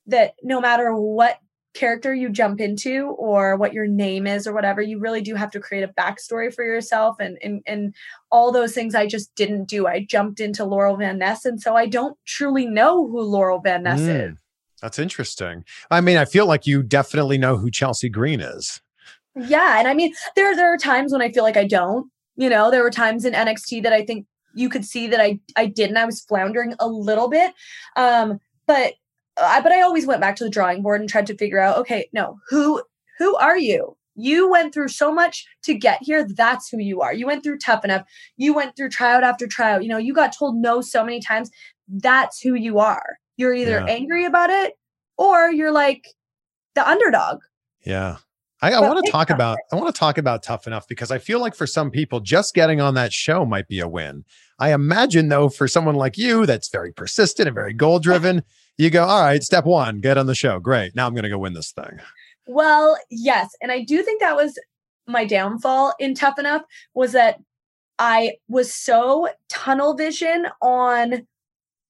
that 0.07 0.35
no 0.43 0.61
matter 0.61 0.95
what 0.95 1.39
character 1.79 2.13
you 2.13 2.29
jump 2.29 2.61
into 2.61 3.07
or 3.19 3.57
what 3.57 3.73
your 3.73 3.87
name 3.87 4.27
is 4.27 4.47
or 4.47 4.53
whatever 4.53 4.83
you 4.83 4.99
really 4.99 5.21
do 5.23 5.35
have 5.37 5.51
to 5.53 5.61
create 5.61 5.85
a 5.85 5.95
backstory 6.01 6.53
for 6.53 6.65
yourself 6.65 7.17
and 7.21 7.39
and, 7.43 7.63
and 7.67 7.95
all 8.31 8.51
those 8.53 8.75
things 8.75 8.95
i 8.95 9.07
just 9.07 9.35
didn't 9.37 9.67
do. 9.67 9.87
I 9.87 10.05
jumped 10.05 10.41
into 10.41 10.65
laurel 10.65 10.97
van 10.97 11.19
ness 11.19 11.45
and 11.45 11.61
so 11.61 11.77
i 11.77 11.87
don't 11.87 12.17
truly 12.27 12.67
know 12.67 13.07
who 13.09 13.21
laurel 13.21 13.61
van 13.61 13.85
ness 13.85 14.01
is. 14.01 14.33
Mm, 14.33 14.37
That's 14.83 14.99
interesting. 14.99 15.65
I 15.91 16.01
mean, 16.01 16.17
I 16.17 16.25
feel 16.25 16.47
like 16.47 16.67
you 16.67 16.83
definitely 16.83 17.39
know 17.39 17.57
who 17.57 17.71
Chelsea 17.71 18.09
Green 18.09 18.41
is. 18.41 18.81
yeah 19.37 19.79
and 19.79 19.87
i 19.87 19.95
mean 19.95 20.13
there 20.37 20.55
there 20.57 20.73
are 20.73 20.77
times 20.79 21.13
when 21.13 21.23
i 21.23 21.31
feel 21.31 21.45
like 21.45 21.57
i 21.57 21.65
don't 21.65 22.11
you 22.37 22.49
know? 22.49 22.71
There 22.71 22.85
were 22.85 22.91
times 22.91 23.25
in 23.25 23.35
nxt 23.35 23.83
that 23.85 23.93
i 23.93 24.05
think 24.05 24.27
you 24.55 24.69
could 24.69 24.85
see 24.85 25.07
that 25.09 25.21
i 25.21 25.39
i 25.57 25.67
didn't. 25.67 25.97
I 25.97 26.05
was 26.05 26.21
floundering 26.21 26.75
a 26.81 26.89
little 26.89 27.29
bit 27.29 27.53
um 27.97 28.39
but 28.67 28.95
i 29.41 29.61
but 29.61 29.73
i 29.73 29.81
always 29.81 30.07
went 30.07 30.21
back 30.21 30.37
to 30.37 30.45
the 30.45 30.51
drawing 30.51 30.83
board 30.83 31.01
and 31.01 31.09
tried 31.11 31.27
to 31.27 31.37
figure 31.37 31.59
out 31.59 31.77
okay 31.77 32.09
no 32.13 32.39
who 32.49 32.83
who 33.19 33.35
are 33.37 33.59
you? 33.59 33.97
You 34.15 34.49
went 34.51 34.73
through 34.73 34.89
so 34.89 35.13
much 35.13 35.45
to 35.65 35.75
get 35.75 35.99
here 36.03 36.25
that's 36.25 36.69
who 36.69 36.79
you 36.79 37.01
are. 37.01 37.13
You 37.13 37.27
went 37.27 37.43
through 37.45 37.59
tough 37.59 37.85
enough. 37.85 38.05
You 38.37 38.53
went 38.55 38.77
through 38.77 38.91
tryout 38.91 39.25
after 39.25 39.47
tryout 39.47 39.83
you 39.83 39.89
know 39.89 39.99
you 39.99 40.13
got 40.15 40.37
told 40.37 40.57
no 40.57 40.81
so 40.81 41.05
many 41.05 41.21
times 41.21 41.51
that's 41.89 42.41
who 42.41 42.55
you 42.55 42.79
are. 42.79 43.19
You're 43.37 43.55
either 43.55 43.79
Yeah. 43.79 43.87
angry 43.87 44.25
about 44.25 44.51
it 44.51 44.75
or 45.17 45.51
you're 45.51 45.73
like 45.73 46.07
the 46.75 46.89
underdog. 46.89 47.39
Yeah. 47.85 48.17
I, 48.61 48.73
I 48.73 48.81
want 48.81 49.05
to 49.05 49.11
talk 49.13 49.31
about 49.31 49.59
I 49.73 49.77
want 49.77 49.95
to 49.95 49.99
talk 49.99 50.19
about 50.19 50.43
tough 50.43 50.67
enough 50.67 50.89
because 50.89 51.11
I 51.13 51.19
feel 51.19 51.39
like 51.41 51.55
for 51.55 51.67
some 51.67 51.91
people, 51.93 52.19
just 52.19 52.55
getting 52.55 52.81
on 52.81 52.95
that 52.95 53.13
show 53.13 53.45
might 53.45 53.69
be 53.69 53.79
a 53.79 53.87
win. 53.89 54.25
I 54.59 54.73
imagine 54.73 55.29
though, 55.29 55.49
for 55.49 55.69
someone 55.69 55.95
like 55.95 56.19
you 56.19 56.45
that's 56.45 56.69
very 56.69 56.93
persistent 56.93 57.47
and 57.49 57.55
very 57.55 57.73
goal 57.73 58.01
driven, 58.01 58.43
you 58.79 58.91
go, 58.91 59.05
all 59.05 59.23
right, 59.23 59.43
step 59.43 59.65
one, 59.65 60.01
get 60.01 60.17
on 60.17 60.27
the 60.27 60.35
show. 60.35 60.59
Great. 60.59 60.95
Now 60.95 61.07
I'm 61.07 61.15
gonna 61.15 61.29
go 61.29 61.39
win 61.39 61.53
this 61.53 61.73
thing. 61.73 61.99
Well, 62.47 62.97
yes, 63.11 63.51
and 63.61 63.71
I 63.71 63.83
do 63.83 64.03
think 64.03 64.21
that 64.21 64.37
was 64.37 64.59
my 65.07 65.25
downfall 65.25 65.95
in 65.99 66.15
Tough 66.15 66.39
Enough 66.39 66.63
was 66.95 67.13
that 67.13 67.41
I 67.99 68.35
was 68.49 68.73
so 68.73 69.29
tunnel 69.49 69.95
vision 69.95 70.47
on 70.63 71.27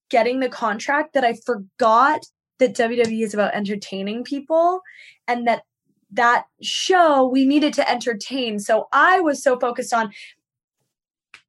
getting 0.08 0.40
the 0.40 0.48
contract 0.48 1.12
that 1.12 1.24
I 1.24 1.34
forgot 1.44 2.24
that 2.58 2.74
WWE 2.74 3.22
is 3.22 3.34
about 3.34 3.54
entertaining 3.54 4.24
people 4.24 4.80
and 5.26 5.46
that 5.46 5.62
that 6.10 6.46
show 6.62 7.28
we 7.28 7.44
needed 7.44 7.74
to 7.74 7.90
entertain. 7.90 8.58
So 8.58 8.88
I 8.92 9.20
was 9.20 9.42
so 9.42 9.58
focused 9.58 9.92
on 9.92 10.10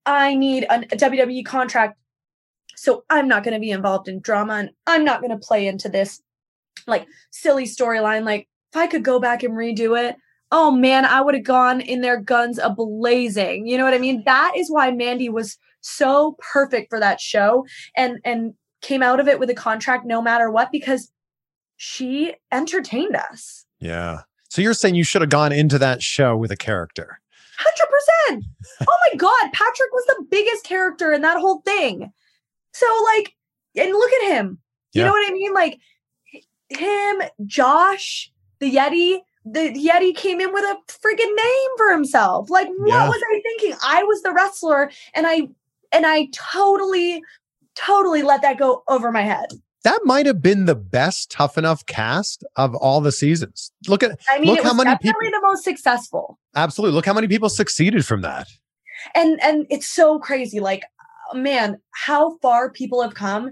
I 0.05 0.35
need 0.35 0.65
a 0.69 0.79
WWE 0.79 1.45
contract 1.45 1.97
so 2.79 3.03
I'm 3.09 3.27
not 3.27 3.43
going 3.43 3.53
to 3.53 3.59
be 3.59 3.71
involved 3.71 4.07
in 4.07 4.21
drama 4.21 4.53
and 4.53 4.69
I'm 4.87 5.03
not 5.03 5.19
going 5.19 5.37
to 5.37 5.45
play 5.45 5.67
into 5.67 5.89
this 5.89 6.21
like 6.87 7.05
silly 7.29 7.65
storyline 7.65 8.23
like 8.23 8.47
if 8.71 8.77
I 8.77 8.87
could 8.87 9.03
go 9.03 9.19
back 9.19 9.43
and 9.43 9.53
redo 9.53 9.99
it, 9.99 10.15
oh 10.51 10.71
man, 10.71 11.03
I 11.03 11.21
would 11.21 11.33
have 11.33 11.43
gone 11.43 11.81
in 11.81 12.01
there 12.01 12.21
guns 12.21 12.57
a 12.57 12.69
blazing. 12.69 13.67
You 13.67 13.77
know 13.77 13.83
what 13.83 13.93
I 13.93 13.97
mean? 13.97 14.23
That 14.25 14.53
is 14.55 14.71
why 14.71 14.91
Mandy 14.91 15.27
was 15.27 15.57
so 15.81 16.37
perfect 16.53 16.89
for 16.89 16.99
that 16.99 17.19
show 17.19 17.65
and 17.97 18.19
and 18.23 18.53
came 18.81 19.03
out 19.03 19.19
of 19.19 19.27
it 19.27 19.39
with 19.39 19.49
a 19.49 19.55
contract 19.55 20.05
no 20.05 20.21
matter 20.21 20.49
what 20.49 20.71
because 20.71 21.11
she 21.75 22.33
entertained 22.51 23.15
us. 23.15 23.65
Yeah. 23.79 24.21
So 24.49 24.61
you're 24.61 24.73
saying 24.73 24.95
you 24.95 25.03
should 25.03 25.21
have 25.21 25.29
gone 25.29 25.51
into 25.51 25.77
that 25.79 26.01
show 26.01 26.37
with 26.37 26.51
a 26.51 26.57
character. 26.57 27.19
100%. 28.29 28.41
oh 28.81 28.97
my 29.11 29.17
god, 29.17 29.51
Patrick 29.51 29.91
was 29.91 30.05
the 30.05 30.25
biggest 30.31 30.63
character 30.63 31.11
in 31.11 31.21
that 31.23 31.39
whole 31.39 31.61
thing. 31.65 32.13
So 32.79 33.03
like 33.15 33.35
and 33.75 33.91
look 33.91 34.11
at 34.23 34.31
him. 34.31 34.59
You 34.93 35.03
know 35.03 35.11
what 35.11 35.29
I 35.29 35.33
mean? 35.33 35.53
Like 35.53 35.79
him, 36.69 37.21
Josh, 37.45 38.31
the 38.59 38.73
Yeti, 38.75 39.19
the 39.45 39.71
Yeti 39.73 40.15
came 40.15 40.39
in 40.41 40.53
with 40.53 40.63
a 40.63 40.77
freaking 40.87 41.35
name 41.35 41.69
for 41.77 41.91
himself. 41.91 42.49
Like, 42.49 42.67
what 42.67 42.87
Yeah. 42.87 43.07
was 43.07 43.21
I 43.31 43.41
thinking? 43.41 43.77
I 43.83 44.03
was 44.03 44.21
the 44.21 44.33
wrestler, 44.33 44.91
and 45.13 45.25
I 45.27 45.47
and 45.91 46.05
I 46.05 46.27
totally, 46.33 47.21
totally 47.75 48.21
let 48.21 48.41
that 48.43 48.57
go 48.59 48.83
over 48.87 49.11
my 49.11 49.21
head. 49.21 49.47
That 49.83 50.01
might 50.03 50.25
have 50.25 50.41
been 50.41 50.65
the 50.65 50.75
best 50.75 51.31
tough 51.31 51.57
enough 51.57 51.85
cast 51.85 52.43
of 52.57 52.75
all 52.75 52.99
the 53.01 53.11
seasons. 53.13 53.71
Look 53.87 54.03
at 54.03 54.19
I 54.29 54.39
mean, 54.39 54.49
Look 54.53 54.63
how 54.63 54.73
many 54.73 54.89
definitely 54.91 55.29
the 55.29 55.39
most 55.41 55.63
successful. 55.63 56.37
absolutely 56.55 56.95
look 56.95 57.05
how 57.05 57.13
many 57.13 57.27
people 57.27 57.49
succeeded 57.49 58.05
from 58.05 58.21
that. 58.21 58.47
And 59.15 59.41
and 59.41 59.65
it's 59.69 59.87
so 59.87 60.19
crazy. 60.19 60.59
Like, 60.59 60.83
man, 61.33 61.77
how 61.93 62.37
far 62.41 62.71
people 62.71 63.01
have 63.01 63.13
come. 63.13 63.51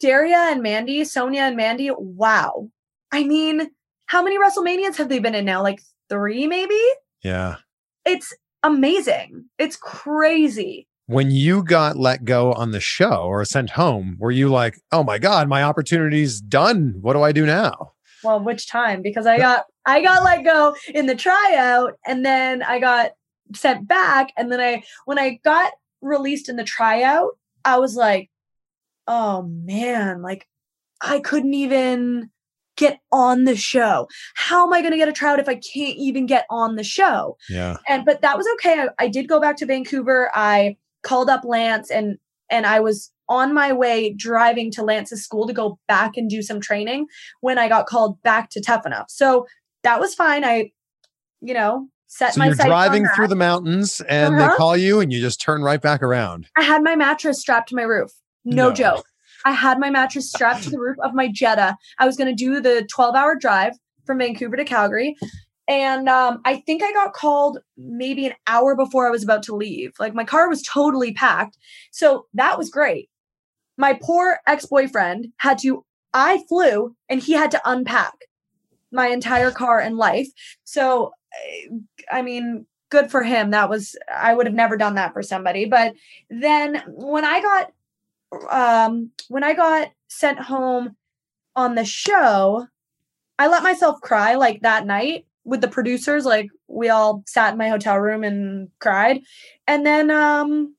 Daria 0.00 0.48
and 0.50 0.62
Mandy, 0.62 1.04
Sonya 1.04 1.42
and 1.42 1.56
Mandy, 1.56 1.90
wow. 1.96 2.68
I 3.12 3.24
mean, 3.24 3.70
how 4.06 4.22
many 4.22 4.38
WrestleManias 4.38 4.96
have 4.96 5.08
they 5.08 5.18
been 5.20 5.34
in 5.34 5.44
now? 5.44 5.62
Like 5.62 5.80
three, 6.08 6.46
maybe? 6.46 6.80
Yeah. 7.22 7.56
It's 8.04 8.34
amazing. 8.62 9.44
It's 9.58 9.76
crazy. 9.76 10.86
When 11.06 11.30
you 11.30 11.64
got 11.64 11.96
let 11.96 12.24
go 12.24 12.52
on 12.52 12.70
the 12.70 12.80
show 12.80 13.24
or 13.24 13.44
sent 13.44 13.70
home, 13.70 14.16
were 14.18 14.30
you 14.30 14.48
like, 14.48 14.80
oh 14.92 15.02
my 15.02 15.18
God, 15.18 15.48
my 15.48 15.62
opportunity's 15.62 16.40
done. 16.40 16.94
What 17.00 17.14
do 17.14 17.22
I 17.22 17.32
do 17.32 17.46
now? 17.46 17.92
Well, 18.22 18.40
which 18.40 18.68
time? 18.68 19.02
Because 19.02 19.26
I 19.26 19.38
got 19.38 19.64
I 19.86 20.02
got 20.02 20.22
let 20.22 20.44
go 20.44 20.76
in 20.94 21.06
the 21.06 21.16
tryout 21.16 21.94
and 22.06 22.24
then 22.24 22.62
I 22.62 22.78
got 22.78 23.12
sent 23.54 23.88
back 23.88 24.32
and 24.36 24.52
then 24.52 24.60
I 24.60 24.82
when 25.04 25.18
I 25.18 25.40
got 25.44 25.72
released 26.00 26.48
in 26.48 26.56
the 26.56 26.64
tryout, 26.64 27.38
I 27.64 27.78
was 27.78 27.96
like, 27.96 28.30
"Oh 29.06 29.42
man, 29.42 30.22
like 30.22 30.46
I 31.00 31.20
couldn't 31.20 31.54
even 31.54 32.30
get 32.76 33.00
on 33.12 33.44
the 33.44 33.56
show. 33.56 34.08
How 34.34 34.66
am 34.66 34.72
I 34.72 34.80
going 34.80 34.92
to 34.92 34.96
get 34.96 35.08
a 35.08 35.12
tryout 35.12 35.40
if 35.40 35.48
I 35.48 35.56
can't 35.56 35.96
even 35.96 36.26
get 36.26 36.46
on 36.50 36.76
the 36.76 36.84
show?" 36.84 37.36
Yeah. 37.48 37.76
and 37.88 38.04
but 38.04 38.22
that 38.22 38.36
was 38.36 38.46
okay. 38.54 38.80
I, 38.80 39.04
I 39.04 39.08
did 39.08 39.28
go 39.28 39.40
back 39.40 39.56
to 39.58 39.66
Vancouver. 39.66 40.30
I 40.34 40.76
called 41.02 41.30
up 41.30 41.44
Lance 41.44 41.90
and 41.90 42.18
and 42.50 42.66
I 42.66 42.80
was 42.80 43.12
on 43.28 43.54
my 43.54 43.72
way 43.72 44.12
driving 44.12 44.72
to 44.72 44.82
Lance's 44.82 45.22
school 45.22 45.46
to 45.46 45.52
go 45.52 45.78
back 45.86 46.16
and 46.16 46.28
do 46.28 46.42
some 46.42 46.60
training 46.60 47.06
when 47.40 47.58
I 47.58 47.68
got 47.68 47.86
called 47.86 48.20
back 48.22 48.50
to 48.50 48.60
Tough 48.60 48.84
Enough. 48.84 49.06
So 49.08 49.46
that 49.84 50.00
was 50.00 50.14
fine. 50.14 50.44
I, 50.44 50.72
you 51.40 51.54
know, 51.54 51.88
set 52.12 52.34
So 52.34 52.40
my 52.40 52.46
you're 52.46 52.54
driving 52.56 53.06
through 53.14 53.28
the 53.28 53.36
mountains 53.36 54.00
and 54.02 54.36
they 54.38 54.42
Uh-huh. 54.44 54.56
call 54.56 54.76
you 54.76 54.98
and 55.00 55.12
you 55.12 55.20
just 55.20 55.40
turn 55.40 55.62
right 55.62 55.80
back 55.80 56.02
around. 56.02 56.48
I 56.56 56.62
had 56.62 56.82
my 56.82 56.96
mattress 56.96 57.40
strapped 57.40 57.68
to 57.68 57.76
my 57.76 57.82
roof. 57.82 58.10
No, 58.44 58.68
No. 58.68 58.74
joke. 58.74 59.06
I 59.44 59.52
had 59.52 59.78
my 59.78 59.90
mattress 59.90 60.28
strapped 60.28 60.64
to 60.64 60.70
the 60.70 60.78
roof 60.80 60.96
of 61.04 61.14
my 61.14 61.28
Jetta. 61.28 61.76
I 62.00 62.06
was 62.06 62.16
going 62.16 62.28
to 62.28 62.34
do 62.34 62.60
the 62.60 62.84
12 62.92 63.14
hour 63.14 63.36
drive 63.36 63.74
from 64.04 64.18
Vancouver 64.18 64.56
to 64.56 64.64
Calgary. 64.64 65.14
And 65.68 66.08
um, 66.08 66.40
I 66.44 66.56
think 66.56 66.82
I 66.82 66.92
got 66.92 67.12
called 67.14 67.58
maybe 67.76 68.26
an 68.26 68.34
hour 68.48 68.74
before 68.74 69.06
I 69.06 69.10
was 69.10 69.22
about 69.22 69.44
to 69.44 69.54
leave. 69.54 69.92
Like 70.00 70.12
my 70.14 70.24
car 70.24 70.48
was 70.48 70.62
totally 70.64 71.14
packed. 71.14 71.56
So 71.92 72.26
that 72.34 72.58
was 72.58 72.70
great. 72.70 73.08
My 73.78 73.96
poor 74.02 74.40
ex 74.48 74.66
boyfriend 74.66 75.28
had 75.36 75.58
to, 75.60 75.84
I 76.12 76.42
flew 76.48 76.96
and 77.08 77.22
he 77.22 77.34
had 77.34 77.52
to 77.52 77.60
unpack 77.64 78.14
my 78.90 79.06
entire 79.06 79.52
car 79.52 79.78
and 79.78 79.96
life. 79.96 80.26
So, 80.64 81.12
I 82.10 82.22
mean, 82.22 82.66
good 82.90 83.10
for 83.10 83.22
him. 83.22 83.50
That 83.50 83.70
was, 83.70 83.96
I 84.12 84.34
would 84.34 84.46
have 84.46 84.54
never 84.54 84.76
done 84.76 84.96
that 84.96 85.12
for 85.12 85.22
somebody. 85.22 85.64
But 85.64 85.94
then 86.28 86.82
when 86.88 87.24
I 87.24 87.40
got 87.40 87.72
um 88.50 89.10
when 89.28 89.42
I 89.44 89.54
got 89.54 89.88
sent 90.08 90.38
home 90.38 90.96
on 91.56 91.74
the 91.74 91.84
show, 91.84 92.66
I 93.38 93.48
let 93.48 93.62
myself 93.62 94.00
cry 94.00 94.34
like 94.34 94.60
that 94.62 94.86
night 94.86 95.26
with 95.44 95.60
the 95.60 95.68
producers. 95.68 96.24
Like 96.24 96.48
we 96.68 96.88
all 96.88 97.22
sat 97.26 97.52
in 97.52 97.58
my 97.58 97.68
hotel 97.68 97.96
room 97.96 98.24
and 98.24 98.68
cried. 98.78 99.20
And 99.66 99.84
then 99.84 100.10
um 100.10 100.74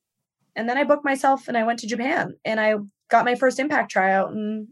and 0.55 0.67
then 0.67 0.77
I 0.77 0.83
booked 0.83 1.05
myself 1.05 1.47
and 1.47 1.57
I 1.57 1.63
went 1.63 1.79
to 1.79 1.87
Japan 1.87 2.35
and 2.45 2.59
I 2.59 2.75
got 3.09 3.25
my 3.25 3.35
first 3.35 3.59
impact 3.59 3.91
tryout 3.91 4.31
and 4.31 4.67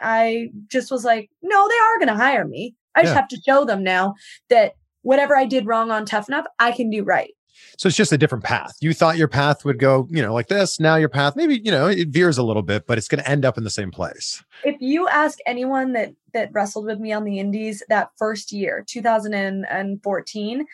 I 0.00 0.48
just 0.68 0.90
was 0.90 1.04
like, 1.04 1.30
no, 1.42 1.68
they 1.68 1.78
are 1.78 1.98
gonna 1.98 2.16
hire 2.16 2.46
me. 2.46 2.74
I 2.94 3.02
just 3.02 3.14
have 3.14 3.28
to 3.28 3.40
show 3.46 3.64
them 3.64 3.84
now 3.84 4.14
that 4.48 4.74
whatever 5.02 5.36
I 5.36 5.44
did 5.46 5.66
wrong 5.66 5.90
on 5.90 6.04
Tough 6.06 6.28
Enough, 6.28 6.46
I 6.58 6.72
can 6.72 6.90
do 6.90 7.02
right. 7.04 7.30
So 7.76 7.88
it's 7.88 7.96
just 7.96 8.12
a 8.12 8.18
different 8.18 8.44
path. 8.44 8.72
You 8.80 8.94
thought 8.94 9.18
your 9.18 9.28
path 9.28 9.64
would 9.64 9.78
go, 9.78 10.06
you 10.10 10.22
know, 10.22 10.32
like 10.32 10.48
this. 10.48 10.80
Now 10.80 10.96
your 10.96 11.08
path, 11.10 11.36
maybe, 11.36 11.60
you 11.62 11.70
know, 11.70 11.88
it 11.88 12.08
veers 12.08 12.38
a 12.38 12.42
little 12.42 12.62
bit, 12.62 12.86
but 12.86 12.96
it's 12.98 13.08
going 13.08 13.22
to 13.22 13.28
end 13.30 13.44
up 13.44 13.58
in 13.58 13.64
the 13.64 13.70
same 13.70 13.90
place. 13.90 14.42
if 14.64 14.76
you 14.80 15.08
ask 15.08 15.38
anyone 15.46 15.92
that 15.92 16.12
that 16.32 16.48
wrestled 16.52 16.86
with 16.86 16.98
me 17.00 17.12
on 17.12 17.24
the 17.24 17.38
indies 17.38 17.82
that 17.88 18.10
first 18.16 18.52
year 18.52 18.84
2014 18.86 20.66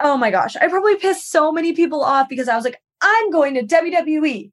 oh 0.00 0.16
my 0.16 0.30
gosh 0.30 0.56
i 0.56 0.68
probably 0.68 0.96
pissed 0.96 1.30
so 1.30 1.50
many 1.50 1.72
people 1.72 2.02
off 2.02 2.28
because 2.28 2.48
i 2.48 2.54
was 2.54 2.64
like 2.64 2.80
i'm 3.00 3.30
going 3.30 3.54
to 3.54 3.62
wwe 3.62 4.50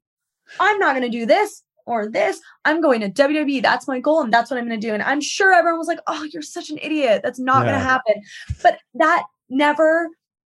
i'm 0.58 0.78
not 0.78 0.94
going 0.96 1.02
to 1.02 1.18
do 1.18 1.26
this 1.26 1.62
or 1.86 2.08
this 2.10 2.40
i'm 2.64 2.80
going 2.80 3.00
to 3.00 3.10
wwe 3.10 3.62
that's 3.62 3.86
my 3.88 4.00
goal 4.00 4.22
and 4.22 4.32
that's 4.32 4.50
what 4.50 4.58
i'm 4.58 4.66
going 4.66 4.80
to 4.80 4.86
do. 4.86 4.94
And 4.94 5.02
i'm 5.02 5.20
sure 5.20 5.52
everyone 5.52 5.78
was 5.78 5.88
like 5.88 6.00
oh 6.06 6.26
you're 6.32 6.42
such 6.42 6.70
an 6.70 6.78
idiot 6.82 7.20
that's 7.22 7.38
not 7.40 7.62
going 7.62 7.74
to 7.74 7.80
happen. 7.80 8.14
But 8.62 8.78
that 8.94 9.24
never 9.50 10.08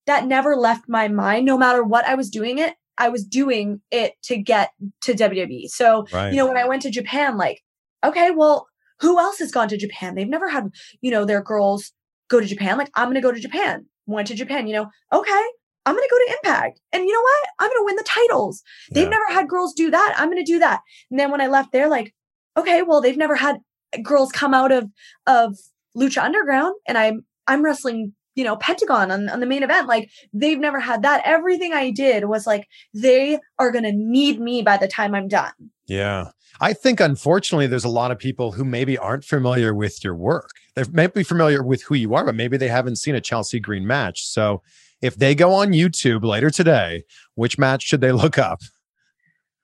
that 0.08 0.26
never 0.26 0.56
left 0.56 0.86
my 0.90 1.08
mind. 1.08 1.46
No 1.46 1.58
matter 1.58 1.84
what 1.84 2.06
i 2.06 2.16
was 2.16 2.30
doing 2.30 2.58
it 2.58 2.76
i 2.98 3.08
was 3.10 3.24
doing 3.24 3.82
it 3.92 4.14
to 4.24 4.38
get 4.38 4.72
to 5.02 5.14
wwe 5.14 5.68
so 5.68 6.06
Right. 6.12 6.32
you 6.32 6.38
know 6.38 6.48
when 6.48 6.58
i 6.58 6.68
went 6.68 6.82
to 6.84 6.92
japan 6.92 7.38
like 7.38 7.62
okay 8.06 8.32
well 8.32 8.68
who 9.00 9.18
else 9.18 9.40
has 9.40 9.52
gone 9.52 9.68
to 9.70 9.78
japan? 9.78 10.14
They've 10.16 10.28
never 10.30 10.48
had 10.50 10.70
you 11.02 11.12
know 11.12 11.26
their 11.26 11.42
girls 11.42 11.92
go 12.30 12.40
to 12.40 12.46
japan. 12.46 12.78
Like 12.78 12.92
i'm 12.96 13.08
gonna 13.10 13.22
go 13.22 13.32
to 13.32 13.40
japan. 13.40 13.86
Went 14.08 14.28
to 14.28 14.36
japan 14.36 14.68
you 14.68 14.74
know? 14.74 14.88
Okay 15.14 15.44
i'm 15.86 15.96
gonna 15.96 16.08
go 16.10 16.18
to 16.18 16.34
impact 16.44 16.80
and 16.94 17.04
you 17.04 17.12
know 17.14 17.22
what 17.22 17.48
i'm 17.60 17.70
gonna 17.70 17.86
win 17.86 17.96
the 17.96 18.04
titles 18.08 18.62
they've 18.92 19.04
Yeah. 19.06 19.10
never 19.10 19.26
had 19.30 19.48
girls 19.50 19.74
do 19.74 19.90
that 19.92 20.14
i'm 20.18 20.30
gonna 20.30 20.44
do 20.46 20.60
that 20.60 20.82
and 21.10 21.20
then 21.20 21.32
when 21.32 21.42
i 21.42 21.48
left 21.48 21.72
there 21.72 21.88
like 21.90 22.14
okay 22.58 22.82
well 22.82 23.02
they've 23.02 23.18
never 23.18 23.36
had 23.36 23.58
girls 24.04 24.32
come 24.32 24.54
out 24.54 24.72
of 24.72 24.90
of 25.28 25.58
lucha 25.98 26.24
underground 26.24 26.74
and 26.88 26.98
i'm 26.98 27.26
i'm 27.48 27.64
wrestling 27.64 28.14
you 28.36 28.44
know 28.44 28.56
pentagon 28.56 29.12
on, 29.12 29.28
on 29.30 29.40
the 29.42 29.46
main 29.46 29.64
event 29.64 29.88
like 29.88 30.10
they've 30.34 30.60
never 30.60 30.80
had 30.80 31.02
that 31.02 31.22
everything 31.26 31.74
i 31.74 31.90
did 31.92 32.26
was 32.26 32.46
like 32.48 32.66
they 32.94 33.38
are 33.60 33.72
gonna 33.72 33.92
need 33.92 34.40
me 34.40 34.62
by 34.62 34.78
the 34.78 34.88
time 34.88 35.14
i'm 35.16 35.28
done 35.28 35.52
Yeah. 35.88 36.30
I 36.60 36.74
think 36.74 37.00
unfortunately 37.00 37.66
there's 37.66 37.86
a 37.86 37.90
lot 37.90 38.12
of 38.12 38.20
people 38.20 38.52
who 38.52 38.64
maybe 38.64 38.96
aren't 38.98 39.24
familiar 39.26 39.74
with 39.74 40.04
your 40.04 40.14
work. 40.16 40.52
They 40.76 40.84
may 40.92 41.08
be 41.08 41.24
familiar 41.24 41.64
with 41.64 41.82
who 41.84 41.96
you 41.96 42.14
are, 42.14 42.24
but 42.24 42.36
maybe 42.36 42.56
they 42.56 42.68
haven't 42.68 42.98
seen 42.98 43.16
a 43.16 43.22
Chelsea 43.22 43.60
Green 43.60 43.88
match. 43.88 44.28
So 44.28 44.62
if 45.02 45.16
they 45.16 45.36
go 45.36 45.54
on 45.54 45.72
YouTube 45.72 46.24
later 46.24 46.50
today, 46.50 47.04
which 47.36 47.58
match 47.58 47.84
should 47.84 48.02
they 48.02 48.12
look 48.12 48.38
up? 48.38 48.62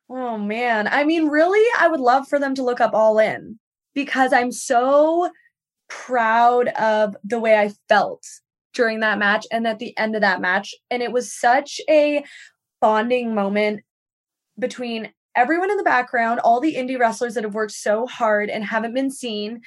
Oh 0.09 0.37
man. 0.37 0.87
I 0.87 1.03
mean, 1.03 1.27
really, 1.27 1.65
I 1.77 1.87
would 1.87 1.99
love 1.99 2.27
for 2.27 2.39
them 2.39 2.55
to 2.55 2.63
look 2.63 2.79
up 2.79 2.93
All 2.93 3.19
In 3.19 3.59
because 3.93 4.31
I'm 4.33 4.51
so 4.51 5.29
proud 5.89 6.69
of 6.69 7.15
the 7.23 7.39
way 7.39 7.57
I 7.57 7.71
felt 7.89 8.23
during 8.73 8.99
that 8.99 9.17
match 9.17 9.45
and 9.51 9.67
at 9.67 9.79
the 9.79 9.97
end 9.97 10.15
of 10.15 10.21
that 10.21 10.41
match. 10.41 10.73
And 10.91 11.01
it 11.01 11.11
was 11.11 11.33
such 11.33 11.81
a 11.89 12.23
bonding 12.79 13.33
moment 13.33 13.81
between 14.59 15.11
everyone 15.35 15.71
in 15.71 15.77
the 15.77 15.83
background, 15.83 16.39
all 16.39 16.59
the 16.59 16.75
indie 16.75 16.99
wrestlers 16.99 17.35
that 17.35 17.43
have 17.43 17.53
worked 17.53 17.71
so 17.71 18.07
hard 18.07 18.49
and 18.49 18.63
haven't 18.63 18.93
been 18.93 19.11
seen, 19.11 19.61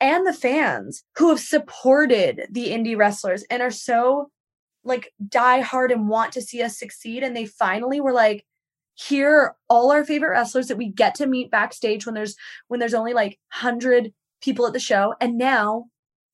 and 0.00 0.26
the 0.26 0.32
fans 0.32 1.04
who 1.16 1.30
have 1.30 1.40
supported 1.40 2.46
the 2.50 2.68
indie 2.68 2.96
wrestlers 2.96 3.44
and 3.50 3.62
are 3.62 3.70
so 3.70 4.30
like 4.84 5.12
die 5.28 5.60
hard 5.60 5.90
and 5.90 6.08
want 6.08 6.32
to 6.32 6.42
see 6.42 6.62
us 6.62 6.78
succeed. 6.78 7.22
And 7.22 7.36
they 7.36 7.46
finally 7.46 8.00
were 8.00 8.12
like, 8.12 8.44
here 8.94 9.30
are 9.30 9.56
all 9.68 9.90
our 9.90 10.04
favorite 10.04 10.30
wrestlers 10.30 10.68
that 10.68 10.76
we 10.76 10.88
get 10.88 11.14
to 11.16 11.26
meet 11.26 11.50
backstage 11.50 12.06
when 12.06 12.14
there's 12.14 12.36
when 12.68 12.78
there's 12.80 12.94
only 12.94 13.12
like 13.12 13.38
100 13.52 14.12
people 14.40 14.66
at 14.66 14.72
the 14.72 14.78
show 14.78 15.14
and 15.20 15.36
now 15.36 15.86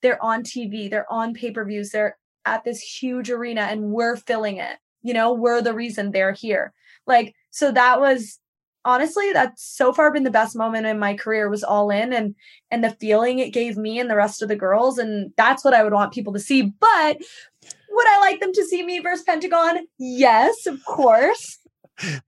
they're 0.02 0.22
on 0.22 0.42
TV, 0.42 0.90
they're 0.90 1.10
on 1.12 1.34
pay-per-views, 1.34 1.90
they're 1.90 2.16
at 2.44 2.64
this 2.64 2.80
huge 2.80 3.30
arena 3.30 3.62
and 3.62 3.92
we're 3.92 4.16
filling 4.16 4.56
it. 4.56 4.76
You 5.02 5.14
know, 5.14 5.32
we're 5.32 5.62
the 5.62 5.74
reason 5.74 6.10
they're 6.10 6.32
here. 6.32 6.72
Like 7.06 7.34
so 7.50 7.72
that 7.72 8.00
was 8.00 8.38
honestly 8.84 9.30
that's 9.32 9.62
so 9.62 9.92
far 9.92 10.12
been 10.12 10.22
the 10.22 10.30
best 10.30 10.56
moment 10.56 10.86
in 10.86 10.98
my 10.98 11.14
career 11.14 11.50
was 11.50 11.62
all 11.62 11.90
in 11.90 12.12
and 12.12 12.34
and 12.70 12.82
the 12.82 12.96
feeling 12.98 13.38
it 13.38 13.52
gave 13.52 13.76
me 13.76 13.98
and 13.98 14.10
the 14.10 14.16
rest 14.16 14.40
of 14.40 14.48
the 14.48 14.56
girls 14.56 14.98
and 14.98 15.32
that's 15.36 15.64
what 15.64 15.74
I 15.74 15.82
would 15.82 15.92
want 15.92 16.12
people 16.12 16.32
to 16.32 16.38
see. 16.38 16.62
But 16.62 17.18
would 17.90 18.08
I 18.08 18.18
like 18.20 18.40
them 18.40 18.52
to 18.52 18.64
see 18.64 18.84
me 18.84 19.00
versus 19.00 19.24
Pentagon? 19.24 19.86
Yes, 19.98 20.66
of 20.66 20.84
course. 20.84 21.58
you 22.02 22.20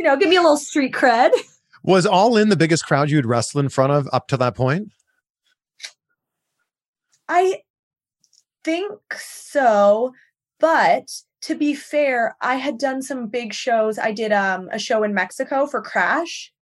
know, 0.00 0.16
give 0.16 0.28
me 0.28 0.36
a 0.36 0.42
little 0.42 0.56
street 0.56 0.92
cred. 0.92 1.30
Was 1.82 2.06
All 2.06 2.36
In 2.36 2.48
the 2.48 2.56
biggest 2.56 2.86
crowd 2.86 3.10
you 3.10 3.16
would 3.16 3.26
wrestle 3.26 3.60
in 3.60 3.68
front 3.68 3.92
of 3.92 4.08
up 4.12 4.28
to 4.28 4.36
that 4.36 4.54
point? 4.54 4.92
I 7.28 7.62
think 8.62 9.00
so, 9.14 10.12
but 10.60 11.08
to 11.42 11.54
be 11.56 11.74
fair, 11.74 12.36
I 12.40 12.56
had 12.56 12.78
done 12.78 13.02
some 13.02 13.26
big 13.26 13.52
shows. 13.52 13.98
I 13.98 14.12
did 14.12 14.32
um, 14.32 14.68
a 14.70 14.78
show 14.78 15.02
in 15.02 15.12
Mexico 15.12 15.66
for 15.66 15.82
Crash. 15.82 16.52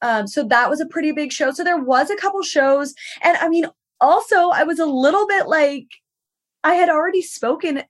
Um, 0.00 0.26
so 0.26 0.44
that 0.44 0.70
was 0.70 0.80
a 0.80 0.86
pretty 0.86 1.12
big 1.12 1.32
show. 1.32 1.50
So 1.50 1.64
there 1.64 1.82
was 1.82 2.10
a 2.10 2.16
couple 2.16 2.42
shows. 2.42 2.94
And 3.22 3.36
I 3.38 3.48
mean, 3.48 3.66
also, 4.00 4.50
I 4.50 4.64
was 4.64 4.78
a 4.78 4.86
little 4.86 5.26
bit 5.26 5.48
like, 5.48 5.86
I 6.64 6.74
had 6.74 6.88
already 6.88 7.22
spoken 7.22 7.82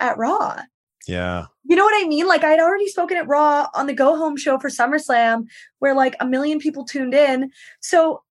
at 0.00 0.18
Raw. 0.18 0.60
Yeah. 1.06 1.46
You 1.64 1.76
know 1.76 1.84
what 1.84 2.04
I 2.04 2.08
mean? 2.08 2.26
Like 2.26 2.42
I'd 2.44 2.58
already 2.60 2.88
spoken 2.88 3.16
at 3.16 3.28
Raw 3.28 3.68
on 3.74 3.86
the 3.86 3.94
Go 3.94 4.16
Home 4.16 4.36
show 4.36 4.58
for 4.58 4.68
SummerSlam, 4.68 5.44
where 5.78 5.94
like 5.94 6.16
a 6.20 6.26
million 6.26 6.58
people 6.58 6.84
tuned 6.84 7.14
in. 7.14 7.50
So 7.80 8.22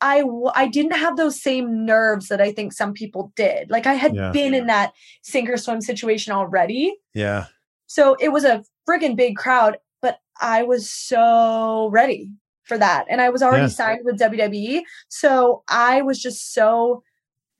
I 0.00 0.20
w- 0.20 0.50
I 0.54 0.68
didn't 0.68 0.92
have 0.92 1.16
those 1.16 1.40
same 1.42 1.84
nerves 1.84 2.28
that 2.28 2.40
I 2.40 2.52
think 2.52 2.72
some 2.72 2.92
people 2.92 3.32
did. 3.34 3.70
Like 3.70 3.86
I 3.86 3.94
had 3.94 4.14
Yeah. 4.14 4.30
been 4.30 4.54
in 4.54 4.66
that 4.66 4.92
sink 5.22 5.48
or 5.48 5.56
swim 5.56 5.80
situation 5.80 6.32
already. 6.32 6.94
Yeah. 7.14 7.46
So 7.86 8.14
it 8.20 8.28
was 8.28 8.44
a 8.44 8.62
friggin' 8.88 9.16
big 9.16 9.36
crowd, 9.36 9.78
but 10.02 10.18
I 10.40 10.62
was 10.62 10.88
so 10.90 11.88
ready 11.90 12.30
for 12.64 12.76
that. 12.78 13.06
And 13.08 13.20
I 13.22 13.30
was 13.30 13.42
already 13.42 13.62
Yeah. 13.62 13.68
signed 13.68 14.04
with 14.04 14.18
WWE. 14.18 14.84
So 15.08 15.64
I 15.68 16.02
was 16.02 16.20
just 16.20 16.52
so 16.52 17.02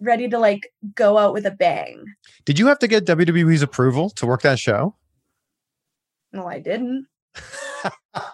ready 0.01 0.29
to 0.29 0.39
like 0.39 0.73
go 0.95 1.19
out 1.19 1.33
with 1.33 1.47
a 1.47 1.51
bang. 1.51 2.05
Did 2.45 2.59
you 2.59 2.67
have 2.67 2.79
to 2.81 2.89
get 2.89 3.07
WWE's 3.07 3.63
approval 3.63 4.11
to 4.11 4.27
work 4.27 4.43
that 4.43 4.59
show? 4.59 4.95
No, 6.33 6.47
I 6.47 6.59
didn't. 6.59 7.07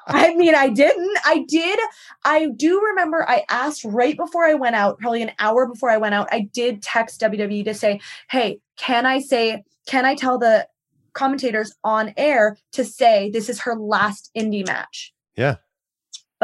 I 0.06 0.34
mean, 0.34 0.54
I 0.54 0.68
didn't. 0.68 1.16
I 1.24 1.44
did. 1.48 1.78
I 2.24 2.48
do 2.56 2.80
remember 2.80 3.28
I 3.28 3.44
asked 3.48 3.84
right 3.84 4.16
before 4.16 4.44
I 4.44 4.54
went 4.54 4.76
out, 4.76 4.98
probably 4.98 5.22
an 5.22 5.32
hour 5.38 5.66
before 5.66 5.90
I 5.90 5.96
went 5.96 6.14
out, 6.14 6.28
I 6.32 6.48
did 6.52 6.82
text 6.82 7.20
WWE 7.20 7.64
to 7.64 7.74
say, 7.74 8.00
hey, 8.30 8.60
can 8.76 9.06
I 9.06 9.20
say, 9.20 9.62
can 9.86 10.04
I 10.04 10.14
tell 10.14 10.38
the 10.38 10.66
commentators 11.12 11.72
on 11.84 12.12
air 12.16 12.56
to 12.72 12.84
say 12.84 13.30
this 13.30 13.48
is 13.48 13.60
her 13.60 13.76
last 13.76 14.30
indie 14.36 14.66
match? 14.66 15.12
Yeah. 15.36 15.56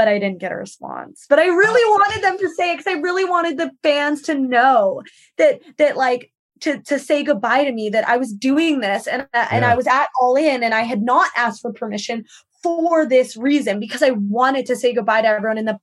But 0.01 0.09
I 0.09 0.19
didn't 0.19 0.39
get 0.39 0.51
a 0.51 0.57
response. 0.57 1.27
But 1.29 1.41
I 1.41 1.45
really 1.45 1.83
oh. 1.85 1.99
wanted 2.01 2.25
them 2.25 2.39
to 2.39 2.49
say 2.55 2.73
it 2.73 2.79
because 2.79 2.91
I 2.91 2.99
really 3.01 3.27
wanted 3.27 3.59
the 3.59 3.71
fans 3.83 4.23
to 4.23 4.35
know 4.35 5.03
that 5.37 5.61
that 5.77 5.99
like 5.99 6.33
to 6.61 6.81
to 6.85 6.99
say 6.99 7.23
goodbye 7.23 7.65
to 7.65 7.73
me 7.73 7.91
that 7.91 8.09
I 8.09 8.17
was 8.17 8.33
doing 8.33 8.81
this 8.81 9.07
and 9.07 9.29
uh, 9.35 9.47
and 9.51 9.67
I 9.67 9.75
was 9.75 9.87
at 9.87 10.09
all 10.19 10.37
in 10.37 10.63
and 10.63 10.73
I 10.73 10.85
had 10.85 11.03
not 11.03 11.29
asked 11.37 11.61
for 11.61 11.71
permission 11.71 12.25
for 12.63 13.05
this 13.05 13.37
reason 13.37 13.79
because 13.79 14.03
I 14.03 14.13
wanted 14.13 14.65
to 14.67 14.77
say 14.77 14.95
goodbye 14.95 15.21
to 15.21 15.29
everyone 15.29 15.59
in 15.59 15.67
the 15.67 15.79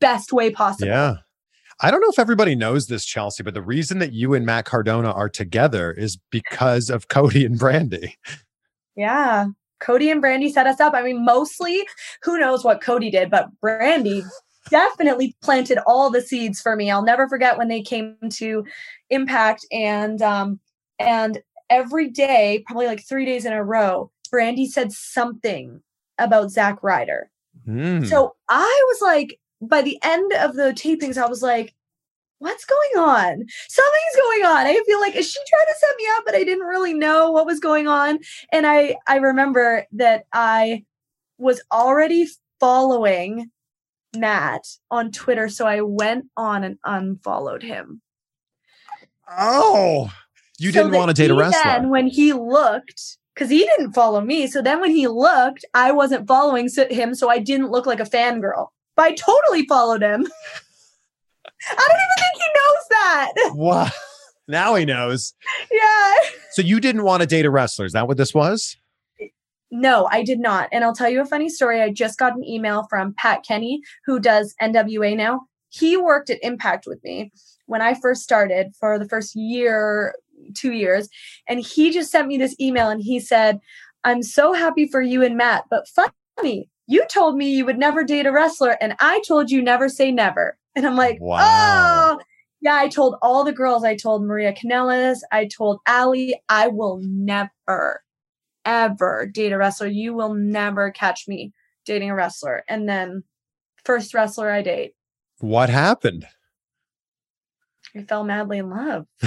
best 0.00 0.32
way 0.32 0.50
possible. 0.50 0.88
Yeah. 0.88 1.18
I 1.80 1.92
don't 1.92 2.00
know 2.00 2.10
if 2.10 2.18
everybody 2.18 2.56
knows 2.56 2.88
this, 2.88 3.04
Chelsea, 3.04 3.44
but 3.44 3.54
the 3.54 3.62
reason 3.62 4.00
that 4.00 4.12
you 4.12 4.34
and 4.34 4.44
Matt 4.44 4.64
Cardona 4.64 5.12
are 5.12 5.28
together 5.28 5.92
is 5.92 6.18
because 6.32 6.90
of 6.90 7.06
Cody 7.06 7.46
and 7.46 7.56
Brandi. 7.56 8.14
Yeah. 8.96 9.46
Cody 9.80 10.10
and 10.10 10.22
Brandi 10.22 10.50
set 10.50 10.66
us 10.66 10.80
up. 10.80 10.94
I 10.94 11.02
mean, 11.02 11.24
mostly 11.24 11.82
who 12.22 12.38
knows 12.38 12.64
what 12.64 12.80
Cody 12.80 13.10
did, 13.10 13.30
but 13.30 13.48
Brandi 13.62 14.24
definitely 14.68 15.34
planted 15.42 15.78
all 15.86 16.10
the 16.10 16.20
seeds 16.20 16.60
for 16.60 16.76
me. 16.76 16.90
I'll 16.90 17.04
never 17.04 17.28
forget 17.28 17.58
when 17.58 17.68
they 17.68 17.82
came 17.82 18.16
to 18.30 18.64
Impact 19.10 19.66
and 19.72 20.22
um 20.22 20.60
and 20.98 21.40
every 21.70 22.10
day, 22.10 22.62
probably 22.66 22.86
like 22.86 23.06
3 23.06 23.24
days 23.24 23.44
in 23.44 23.52
a 23.52 23.64
row, 23.64 24.10
Brandi 24.32 24.66
said 24.66 24.92
something 24.92 25.80
about 26.18 26.50
Zack 26.50 26.82
Ryder. 26.82 27.30
Hmm. 27.64 28.04
So 28.04 28.34
I 28.48 28.84
was 28.88 29.00
like, 29.00 29.38
by 29.62 29.82
the 29.82 29.98
end 30.02 30.32
of 30.34 30.54
the 30.54 30.72
tapings, 30.72 31.16
I 31.16 31.26
was 31.26 31.42
like, 31.42 31.74
what's 32.40 32.64
going 32.64 33.06
on? 33.06 33.44
Something's 33.68 34.16
going 34.16 34.44
on. 34.44 34.66
I 34.66 34.82
feel 34.86 35.00
like 35.00 35.14
is 35.14 35.30
she 35.30 35.38
trying 35.48 35.66
to 35.66 35.78
set 35.78 35.96
me 35.96 36.04
up? 36.16 36.24
But 36.26 36.34
I 36.34 36.44
didn't 36.44 36.66
really 36.66 36.94
know 36.94 37.30
what 37.30 37.46
was 37.46 37.60
going 37.60 37.86
on. 37.86 38.18
And 38.52 38.66
I 38.66 38.96
I 39.06 39.16
remember 39.16 39.86
that 39.92 40.24
I 40.32 40.84
was 41.38 41.62
already 41.70 42.26
following 42.58 43.50
Matt 44.16 44.62
on 44.90 45.12
Twitter. 45.12 45.48
So 45.48 45.66
I 45.66 45.82
went 45.82 46.26
on 46.36 46.64
and 46.64 46.78
unfollowed 46.84 47.62
him. 47.62 48.00
oh, 49.38 50.12
you 50.58 50.72
So 50.72 50.82
didn't 50.82 50.96
want 50.98 51.10
to 51.10 51.14
date 51.14 51.30
a 51.30 51.34
wrestler. 51.34 51.72
Then 51.72 51.90
when 51.90 52.06
he 52.06 52.32
looked, 52.32 53.18
because 53.34 53.50
he 53.50 53.60
didn't 53.60 53.92
follow 53.92 54.20
me. 54.20 54.46
So 54.46 54.60
then 54.60 54.80
when 54.80 54.90
he 54.90 55.06
looked, 55.08 55.64
I 55.74 55.92
wasn't 55.92 56.26
following 56.26 56.68
him. 56.90 57.14
So 57.14 57.30
I 57.30 57.38
didn't 57.38 57.70
look 57.70 57.86
like 57.86 58.00
a 58.00 58.04
fangirl. 58.04 58.68
But 58.96 59.04
I 59.04 59.14
totally 59.14 59.66
followed 59.66 60.02
him. 60.02 60.26
I 61.68 61.74
don't 61.74 62.00
even 62.00 62.18
think 62.18 62.34
he 62.34 62.48
knows 62.54 62.86
that. 62.90 63.32
Wow. 63.54 63.88
Now 64.48 64.74
he 64.74 64.84
knows. 64.84 65.34
yeah. 65.70 66.14
So 66.52 66.62
you 66.62 66.80
didn't 66.80 67.04
want 67.04 67.20
to 67.20 67.26
date 67.26 67.46
a 67.46 67.50
wrestler. 67.50 67.84
Is 67.84 67.92
that 67.92 68.08
what 68.08 68.16
this 68.16 68.34
was? 68.34 68.76
No, 69.70 70.08
I 70.10 70.24
did 70.24 70.40
not. 70.40 70.68
And 70.72 70.82
I'll 70.82 70.94
tell 70.94 71.08
you 71.08 71.20
a 71.20 71.26
funny 71.26 71.48
story. 71.48 71.80
I 71.80 71.90
just 71.90 72.18
got 72.18 72.34
an 72.34 72.44
email 72.44 72.86
from 72.90 73.14
Pat 73.16 73.44
Kenney, 73.46 73.80
who 74.04 74.18
does 74.18 74.54
NWA 74.60 75.16
now. 75.16 75.42
He 75.68 75.96
worked 75.96 76.30
at 76.30 76.42
Impact 76.42 76.86
with 76.88 77.02
me 77.04 77.30
when 77.66 77.80
I 77.80 77.94
first 77.94 78.22
started 78.22 78.72
for 78.80 78.98
the 78.98 79.08
first 79.08 79.36
year, 79.36 80.14
two 80.56 80.72
years. 80.72 81.08
And 81.46 81.60
he 81.60 81.92
just 81.92 82.10
sent 82.10 82.26
me 82.26 82.36
this 82.36 82.56
email 82.60 82.88
and 82.88 83.00
he 83.00 83.20
said, 83.20 83.60
I'm 84.02 84.22
so 84.24 84.52
happy 84.52 84.88
for 84.88 85.00
you 85.00 85.22
and 85.22 85.36
Matt, 85.36 85.64
but 85.70 85.86
funny, 85.88 86.68
you 86.88 87.06
told 87.06 87.36
me 87.36 87.54
you 87.54 87.64
would 87.66 87.78
never 87.78 88.02
date 88.02 88.26
a 88.26 88.32
wrestler, 88.32 88.76
and 88.80 88.96
I 88.98 89.22
told 89.28 89.50
you 89.50 89.62
never 89.62 89.88
say 89.88 90.10
never. 90.10 90.56
And 90.76 90.86
I'm 90.86 90.96
like, 90.96 91.18
Wow. 91.20 91.38
oh, 91.40 92.20
yeah, 92.60 92.74
I 92.76 92.88
told 92.88 93.16
all 93.22 93.42
the 93.44 93.52
girls, 93.52 93.84
I 93.84 93.96
told 93.96 94.22
Maria 94.24 94.52
Kanellis, 94.52 95.18
I 95.32 95.46
told 95.46 95.80
Allie, 95.86 96.40
I 96.48 96.68
will 96.68 97.00
never, 97.02 98.02
ever 98.64 99.26
date 99.32 99.52
a 99.52 99.58
wrestler. 99.58 99.86
You 99.88 100.12
will 100.14 100.34
never 100.34 100.90
catch 100.90 101.26
me 101.26 101.52
dating 101.86 102.10
a 102.10 102.14
wrestler. 102.14 102.62
And 102.68 102.88
then, 102.88 103.24
first 103.84 104.12
wrestler 104.14 104.50
I 104.50 104.62
date, 104.62 104.92
What 105.38 105.70
happened? 105.70 106.26
I 107.96 108.02
fell 108.02 108.24
madly 108.24 108.58
in 108.58 108.70
love. 108.70 109.06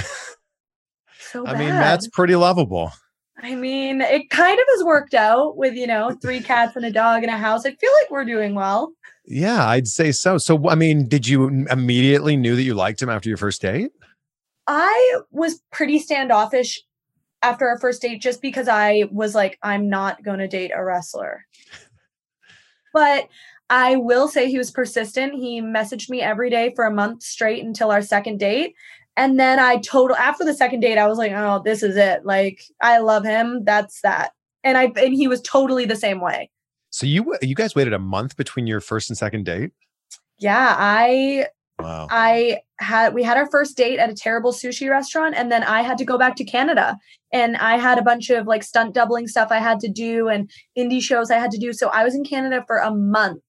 so 1.19 1.45
I 1.45 1.53
bad. 1.53 1.59
mean, 1.59 1.69
Matt's 1.69 2.07
pretty 2.07 2.35
lovable. 2.35 2.91
I 3.41 3.55
mean, 3.55 3.99
it 3.99 4.29
kind 4.29 4.57
of 4.57 4.65
has 4.69 4.83
worked 4.85 5.13
out 5.13 5.57
with, 5.57 5.73
you 5.73 5.87
know, 5.87 6.15
three 6.21 6.39
cats 6.39 6.75
and 6.77 6.85
a 6.85 6.91
dog 6.91 7.23
and 7.23 7.31
a 7.33 7.37
house. 7.37 7.65
I 7.65 7.71
feel 7.71 7.91
like 8.01 8.11
we're 8.11 8.23
doing 8.25 8.55
well. 8.55 8.93
Yeah, 9.25 9.67
I'd 9.67 9.87
say 9.87 10.11
so. 10.11 10.37
So, 10.37 10.69
I 10.69 10.75
mean, 10.75 11.07
did 11.07 11.27
you 11.27 11.65
immediately 11.69 12.35
knew 12.35 12.55
that 12.55 12.63
you 12.63 12.73
liked 12.73 13.01
him 13.01 13.09
after 13.09 13.29
your 13.29 13.37
first 13.37 13.61
date? 13.61 13.91
I 14.67 15.17
was 15.31 15.61
pretty 15.71 15.99
standoffish 15.99 16.81
after 17.41 17.67
our 17.67 17.77
first 17.79 18.01
date 18.01 18.21
just 18.21 18.41
because 18.41 18.67
I 18.67 19.05
was 19.11 19.35
like, 19.35 19.57
I'm 19.61 19.89
not 19.89 20.23
going 20.23 20.39
to 20.39 20.47
date 20.47 20.71
a 20.73 20.83
wrestler. 20.83 21.45
But 22.93 23.27
I 23.69 23.95
will 23.95 24.27
say 24.27 24.49
he 24.49 24.57
was 24.57 24.71
persistent. 24.71 25.33
He 25.33 25.61
messaged 25.61 26.09
me 26.09 26.21
every 26.21 26.49
day 26.49 26.73
for 26.75 26.85
a 26.85 26.93
month 26.93 27.23
straight 27.23 27.63
until 27.63 27.91
our 27.91 28.01
second 28.01 28.39
date. 28.39 28.75
And 29.15 29.39
then 29.39 29.59
I 29.59 29.77
total 29.77 30.15
after 30.15 30.43
the 30.43 30.53
second 30.53 30.79
date, 30.79 30.97
I 30.97 31.07
was 31.07 31.17
like, 31.17 31.31
oh, 31.33 31.61
this 31.63 31.83
is 31.83 31.97
it. 31.97 32.25
Like, 32.25 32.63
I 32.81 32.99
love 32.99 33.23
him. 33.23 33.63
That's 33.63 34.01
that. 34.01 34.31
And 34.63 34.77
I 34.77 34.91
and 34.95 35.13
he 35.13 35.27
was 35.27 35.41
totally 35.41 35.85
the 35.85 35.95
same 35.95 36.21
way. 36.21 36.49
So 36.93 37.07
you 37.07 37.35
you 37.41 37.55
guys 37.55 37.73
waited 37.73 37.93
a 37.93 37.99
month 37.99 38.37
between 38.37 38.67
your 38.67 38.79
first 38.79 39.09
and 39.09 39.17
second 39.17 39.45
date? 39.45 39.71
Yeah, 40.37 40.75
I 40.77 41.47
Wow. 41.79 42.07
I 42.11 42.59
had 42.77 43.15
we 43.15 43.23
had 43.23 43.35
our 43.35 43.49
first 43.49 43.75
date 43.75 43.97
at 43.97 44.11
a 44.11 44.13
terrible 44.13 44.51
sushi 44.51 44.91
restaurant 44.91 45.33
and 45.35 45.51
then 45.51 45.63
I 45.63 45.81
had 45.81 45.97
to 45.97 46.05
go 46.05 46.19
back 46.19 46.35
to 46.35 46.43
Canada 46.43 46.97
and 47.31 47.57
I 47.57 47.77
had 47.77 47.97
a 47.97 48.03
bunch 48.03 48.29
of 48.29 48.45
like 48.45 48.61
stunt 48.61 48.93
doubling 48.93 49.27
stuff 49.27 49.47
I 49.49 49.57
had 49.57 49.79
to 49.79 49.89
do 49.89 50.27
and 50.27 50.51
indie 50.77 51.01
shows 51.01 51.31
I 51.31 51.39
had 51.39 51.49
to 51.49 51.57
do 51.57 51.73
so 51.73 51.89
I 51.89 52.03
was 52.03 52.13
in 52.13 52.23
Canada 52.23 52.63
for 52.67 52.77
a 52.77 52.91
month 52.91 53.41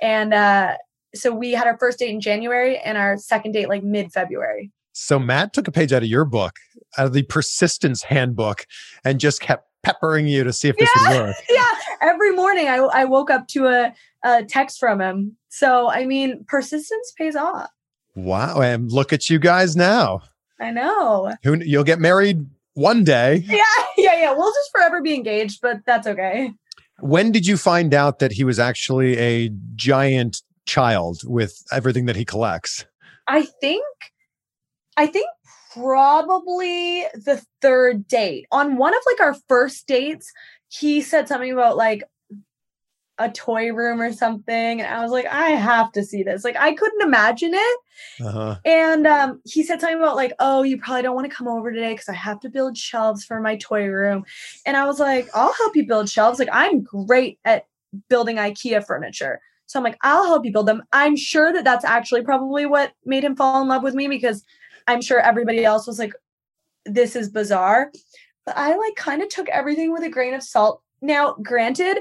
and 0.00 0.32
uh 0.32 0.76
so 1.14 1.34
we 1.34 1.52
had 1.52 1.66
our 1.66 1.76
first 1.78 1.98
date 1.98 2.10
in 2.10 2.20
January 2.20 2.78
and 2.78 2.96
our 2.96 3.18
second 3.18 3.52
date 3.52 3.68
like 3.68 3.82
mid 3.82 4.10
February. 4.10 4.72
So 4.92 5.18
Matt 5.18 5.52
took 5.52 5.68
a 5.68 5.72
page 5.72 5.92
out 5.92 6.02
of 6.02 6.08
your 6.08 6.24
book, 6.24 6.56
out 6.96 7.06
of 7.06 7.12
the 7.12 7.24
persistence 7.24 8.04
handbook, 8.04 8.66
and 9.04 9.20
just 9.20 9.42
kept 9.42 9.68
peppering 9.86 10.26
you 10.26 10.42
to 10.42 10.52
see 10.52 10.68
if 10.68 10.76
this 10.76 10.90
would 11.00 11.16
work. 11.16 11.36
yeah, 11.50 11.70
every 12.02 12.32
morning 12.32 12.66
I 12.68 12.76
I 12.76 13.04
woke 13.04 13.30
up 13.30 13.46
to 13.48 13.68
a, 13.68 13.94
a 14.24 14.44
text 14.44 14.80
from 14.80 15.00
him. 15.00 15.36
So 15.48 15.88
I 15.88 16.04
mean, 16.04 16.44
persistence 16.48 17.12
pays 17.16 17.36
off. 17.36 17.70
Wow. 18.16 18.60
And 18.60 18.90
look 18.90 19.12
at 19.12 19.30
you 19.30 19.38
guys 19.38 19.76
now. 19.76 20.22
I 20.60 20.72
know. 20.72 21.32
Who 21.44 21.62
you'll 21.62 21.84
get 21.84 22.00
married 22.00 22.44
one 22.74 23.04
day. 23.04 23.44
Yeah, 23.46 23.62
yeah, 23.96 24.20
yeah. 24.20 24.32
We'll 24.32 24.52
just 24.52 24.70
forever 24.72 25.00
be 25.00 25.14
engaged, 25.14 25.60
but 25.62 25.78
that's 25.86 26.06
okay. 26.06 26.52
When 27.00 27.30
did 27.30 27.46
you 27.46 27.56
find 27.56 27.94
out 27.94 28.18
that 28.18 28.32
he 28.32 28.42
was 28.42 28.58
actually 28.58 29.16
a 29.18 29.50
giant 29.74 30.42
child 30.64 31.20
with 31.24 31.62
everything 31.70 32.06
that 32.06 32.16
he 32.16 32.24
collects? 32.24 32.86
I 33.28 33.42
think 33.60 33.84
I 34.96 35.06
think 35.06 35.26
probably 35.76 37.06
the 37.14 37.44
third 37.60 38.08
date. 38.08 38.46
On 38.50 38.76
one 38.76 38.94
of 38.94 39.00
like 39.06 39.20
our 39.20 39.36
first 39.48 39.86
dates, 39.86 40.32
he 40.68 41.00
said 41.00 41.28
something 41.28 41.52
about 41.52 41.76
like 41.76 42.02
a 43.18 43.30
toy 43.30 43.72
room 43.72 43.98
or 43.98 44.12
something 44.12 44.80
and 44.82 44.86
i 44.86 45.02
was 45.02 45.10
like 45.10 45.24
i 45.26 45.48
have 45.48 45.90
to 45.92 46.04
see 46.04 46.22
this. 46.22 46.44
Like 46.44 46.56
i 46.56 46.74
couldn't 46.74 47.00
imagine 47.00 47.52
it. 47.54 47.78
Uh-huh. 48.22 48.56
and 48.66 49.06
um, 49.06 49.40
he 49.46 49.62
said 49.62 49.80
something 49.80 49.98
about 49.98 50.16
like 50.16 50.34
oh 50.38 50.62
you 50.62 50.78
probably 50.78 51.02
don't 51.02 51.14
want 51.14 51.28
to 51.30 51.34
come 51.34 51.48
over 51.48 51.72
today 51.72 51.94
because 51.94 52.10
i 52.10 52.14
have 52.14 52.40
to 52.40 52.50
build 52.50 52.76
shelves 52.76 53.24
for 53.24 53.40
my 53.40 53.56
toy 53.56 53.86
room. 53.86 54.24
And 54.66 54.76
i 54.76 54.84
was 54.84 55.00
like 55.00 55.28
i'll 55.34 55.54
help 55.54 55.74
you 55.76 55.86
build 55.86 56.10
shelves. 56.10 56.38
Like 56.38 56.50
i'm 56.52 56.82
great 56.82 57.38
at 57.44 57.66
building 58.10 58.36
ikea 58.36 58.86
furniture. 58.86 59.40
So 59.64 59.78
i'm 59.78 59.84
like 59.84 59.96
i'll 60.02 60.26
help 60.26 60.44
you 60.44 60.52
build 60.52 60.68
them. 60.68 60.82
I'm 60.92 61.16
sure 61.16 61.54
that 61.54 61.64
that's 61.64 61.86
actually 61.86 62.22
probably 62.22 62.66
what 62.66 62.92
made 63.06 63.24
him 63.24 63.34
fall 63.34 63.62
in 63.62 63.68
love 63.68 63.82
with 63.82 63.94
me 63.94 64.08
because 64.08 64.44
i'm 64.86 65.00
sure 65.00 65.20
everybody 65.20 65.64
else 65.64 65.86
was 65.86 65.98
like 65.98 66.12
this 66.84 67.16
is 67.16 67.28
bizarre 67.28 67.90
but 68.44 68.56
i 68.56 68.76
like 68.76 68.96
kind 68.96 69.22
of 69.22 69.28
took 69.28 69.48
everything 69.48 69.92
with 69.92 70.02
a 70.02 70.08
grain 70.08 70.34
of 70.34 70.42
salt 70.42 70.82
now, 71.02 71.36
granted, 71.42 71.98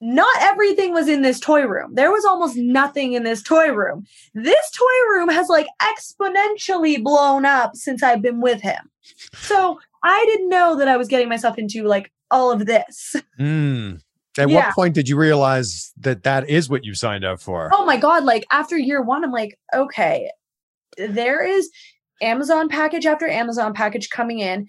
not 0.00 0.34
everything 0.40 0.92
was 0.92 1.08
in 1.08 1.22
this 1.22 1.38
toy 1.38 1.66
room. 1.66 1.94
There 1.94 2.10
was 2.10 2.24
almost 2.24 2.56
nothing 2.56 3.12
in 3.12 3.22
this 3.22 3.42
toy 3.42 3.70
room. 3.70 4.06
This 4.34 4.70
toy 4.70 5.12
room 5.12 5.28
has 5.28 5.48
like 5.48 5.66
exponentially 5.82 7.02
blown 7.02 7.44
up 7.44 7.76
since 7.76 8.02
I've 8.02 8.22
been 8.22 8.40
with 8.40 8.62
him. 8.62 8.90
So 9.34 9.78
I 10.02 10.24
didn't 10.26 10.48
know 10.48 10.76
that 10.76 10.88
I 10.88 10.96
was 10.96 11.08
getting 11.08 11.28
myself 11.28 11.58
into 11.58 11.84
like 11.84 12.10
all 12.30 12.50
of 12.50 12.66
this. 12.66 13.16
Mm. 13.38 14.00
At 14.38 14.48
yeah. 14.48 14.66
what 14.66 14.74
point 14.74 14.94
did 14.94 15.08
you 15.08 15.16
realize 15.16 15.92
that 15.98 16.22
that 16.22 16.48
is 16.48 16.70
what 16.70 16.84
you 16.84 16.94
signed 16.94 17.24
up 17.24 17.40
for? 17.40 17.68
Oh 17.72 17.84
my 17.84 17.96
God. 17.96 18.24
Like 18.24 18.46
after 18.50 18.78
year 18.78 19.02
one, 19.02 19.24
I'm 19.24 19.32
like, 19.32 19.58
okay, 19.74 20.30
there 21.08 21.44
is 21.44 21.70
Amazon 22.22 22.68
package 22.68 23.06
after 23.06 23.28
Amazon 23.28 23.72
package 23.74 24.10
coming 24.10 24.40
in. 24.40 24.66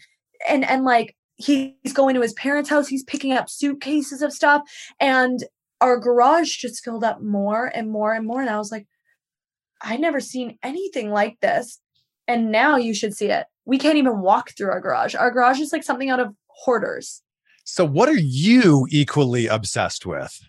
And, 0.48 0.68
and 0.68 0.84
like 0.84 1.16
he's 1.36 1.94
going 1.94 2.16
to 2.16 2.22
his 2.22 2.34
parents' 2.34 2.70
house, 2.70 2.88
he's 2.88 3.04
picking 3.04 3.34
up 3.34 3.50
suitcases 3.50 4.22
of 4.22 4.34
stuff, 4.34 4.62
and 5.00 5.44
our 5.82 5.98
garage 5.98 6.58
just 6.58 6.84
filled 6.84 7.04
up 7.04 7.22
more 7.22 7.72
and 7.74 7.92
more 7.92 8.14
and 8.14 8.26
more. 8.26 8.42
And 8.42 8.50
I 8.50 8.58
was 8.58 8.72
like, 8.72 8.88
I've 9.82 10.00
never 10.00 10.20
seen 10.20 10.58
anything 10.64 11.10
like 11.10 11.40
this. 11.42 11.80
And 12.28 12.52
now 12.52 12.78
you 12.78 12.94
should 12.94 13.16
see 13.16 13.28
it. 13.28 13.48
We 13.66 13.78
can't 13.78 13.98
even 13.98 14.22
walk 14.22 14.52
through 14.56 14.70
our 14.70 14.80
garage. 14.80 15.16
Our 15.16 15.32
garage 15.32 15.60
is 15.60 15.74
like 15.74 15.84
something 15.84 16.10
out 16.10 16.20
of 16.20 16.36
hoarders. 16.48 17.22
So, 17.64 17.86
what 17.86 18.10
are 18.10 18.18
you 18.18 18.88
equally 18.90 19.48
obsessed 19.48 20.06
with? 20.06 20.40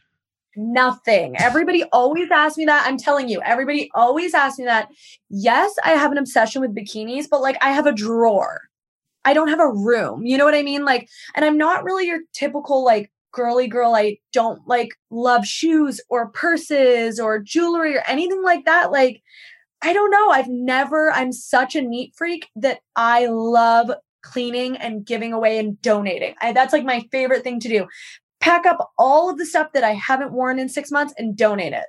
Nothing. 0.56 1.34
Everybody 1.38 1.84
always 1.92 2.30
asks 2.30 2.58
me 2.58 2.66
that. 2.66 2.86
I'm 2.86 2.98
telling 2.98 3.28
you, 3.28 3.40
everybody 3.42 3.90
always 3.94 4.34
asks 4.34 4.58
me 4.58 4.66
that. 4.66 4.88
Yes, 5.30 5.74
I 5.84 5.90
have 5.90 6.12
an 6.12 6.18
obsession 6.18 6.60
with 6.60 6.74
bikinis, 6.74 7.26
but 7.30 7.40
like 7.40 7.56
I 7.62 7.72
have 7.72 7.86
a 7.86 7.92
drawer. 7.92 8.60
I 9.24 9.34
don't 9.34 9.48
have 9.48 9.60
a 9.60 9.72
room. 9.72 10.24
You 10.24 10.36
know 10.36 10.44
what 10.44 10.54
I 10.54 10.62
mean? 10.62 10.84
Like, 10.84 11.08
and 11.34 11.44
I'm 11.44 11.56
not 11.56 11.84
really 11.84 12.06
your 12.06 12.20
typical 12.32 12.84
like 12.84 13.10
girly 13.32 13.66
girl. 13.66 13.94
I 13.94 14.18
don't 14.32 14.60
like 14.66 14.90
love 15.10 15.46
shoes 15.46 16.00
or 16.10 16.30
purses 16.30 17.18
or 17.18 17.38
jewelry 17.38 17.96
or 17.96 18.02
anything 18.06 18.42
like 18.42 18.64
that. 18.66 18.92
Like, 18.92 19.22
I 19.82 19.92
don't 19.92 20.10
know. 20.10 20.30
I've 20.30 20.48
never, 20.48 21.10
I'm 21.10 21.32
such 21.32 21.74
a 21.74 21.82
neat 21.82 22.14
freak 22.16 22.48
that 22.56 22.80
I 22.94 23.26
love 23.26 23.90
cleaning 24.22 24.76
and 24.76 25.04
giving 25.04 25.32
away 25.32 25.58
and 25.58 25.80
donating. 25.82 26.34
I, 26.40 26.52
that's 26.52 26.72
like 26.72 26.84
my 26.84 27.04
favorite 27.10 27.42
thing 27.42 27.58
to 27.60 27.68
do. 27.68 27.86
Pack 28.42 28.66
up 28.66 28.92
all 28.98 29.30
of 29.30 29.38
the 29.38 29.46
stuff 29.46 29.72
that 29.72 29.84
I 29.84 29.92
haven't 29.92 30.32
worn 30.32 30.58
in 30.58 30.68
six 30.68 30.90
months 30.90 31.14
and 31.16 31.36
donate 31.36 31.72
it. 31.72 31.86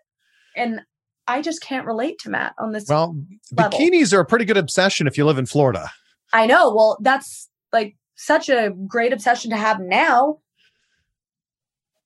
And 0.56 0.82
I 1.28 1.41
just 1.41 1.62
can't 1.62 1.86
relate 1.86 2.20
to 2.20 2.30
Matt 2.30 2.54
on 2.60 2.72
this. 2.72 2.88
Well, 2.88 3.18
level. 3.51 3.80
bikinis 3.80 4.14
are 4.14 4.20
a 4.20 4.26
pretty 4.26 4.45
good 4.45 4.58
obsession 4.58 5.08
if 5.08 5.18
you 5.18 5.26
live 5.26 5.38
in 5.39 5.45
Florida. 5.45 5.91
I 6.32 6.45
know. 6.45 6.74
Well, 6.74 6.97
that's 7.01 7.49
like 7.72 7.95
such 8.16 8.49
a 8.49 8.72
great 8.88 9.14
obsession 9.14 9.49
to 9.51 9.58
have 9.58 9.80
now. 9.80 10.39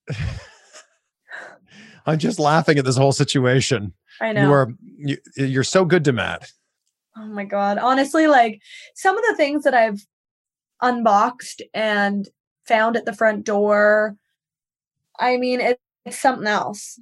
I'm 2.06 2.18
just 2.18 2.40
laughing 2.40 2.78
at 2.78 2.86
this 2.86 2.96
whole 2.96 3.12
situation. 3.12 3.94
I 4.22 4.32
know. 4.32 4.42
You 4.42 4.52
are 4.54 4.74
you, 4.98 5.18
you're 5.36 5.64
so 5.64 5.84
good 5.84 6.06
to 6.06 6.14
Matt. 6.14 6.52
Oh 7.18 7.26
my 7.26 7.44
god. 7.44 7.78
Honestly, 7.80 8.28
like 8.28 8.62
some 8.96 9.18
of 9.18 9.24
the 9.28 9.36
things 9.36 9.64
that 9.64 9.74
I've 9.74 10.06
unboxed 10.82 11.62
and 11.74 12.30
found 12.66 12.96
at 12.96 13.06
the 13.06 13.14
front 13.14 13.44
door, 13.46 14.16
I 15.20 15.38
mean, 15.38 15.60
it, 15.60 15.80
it's 16.06 16.20
something 16.20 16.48
else. 16.48 17.00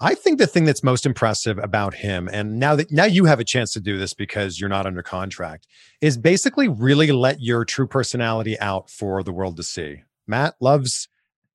I 0.00 0.14
think 0.14 0.38
the 0.38 0.48
thing 0.48 0.64
that's 0.64 0.82
most 0.82 1.06
impressive 1.06 1.58
about 1.58 1.94
him, 1.94 2.28
and 2.32 2.58
now 2.58 2.74
that 2.74 2.90
now 2.90 3.04
you 3.04 3.24
have 3.24 3.38
a 3.38 3.44
chance 3.44 3.72
to 3.74 3.80
do 3.80 3.98
this 3.98 4.14
because 4.14 4.58
you're 4.58 4.68
not 4.68 4.84
under 4.84 5.02
contract, 5.02 5.68
is 6.00 6.18
basically 6.18 6.66
really 6.66 7.12
let 7.12 7.40
your 7.40 7.64
true 7.64 7.86
personality 7.86 8.58
out 8.58 8.90
for 8.90 9.22
the 9.22 9.32
world 9.32 9.56
to 9.58 9.62
see. 9.62 10.02
Matt 10.26 10.54
loves 10.60 11.08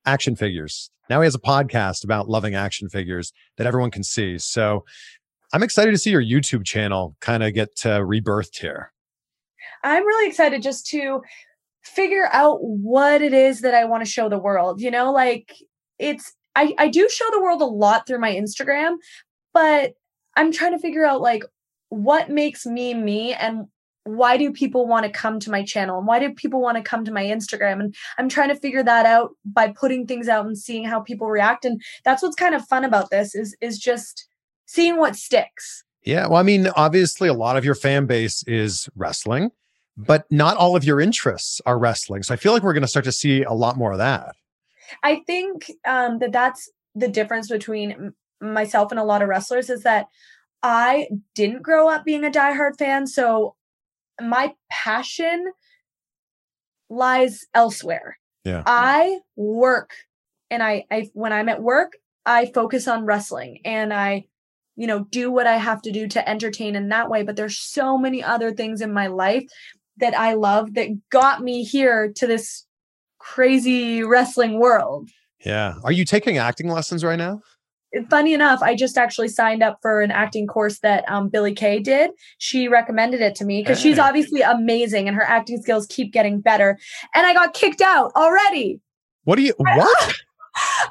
action 0.05 0.36
figures. 0.38 0.89
Now 1.10 1.20
he 1.22 1.26
has 1.26 1.36
a 1.36 1.39
podcast 1.39 2.03
about 2.03 2.30
loving 2.30 2.55
action 2.55 2.89
figures 2.89 3.34
that 3.58 3.68
everyone 3.68 3.91
can 3.91 4.03
see. 4.03 4.38
So 4.38 4.86
I'm 5.53 5.64
excited 5.64 5.91
to 5.91 5.97
see 5.97 6.12
your 6.12 6.24
YouTube 6.24 6.66
channel 6.66 7.16
kind 7.20 7.43
of 7.43 7.53
get 7.53 7.70
uh, 7.86 7.99
rebirthed 7.99 8.58
here. 8.58 8.93
I'm 9.84 10.05
really 10.05 10.30
excited 10.30 10.62
just 10.62 10.88
to 10.88 11.22
figure 11.84 12.30
out 12.32 12.60
what 12.62 13.22
it 13.22 13.34
is 13.34 13.62
that 13.62 13.74
I 13.74 13.86
want 13.86 14.05
to 14.05 14.10
show 14.10 14.30
the 14.30 14.38
world. 14.38 14.82
You 14.82 14.91
know, 14.91 15.12
like 15.12 15.53
it's 16.00 16.34
I, 16.56 16.74
I 16.78 16.88
do 16.88 17.08
show 17.08 17.26
the 17.32 17.41
world 17.41 17.62
a 17.62 17.66
lot 17.66 18.08
through 18.08 18.20
my 18.20 18.34
Instagram, 18.34 18.95
but 19.54 19.93
I'm 20.36 20.52
trying 20.52 20.72
to 20.72 20.80
figure 20.80 21.06
out 21.06 21.22
like 21.22 21.43
what 21.89 22.30
makes 22.30 22.66
me 22.66 22.93
me 22.93 23.34
and 23.34 23.68
why 24.08 24.38
do 24.38 24.52
people 24.52 24.88
want 24.88 25.06
to 25.06 25.12
come 25.12 25.39
to 25.39 25.52
my 25.52 25.64
channel 25.64 25.98
and 25.98 26.08
why 26.08 26.18
do 26.18 26.34
people 26.34 26.62
want 26.62 26.78
to 26.78 26.84
come 26.84 27.04
to 27.06 27.12
my 27.12 27.24
Instagram? 27.24 27.80
And 27.82 27.95
I'm 28.18 28.30
trying 28.30 28.50
to 28.50 28.56
figure 28.56 28.84
that 28.84 29.06
out 29.06 29.32
by 29.45 29.68
putting 29.68 30.08
things 30.08 30.28
out 30.28 30.45
and 30.45 30.58
seeing 30.58 30.86
how 30.86 31.02
people 31.02 31.28
react. 31.28 31.66
And 31.66 31.82
that's 32.06 32.24
what's 32.24 32.36
kind 32.36 32.56
of 32.56 32.66
fun 32.66 32.86
about 32.86 33.10
this 33.10 33.36
is 33.36 33.56
is 33.62 33.78
just 33.78 34.28
seeing 34.66 34.98
what 34.98 35.16
sticks. 35.16 35.84
Yeah. 36.04 36.28
Well, 36.28 36.39
I 36.39 36.43
mean, 36.43 36.68
obviously 36.76 37.28
a 37.28 37.34
lot 37.34 37.58
of 37.58 37.66
your 37.66 37.76
fan 37.76 38.06
base 38.06 38.43
is 38.48 38.88
wrestling, 38.95 39.52
but 39.98 40.26
not 40.32 40.56
all 40.56 40.76
of 40.76 40.86
your 40.86 41.02
interests 41.02 41.60
are 41.66 41.78
wrestling. 41.78 42.24
So 42.24 42.34
I 42.34 42.38
feel 42.38 42.54
like 42.54 42.64
we're 42.64 42.74
going 42.74 42.82
to 42.82 42.88
start 42.88 43.06
to 43.06 43.12
see 43.12 43.43
a 43.43 43.54
lot 43.54 43.78
more 43.78 43.91
of 43.91 43.98
that. 43.98 44.36
I 45.04 45.22
think 45.26 45.72
um, 45.86 46.20
that 46.20 46.32
that's 46.32 46.70
the 46.96 47.08
difference 47.08 47.50
between 47.50 48.14
myself 48.42 48.92
and 48.92 49.00
a 49.00 49.04
lot 49.04 49.22
of 49.22 49.30
wrestlers 49.30 49.70
is 49.70 49.84
that 49.84 50.08
I 50.64 51.08
didn't 51.36 51.62
grow 51.62 51.90
up 51.90 52.04
being 52.04 52.24
a 52.24 52.32
diehard 52.32 52.78
fan, 52.78 53.08
so 53.08 53.56
my 54.22 54.54
passion 54.72 55.46
lies 56.90 57.46
elsewhere. 57.54 58.18
Yeah. 58.44 58.64
I 58.66 59.20
work 59.36 59.92
and 60.50 60.64
I, 60.64 60.86
I 60.90 61.10
when 61.14 61.34
I'm 61.34 61.50
at 61.50 61.62
work, 61.62 61.94
I 62.26 62.46
focus 62.54 62.88
on 62.88 63.06
wrestling 63.06 63.60
and 63.66 63.94
I 63.94 64.26
you 64.76 64.88
know 64.88 65.06
do 65.06 65.32
what 65.32 65.48
I 65.48 65.58
have 65.58 65.82
to 65.84 65.92
do 65.92 66.08
to 66.08 66.30
entertain 66.30 66.76
in 66.76 66.90
that 66.90 67.10
way, 67.10 67.24
but 67.24 67.36
there's 67.36 67.58
so 67.58 67.98
many 67.98 68.24
other 68.24 68.54
things 68.54 68.82
in 68.82 68.94
my 68.94 69.08
life 69.08 69.44
that 69.98 70.18
I 70.18 70.34
love 70.34 70.76
that 70.76 71.10
got 71.10 71.42
me 71.42 71.64
here 71.64 72.12
to 72.16 72.28
this 72.28 72.66
crazy 73.34 74.03
wrestling 74.03 74.59
world. 74.59 75.09
Yeah. 75.45 75.75
Are 75.84 75.91
you 75.91 76.05
taking 76.05 76.38
acting 76.38 76.69
lessons 76.69 77.03
right 77.03 77.17
now? 77.17 77.41
Funny 78.09 78.34
enough, 78.34 78.61
I 78.61 78.75
just 78.75 78.97
actually 78.97 79.30
signed 79.30 79.63
up 79.63 79.80
for 79.82 80.01
an 80.01 80.11
acting 80.11 80.45
course 80.45 80.80
that 80.80 81.09
um, 81.09 81.30
Billie 81.30 81.53
Kay 81.53 81.80
did. 81.80 82.11
She 82.38 82.67
recommended 82.67 83.21
it 83.21 83.34
to 83.36 83.45
me 83.45 83.61
because 83.61 83.80
she's 83.80 83.97
obviously 83.97 84.41
amazing 84.41 85.07
and 85.07 85.15
her 85.15 85.23
acting 85.23 85.61
skills 85.61 85.88
keep 85.88 86.11
getting 86.11 86.41
better. 86.41 86.78
And 87.15 87.25
I 87.25 87.34
got 87.34 87.53
kicked 87.53 87.82
out 87.82 88.11
already. 88.15 88.82
What 89.23 89.38
do 89.38 89.41
you, 89.43 89.53
what? 89.57 90.13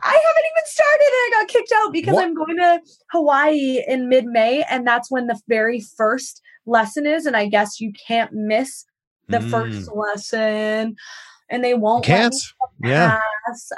I 0.02 0.20
haven't 0.26 0.44
even 0.46 0.64
started 0.64 1.06
and 1.06 1.12
I 1.12 1.30
got 1.40 1.48
kicked 1.48 1.72
out 1.76 1.92
because 1.92 2.14
What? 2.14 2.24
I'm 2.24 2.34
going 2.34 2.56
to 2.56 2.80
Hawaii 3.10 3.82
in 3.86 4.08
mid 4.08 4.24
May 4.24 4.62
and 4.70 4.86
that's 4.86 5.10
when 5.10 5.26
the 5.26 5.38
very 5.48 5.80
first 5.80 6.40
lesson 6.64 7.06
is. 7.06 7.26
And 7.26 7.36
I 7.36 7.46
guess 7.46 7.80
you 7.80 7.92
can't 8.06 8.32
miss 8.32 8.84
the 9.28 9.38
Mm. 9.38 9.50
first 9.50 9.90
lesson 9.92 10.96
and 11.48 11.62
they 11.62 11.74
won't. 11.74 12.06
let 12.08 12.16
Can't. 12.18 12.34
Yeah. 12.82 13.18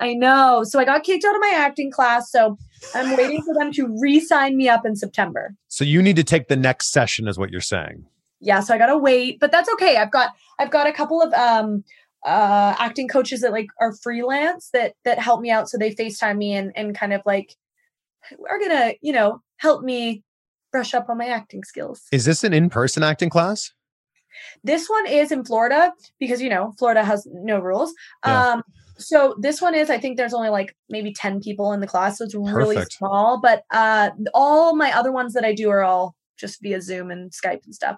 I 0.01 0.14
know. 0.14 0.64
So 0.64 0.79
I 0.81 0.85
got 0.85 1.05
kicked 1.05 1.25
out 1.25 1.35
of 1.35 1.41
my 1.41 1.53
acting 1.55 1.91
class. 1.91 2.31
So 2.31 2.57
I'm 2.95 3.16
waiting 3.16 3.43
for 3.43 3.55
them 3.55 3.71
to 3.73 3.95
re 4.01 4.19
sign 4.21 4.57
me 4.57 4.69
up 4.69 4.87
in 4.87 4.97
September. 4.97 5.55
So 5.69 5.85
you 5.85 6.01
need 6.03 6.16
to 6.16 6.25
take 6.25 6.49
the 6.49 6.57
next 6.57 6.91
session, 6.93 7.29
is 7.29 7.39
what 7.39 7.51
you're 7.51 7.61
saying. 7.61 8.05
yeah 8.41 8.61
so 8.61 8.73
i 8.73 8.79
gotta 8.79 8.97
wait 8.97 9.41
but 9.41 9.51
that's 9.51 9.69
okay 9.73 9.97
i've 9.97 10.12
got 10.12 10.31
i've 10.61 10.71
got 10.71 10.87
a 10.87 10.93
couple 10.93 11.21
of 11.21 11.33
um 11.35 11.83
uh 12.25 12.75
acting 12.79 13.09
coaches 13.09 13.41
that 13.41 13.51
like 13.51 13.66
are 13.81 13.93
freelance 13.93 14.71
that 14.73 14.95
that 15.05 15.19
help 15.19 15.41
me 15.41 15.51
out 15.51 15.69
so 15.69 15.77
they 15.77 15.93
facetime 15.93 16.37
me 16.39 16.55
and 16.55 16.71
and 16.77 16.95
kind 16.97 17.12
of 17.12 17.21
like 17.27 17.57
are 18.49 18.59
gonna 18.61 18.93
you 19.03 19.12
know 19.12 19.43
help 19.57 19.83
me 19.83 20.23
brush 20.71 20.95
up 20.95 21.09
on 21.09 21.19
my 21.19 21.27
acting 21.27 21.64
skills 21.64 22.03
Is 22.12 22.25
this 22.27 22.45
an 22.45 22.53
in-person 22.53 23.03
acting 23.03 23.29
class? 23.31 23.73
This 24.64 24.89
one 24.89 25.07
is 25.07 25.30
in 25.32 25.45
florida 25.45 25.93
because 26.18 26.41
you 26.43 26.49
know 26.49 26.72
florida 26.78 27.05
has 27.05 27.26
no 27.32 27.59
rules 27.59 27.93
Yeah. 28.24 28.53
um 28.53 28.62
so 28.99 29.36
this 29.41 29.61
one 29.62 29.74
is 29.74 29.91
i 29.91 29.99
think 29.99 30.16
there's 30.16 30.34
only 30.34 30.49
like 30.49 30.74
maybe 30.89 31.12
10 31.12 31.41
people 31.41 31.72
in 31.72 31.80
the 31.80 31.86
class 31.86 32.18
so 32.18 32.24
it's 32.24 32.34
really 32.34 32.82
small 32.91 33.41
but 33.41 33.62
uh 33.72 34.11
all 34.34 34.74
my 34.74 34.93
other 34.93 35.12
ones 35.12 35.34
that 35.34 35.45
i 35.45 35.53
do 35.55 35.70
are 35.70 35.82
all 35.82 36.14
just 36.36 36.61
via 36.62 36.80
zoom 36.80 37.11
and 37.11 37.30
skype 37.32 37.64
and 37.64 37.74
stuff 37.74 37.97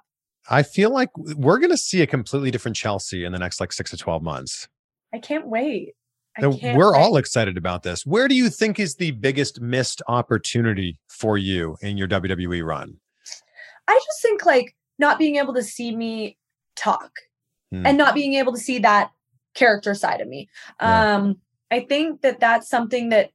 I 0.49 0.62
feel 0.62 0.91
like 0.91 1.11
we're 1.16 1.59
going 1.59 1.70
to 1.70 1.76
see 1.76 2.01
a 2.01 2.07
completely 2.07 2.51
different 2.51 2.74
Chelsea 2.76 3.24
in 3.24 3.30
the 3.32 3.38
next 3.38 3.61
like 3.61 3.72
six 3.72 3.91
to 3.91 3.97
12 3.99 4.22
months. 4.22 4.68
i 5.12 5.18
can't 5.18 5.47
wait 5.47 5.95
I 6.36 6.41
can't 6.43 6.76
we're 6.78 6.93
wait. 6.93 6.99
all 6.99 7.16
excited 7.16 7.57
about 7.59 7.82
this. 7.82 8.07
Where 8.07 8.28
do 8.28 8.34
you 8.34 8.49
think 8.51 8.78
is 8.78 8.95
the 8.95 9.11
biggest 9.11 9.61
missed 9.61 10.01
opportunity 10.09 10.97
for 11.09 11.36
you 11.36 11.76
in 11.82 11.99
your 11.99 12.07
WWE 12.09 12.64
run? 12.64 12.95
I 13.88 13.95
just 13.95 14.22
think 14.22 14.47
like 14.47 14.74
not 15.01 15.18
being 15.18 15.36
able 15.36 15.55
to 15.55 15.62
see 15.62 15.94
me 15.94 16.36
talk 16.76 17.11
Hmm. 17.72 17.86
and 17.86 17.96
not 17.96 18.14
being 18.14 18.34
able 18.34 18.53
to 18.53 18.59
see 18.59 18.80
that 18.80 19.11
character 19.55 19.94
side 19.94 20.20
of 20.20 20.28
me. 20.28 20.48
Yeah. 20.80 21.14
Um 21.16 21.36
I 21.70 21.80
think 21.80 22.22
that 22.22 22.40
that's 22.40 22.68
something 22.68 23.11
that 23.11 23.30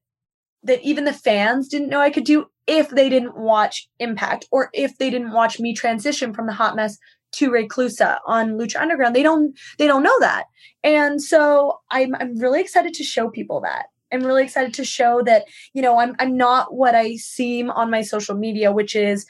that 0.63 0.81
even 0.81 1.05
the 1.05 1.13
fans 1.13 1.67
didn't 1.69 1.89
know 1.89 2.01
I 2.01 2.09
could 2.09 2.25
do 2.25 2.47
if 2.67 2.89
they 2.89 3.07
didn't 3.09 3.37
watch 3.37 3.87
Impact 3.99 4.47
or 4.51 4.69
if 4.73 4.97
they 4.97 5.09
didn't 5.09 5.31
watch 5.31 5.59
me 5.59 5.73
transition 5.73 6.33
from 6.33 6.47
the 6.47 6.53
hot 6.53 6.75
mess 6.75 6.97
to 7.33 7.51
Reklusa 7.51 8.17
on 8.25 8.57
Lucha 8.57 8.81
Underground. 8.81 9.15
They 9.15 9.23
don't 9.23 9.57
they 9.77 9.87
don't 9.87 10.03
know 10.03 10.19
that. 10.19 10.45
And 10.83 11.21
so 11.21 11.79
I'm 11.91 12.15
I'm 12.15 12.37
really 12.37 12.61
excited 12.61 12.93
to 12.95 13.03
show 13.03 13.29
people 13.29 13.61
that. 13.61 13.85
I'm 14.11 14.23
really 14.23 14.43
excited 14.43 14.73
to 14.75 14.85
show 14.85 15.21
that, 15.23 15.45
you 15.73 15.81
know, 15.81 15.99
I'm 15.99 16.15
I'm 16.19 16.35
not 16.37 16.73
what 16.73 16.95
I 16.95 17.15
seem 17.15 17.69
on 17.69 17.89
my 17.89 18.01
social 18.01 18.35
media, 18.35 18.71
which 18.71 18.95
is 18.95 19.25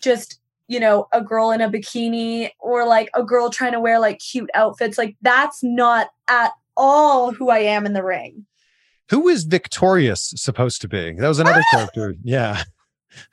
just 0.00 0.40
you 0.68 0.78
know 0.78 1.08
a 1.12 1.20
girl 1.20 1.50
in 1.50 1.60
a 1.60 1.70
bikini 1.70 2.50
or 2.60 2.86
like 2.86 3.10
a 3.14 3.24
girl 3.24 3.50
trying 3.50 3.72
to 3.72 3.80
wear 3.80 3.98
like 3.98 4.18
cute 4.18 4.50
outfits 4.54 4.98
like 4.98 5.16
that's 5.22 5.62
not 5.62 6.10
at 6.28 6.52
all 6.76 7.32
who 7.32 7.50
i 7.50 7.58
am 7.58 7.84
in 7.86 7.92
the 7.94 8.04
ring 8.04 8.46
Who 9.10 9.28
is 9.28 9.44
Victorious 9.44 10.34
supposed 10.36 10.82
to 10.82 10.88
be? 10.88 11.12
That 11.12 11.28
was 11.28 11.38
another 11.38 11.62
ah! 11.64 11.70
character. 11.76 12.14
Yeah. 12.22 12.62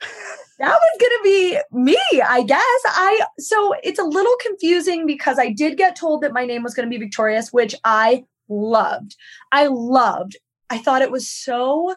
that 0.58 0.70
was 0.70 0.98
gonna 1.00 1.22
be 1.22 1.58
me 1.72 1.98
i 2.26 2.42
guess 2.42 2.80
i 2.86 3.20
so 3.38 3.74
it's 3.82 3.98
a 3.98 4.04
little 4.04 4.34
confusing 4.40 5.06
because 5.06 5.38
i 5.38 5.50
did 5.50 5.76
get 5.76 5.96
told 5.96 6.22
that 6.22 6.32
my 6.32 6.46
name 6.46 6.62
was 6.62 6.74
gonna 6.74 6.88
be 6.88 6.96
victorious 6.96 7.52
which 7.52 7.74
i 7.84 8.24
loved 8.48 9.16
i 9.52 9.66
loved 9.66 10.36
i 10.70 10.78
thought 10.78 11.02
it 11.02 11.10
was 11.10 11.28
so 11.28 11.94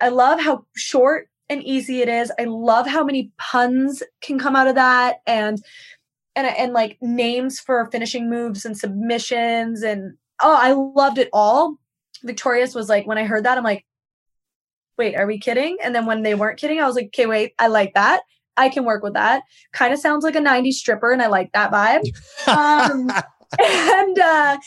i 0.00 0.08
love 0.08 0.40
how 0.40 0.64
short 0.74 1.28
and 1.48 1.62
easy 1.62 2.00
it 2.00 2.08
is 2.08 2.32
i 2.38 2.44
love 2.44 2.86
how 2.86 3.04
many 3.04 3.30
puns 3.38 4.02
can 4.22 4.38
come 4.38 4.56
out 4.56 4.68
of 4.68 4.74
that 4.74 5.16
and 5.26 5.62
and 6.36 6.46
and 6.46 6.72
like 6.72 6.96
names 7.00 7.60
for 7.60 7.88
finishing 7.90 8.30
moves 8.30 8.64
and 8.64 8.76
submissions 8.76 9.82
and 9.82 10.14
oh 10.40 10.56
i 10.58 10.72
loved 10.72 11.18
it 11.18 11.28
all 11.32 11.76
victorious 12.24 12.74
was 12.74 12.88
like 12.88 13.06
when 13.06 13.18
i 13.18 13.24
heard 13.24 13.44
that 13.44 13.58
i'm 13.58 13.64
like 13.64 13.84
wait, 14.98 15.16
are 15.16 15.26
we 15.26 15.38
kidding? 15.38 15.76
And 15.82 15.94
then 15.94 16.06
when 16.06 16.22
they 16.22 16.34
weren't 16.34 16.58
kidding, 16.58 16.80
I 16.80 16.86
was 16.86 16.96
like, 16.96 17.06
okay, 17.06 17.26
wait, 17.26 17.54
I 17.58 17.66
like 17.66 17.94
that. 17.94 18.22
I 18.56 18.68
can 18.68 18.84
work 18.84 19.02
with 19.02 19.14
that. 19.14 19.42
Kind 19.72 19.92
of 19.92 19.98
sounds 19.98 20.24
like 20.24 20.36
a 20.36 20.40
90s 20.40 20.74
stripper, 20.74 21.10
and 21.10 21.22
I 21.22 21.26
like 21.26 21.50
that 21.52 21.72
vibe. 21.72 22.04
Um, 22.46 23.10
and 23.60 24.18
uh, 24.18 24.58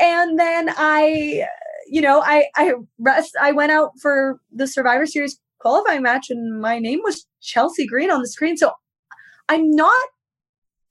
and 0.00 0.38
then 0.38 0.70
I, 0.76 1.46
you 1.86 2.00
know, 2.00 2.22
I 2.24 2.46
I 2.56 2.74
rest. 2.98 3.36
I 3.40 3.52
went 3.52 3.70
out 3.70 3.92
for 4.00 4.40
the 4.50 4.66
Survivor 4.66 5.06
Series 5.06 5.38
qualifying 5.64 6.02
match, 6.02 6.28
and 6.28 6.60
my 6.60 6.78
name 6.78 7.00
was 7.02 7.26
Chelsea 7.40 7.86
Green 7.86 8.10
on 8.10 8.20
the 8.20 8.28
screen. 8.28 8.56
So 8.56 8.72
I'm 9.48 9.70
not 9.70 10.02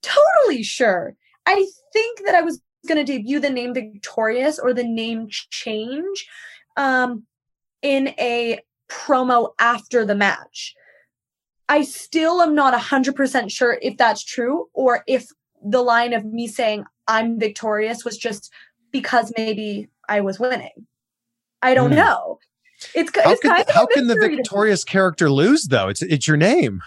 totally 0.01 0.63
sure. 0.63 1.15
I 1.45 1.67
think 1.93 2.26
that 2.26 2.34
I 2.34 2.41
was 2.41 2.59
going 2.88 2.97
to 2.97 3.03
debut 3.03 3.39
the 3.39 3.49
name 3.51 3.74
Victorious 3.74 4.57
or 4.57 4.74
the 4.74 4.84
name 4.84 5.28
change 5.51 6.28
um, 6.76 7.24
in 7.84 8.07
a 8.19 8.59
promo 8.89 9.53
after 9.59 10.05
the 10.05 10.15
match. 10.15 10.74
I 11.69 11.84
still 11.84 12.41
am 12.41 12.55
not 12.55 12.74
100% 12.74 13.51
sure 13.51 13.78
if 13.82 13.95
that's 13.97 14.24
true 14.24 14.69
or 14.74 15.03
if 15.07 15.28
the 15.63 15.82
line 15.82 16.13
of 16.13 16.26
me 16.26 16.47
saying 16.47 16.84
I'm 17.07 17.39
victorious 17.39 18.03
was 18.03 18.17
just 18.17 18.51
because 18.91 19.32
maybe 19.38 19.89
I 20.09 20.21
was 20.21 20.39
winning. 20.39 20.88
I 21.61 21.74
don't 21.74 21.91
Hmm. 21.91 21.97
know. 21.97 22.39
It's, 22.95 23.11
How 23.15 23.31
it's 23.31 23.41
can, 23.41 23.63
how 23.69 23.86
can 23.88 24.07
the 24.07 24.15
mystery 24.15 24.29
to 24.29 24.31
me. 24.31 24.36
Victorious 24.38 24.84
character 24.84 25.29
lose 25.29 25.65
though? 25.65 25.88
It's 25.89 26.01
it's 26.01 26.27
your 26.27 26.38
name. 26.38 26.81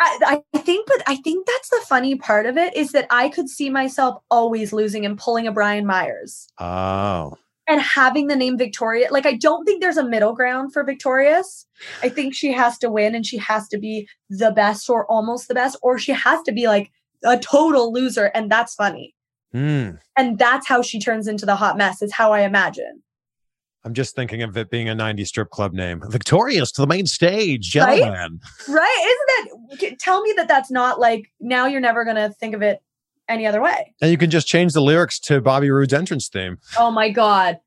I, 0.00 0.42
I 0.54 0.58
think, 0.58 0.86
but 0.86 1.02
I 1.08 1.16
think 1.16 1.44
that's 1.44 1.70
the 1.70 1.80
funny 1.88 2.14
part 2.14 2.46
of 2.46 2.56
it 2.56 2.76
is 2.76 2.92
that 2.92 3.08
I 3.10 3.28
could 3.28 3.48
see 3.48 3.68
myself 3.68 4.22
always 4.30 4.72
losing 4.72 5.04
and 5.04 5.18
pulling 5.18 5.48
a 5.48 5.52
Brian 5.52 5.86
Myers 5.86 6.46
Oh. 6.60 7.36
and 7.66 7.80
having 7.80 8.28
the 8.28 8.36
name 8.36 8.56
Victoria. 8.56 9.08
Like, 9.10 9.26
I 9.26 9.32
don't 9.34 9.64
think 9.64 9.80
there's 9.82 9.96
a 9.96 10.08
middle 10.08 10.34
ground 10.34 10.72
for 10.72 10.84
Victorious. 10.84 11.66
I 12.00 12.08
think 12.10 12.32
she 12.32 12.52
has 12.52 12.78
to 12.78 12.90
win 12.90 13.16
and 13.16 13.26
she 13.26 13.38
has 13.38 13.66
to 13.70 13.78
be 13.78 14.08
the 14.30 14.52
best 14.52 14.88
or 14.88 15.04
almost 15.10 15.48
the 15.48 15.54
best, 15.54 15.76
or 15.82 15.98
she 15.98 16.12
has 16.12 16.40
to 16.42 16.52
be 16.52 16.68
like 16.68 16.92
a 17.24 17.36
total 17.36 17.92
loser. 17.92 18.26
And 18.36 18.48
that's 18.48 18.76
funny. 18.76 19.16
Hmm. 19.50 19.92
And 20.16 20.38
that's 20.38 20.68
how 20.68 20.80
she 20.80 21.00
turns 21.00 21.26
into 21.26 21.44
the 21.44 21.56
hot 21.56 21.76
mess, 21.76 22.02
is 22.02 22.12
how 22.12 22.32
I 22.32 22.42
imagine. 22.42 23.02
I'm 23.84 23.94
just 23.94 24.14
thinking 24.16 24.42
of 24.42 24.56
it 24.56 24.70
being 24.70 24.88
a 24.88 24.94
90s 24.94 25.28
strip 25.28 25.50
club 25.50 25.72
name. 25.72 26.02
Victorious 26.08 26.72
to 26.72 26.80
the 26.80 26.86
main 26.86 27.06
stage, 27.06 27.74
Right? 27.76 27.98
gentlemen. 28.00 28.40
Right? 28.68 29.16
Isn't 29.70 29.80
that, 29.80 29.98
tell 30.00 30.20
me 30.22 30.34
that 30.36 30.48
that's 30.48 30.70
not 30.70 30.98
like, 31.00 31.30
now 31.40 31.66
you're 31.66 31.80
never 31.80 32.04
going 32.04 32.16
to 32.16 32.30
think 32.30 32.54
of 32.54 32.62
it 32.62 32.80
any 33.28 33.46
other 33.46 33.62
way. 33.62 33.94
And 34.02 34.10
you 34.10 34.18
can 34.18 34.30
just 34.30 34.48
change 34.48 34.72
the 34.72 34.80
lyrics 34.80 35.18
to 35.20 35.40
Bobby 35.40 35.70
Roode's 35.70 35.92
entrance 35.92 36.28
theme. 36.28 36.58
Oh 36.78 36.90
my 36.90 37.10
god. 37.10 37.58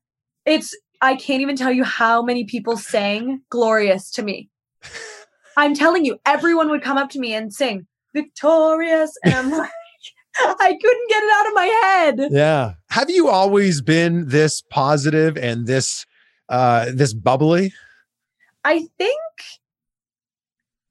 It's 0.44 0.76
I 1.00 1.16
can't 1.16 1.40
even 1.40 1.56
tell 1.56 1.72
you 1.72 1.82
how 1.84 2.22
many 2.22 2.44
people 2.44 2.76
sang 2.76 3.42
glorious 3.48 4.10
to 4.12 4.22
me. 4.22 4.50
I'm 5.56 5.74
telling 5.74 6.04
you, 6.04 6.18
everyone 6.26 6.68
would 6.70 6.82
come 6.82 6.96
up 6.98 7.10
to 7.10 7.18
me 7.18 7.34
and 7.34 7.52
sing 7.52 7.86
victorious 8.14 9.16
and 9.24 9.34
I'm 9.34 9.50
like 9.50 9.70
I 10.38 10.78
couldn't 10.80 11.08
get 11.08 11.22
it 11.22 11.30
out 11.34 11.46
of 11.46 11.54
my 11.54 11.66
head. 11.66 12.28
Yeah. 12.30 12.74
Have 12.90 13.10
you 13.10 13.28
always 13.28 13.80
been 13.80 14.28
this 14.28 14.62
positive 14.62 15.36
and 15.36 15.66
this 15.66 16.06
uh 16.48 16.86
this 16.94 17.12
bubbly? 17.12 17.72
I 18.64 18.86
think 18.98 19.20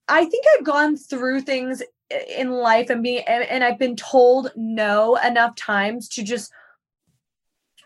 I 0.07 0.25
think 0.25 0.45
I've 0.53 0.65
gone 0.65 0.97
through 0.97 1.41
things 1.41 1.81
in 2.27 2.51
life 2.51 2.89
and 2.89 3.01
being 3.01 3.23
and, 3.27 3.43
and 3.43 3.63
I've 3.63 3.79
been 3.79 3.95
told 3.95 4.51
no 4.55 5.15
enough 5.15 5.55
times 5.55 6.07
to 6.09 6.23
just 6.23 6.51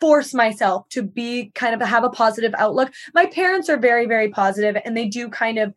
force 0.02 0.34
myself 0.34 0.90
to 0.90 1.02
be 1.02 1.52
kind 1.56 1.74
of 1.74 1.88
have 1.88 2.04
a 2.04 2.10
positive 2.10 2.54
outlook. 2.58 2.92
My 3.14 3.28
parents 3.28 3.70
are 3.70 3.78
very 3.78 4.06
very 4.06 4.30
positive 4.30 4.82
and 4.84 4.98
they 4.98 5.08
do 5.08 5.30
kind 5.30 5.58
of 5.58 5.74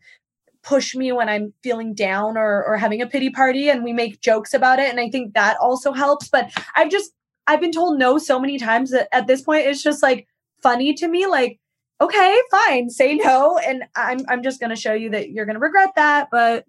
push 0.69 0.95
me 0.95 1.13
when 1.13 1.29
I'm 1.29 1.53
feeling 1.63 1.95
down 1.95 2.37
or 2.37 2.65
or 2.65 2.77
having 2.77 3.01
a 3.01 3.07
pity 3.07 3.31
party 3.31 3.71
and 3.71 3.83
we 3.83 3.93
make 3.93 4.21
jokes 4.21 4.53
about 4.53 4.79
it 4.79 4.91
and 4.91 5.01
I 5.01 5.09
think 5.09 5.33
that 5.35 5.57
also 5.61 5.93
helps 5.93 6.29
but 6.29 6.51
I've 6.75 6.91
just 6.91 7.13
I've 7.47 7.61
been 7.61 7.73
told 7.73 7.99
no 7.99 8.19
so 8.19 8.39
many 8.39 8.59
times 8.59 8.91
that 8.91 9.09
at 9.13 9.27
this 9.27 9.41
point 9.43 9.67
it's 9.67 9.83
just 9.83 10.03
like 10.03 10.27
funny 10.63 10.93
to 10.95 11.09
me 11.09 11.27
like 11.27 11.59
okay, 12.01 12.39
fine, 12.51 12.91
say 12.91 13.15
no, 13.15 13.59
and 13.59 13.85
I'm 13.97 14.21
I'm 14.29 14.43
just 14.43 14.61
gonna 14.61 14.77
show 14.77 14.93
you 14.93 15.11
that 15.11 15.31
you're 15.31 15.47
gonna 15.47 15.59
regret 15.59 15.91
that. 15.97 16.29
But 16.31 16.65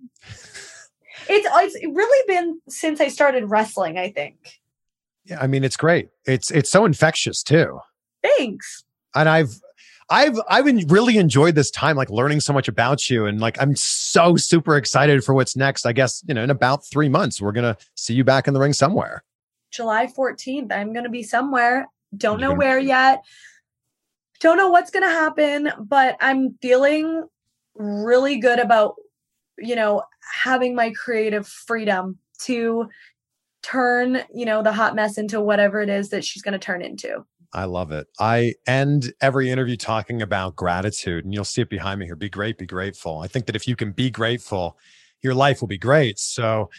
it's 1.28 1.48
it's 1.52 1.86
really 1.86 2.24
been 2.28 2.60
since 2.68 3.00
I 3.02 3.08
started 3.08 3.50
wrestling. 3.50 3.98
I 3.98 4.12
think. 4.12 4.60
Yeah, 5.26 5.40
I 5.42 5.48
mean 5.48 5.64
it's 5.64 5.78
great. 5.78 6.10
It's 6.26 6.52
it's 6.52 6.70
so 6.70 6.86
infectious 6.86 7.44
too. 7.44 7.80
Thanks. 8.24 8.84
And 9.16 9.30
I've 9.30 9.54
I've 10.10 10.40
I've 10.50 10.66
really 10.92 11.18
enjoyed 11.18 11.56
this 11.56 11.70
time 11.72 11.96
like 11.96 12.10
learning 12.10 12.40
so 12.40 12.54
much 12.54 12.68
about 12.68 13.10
you 13.10 13.26
and 13.26 13.40
like 13.40 13.62
I'm 13.62 13.76
so 13.76 14.36
super 14.36 14.76
excited 14.76 15.24
for 15.24 15.34
what's 15.34 15.56
next. 15.56 15.86
I 15.86 15.94
guess, 15.94 16.24
you 16.28 16.34
know, 16.34 16.44
in 16.44 16.50
about 16.50 16.86
3 16.86 17.10
months 17.10 17.42
we're 17.42 17.52
going 17.52 17.76
to 17.76 17.78
see 17.96 18.14
you 18.14 18.24
back 18.24 18.48
in 18.48 18.54
the 18.54 18.60
ring 18.60 18.74
somewhere. 18.74 19.24
July 19.72 20.08
14th. 20.08 20.72
I'm 20.72 20.94
gonna 20.94 21.10
be 21.10 21.24
somewhere. 21.24 21.88
Don't 22.18 22.42
know 22.42 22.54
where 22.54 22.80
yet. 22.80 23.24
don't 24.40 24.58
know 24.58 24.70
what's 24.70 24.92
going 24.92 25.04
to 25.04 25.10
happen, 25.10 25.72
but 25.80 26.16
I'm 26.22 26.58
feeling 26.62 27.28
really 27.76 28.38
good 28.38 28.60
about, 28.60 28.96
you 29.58 29.76
know, 29.76 30.04
having 30.44 30.76
my 30.76 30.92
creative 30.92 31.48
freedom 31.48 32.18
to 32.40 32.88
turn, 33.62 34.24
you 34.34 34.46
know, 34.46 34.64
the 34.64 34.72
hot 34.72 34.96
mess 34.96 35.18
into 35.18 35.42
whatever 35.42 35.82
it 35.82 35.90
is 35.90 36.10
that 36.10 36.24
she's 36.24 36.42
going 36.42 36.54
to 36.54 36.60
turn 36.60 36.82
into. 36.82 37.26
I 37.54 37.66
love 37.66 37.92
it. 37.92 38.08
I 38.20 38.54
end 38.68 39.14
every 39.22 39.50
interview 39.50 39.76
talking 39.76 40.22
about 40.22 40.56
gratitude, 40.56 41.26
and 41.26 41.34
you'll 41.34 41.46
see 41.46 41.62
it 41.62 41.70
behind 41.70 42.00
me 42.00 42.06
here. 42.06 42.16
Be 42.16 42.30
great, 42.30 42.58
be 42.58 42.66
grateful. 42.66 43.20
I 43.20 43.28
think 43.28 43.48
that 43.48 43.56
if 43.56 43.68
you 43.68 43.76
can 43.76 43.92
be 43.92 44.10
grateful, 44.10 44.78
your 45.22 45.34
life 45.34 45.62
will 45.62 45.68
be 45.68 45.78
great. 45.78 46.20
So 46.20 46.70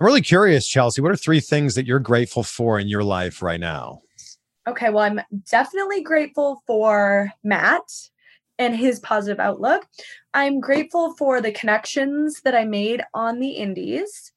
I'm 0.00 0.06
really 0.06 0.20
curious, 0.20 0.66
Chelsea, 0.66 1.02
what 1.02 1.12
are 1.12 1.16
three 1.16 1.40
things 1.40 1.74
that 1.74 1.86
you're 1.86 1.98
grateful 1.98 2.42
for 2.42 2.78
in 2.78 2.88
your 2.88 3.04
life 3.04 3.42
right 3.42 3.60
now? 3.60 4.00
Okay, 4.68 4.90
well, 4.90 5.04
I'm 5.04 5.20
definitely 5.50 6.02
grateful 6.02 6.62
for 6.66 7.30
Matt 7.42 7.82
and 8.58 8.76
his 8.76 9.00
positive 9.00 9.40
outlook. 9.40 9.86
I'm 10.34 10.60
grateful 10.60 11.14
for 11.16 11.40
the 11.40 11.52
connections 11.52 12.40
that 12.42 12.54
I 12.54 12.64
made 12.64 13.02
on 13.12 13.40
the 13.40 13.50
indies. 13.50 14.31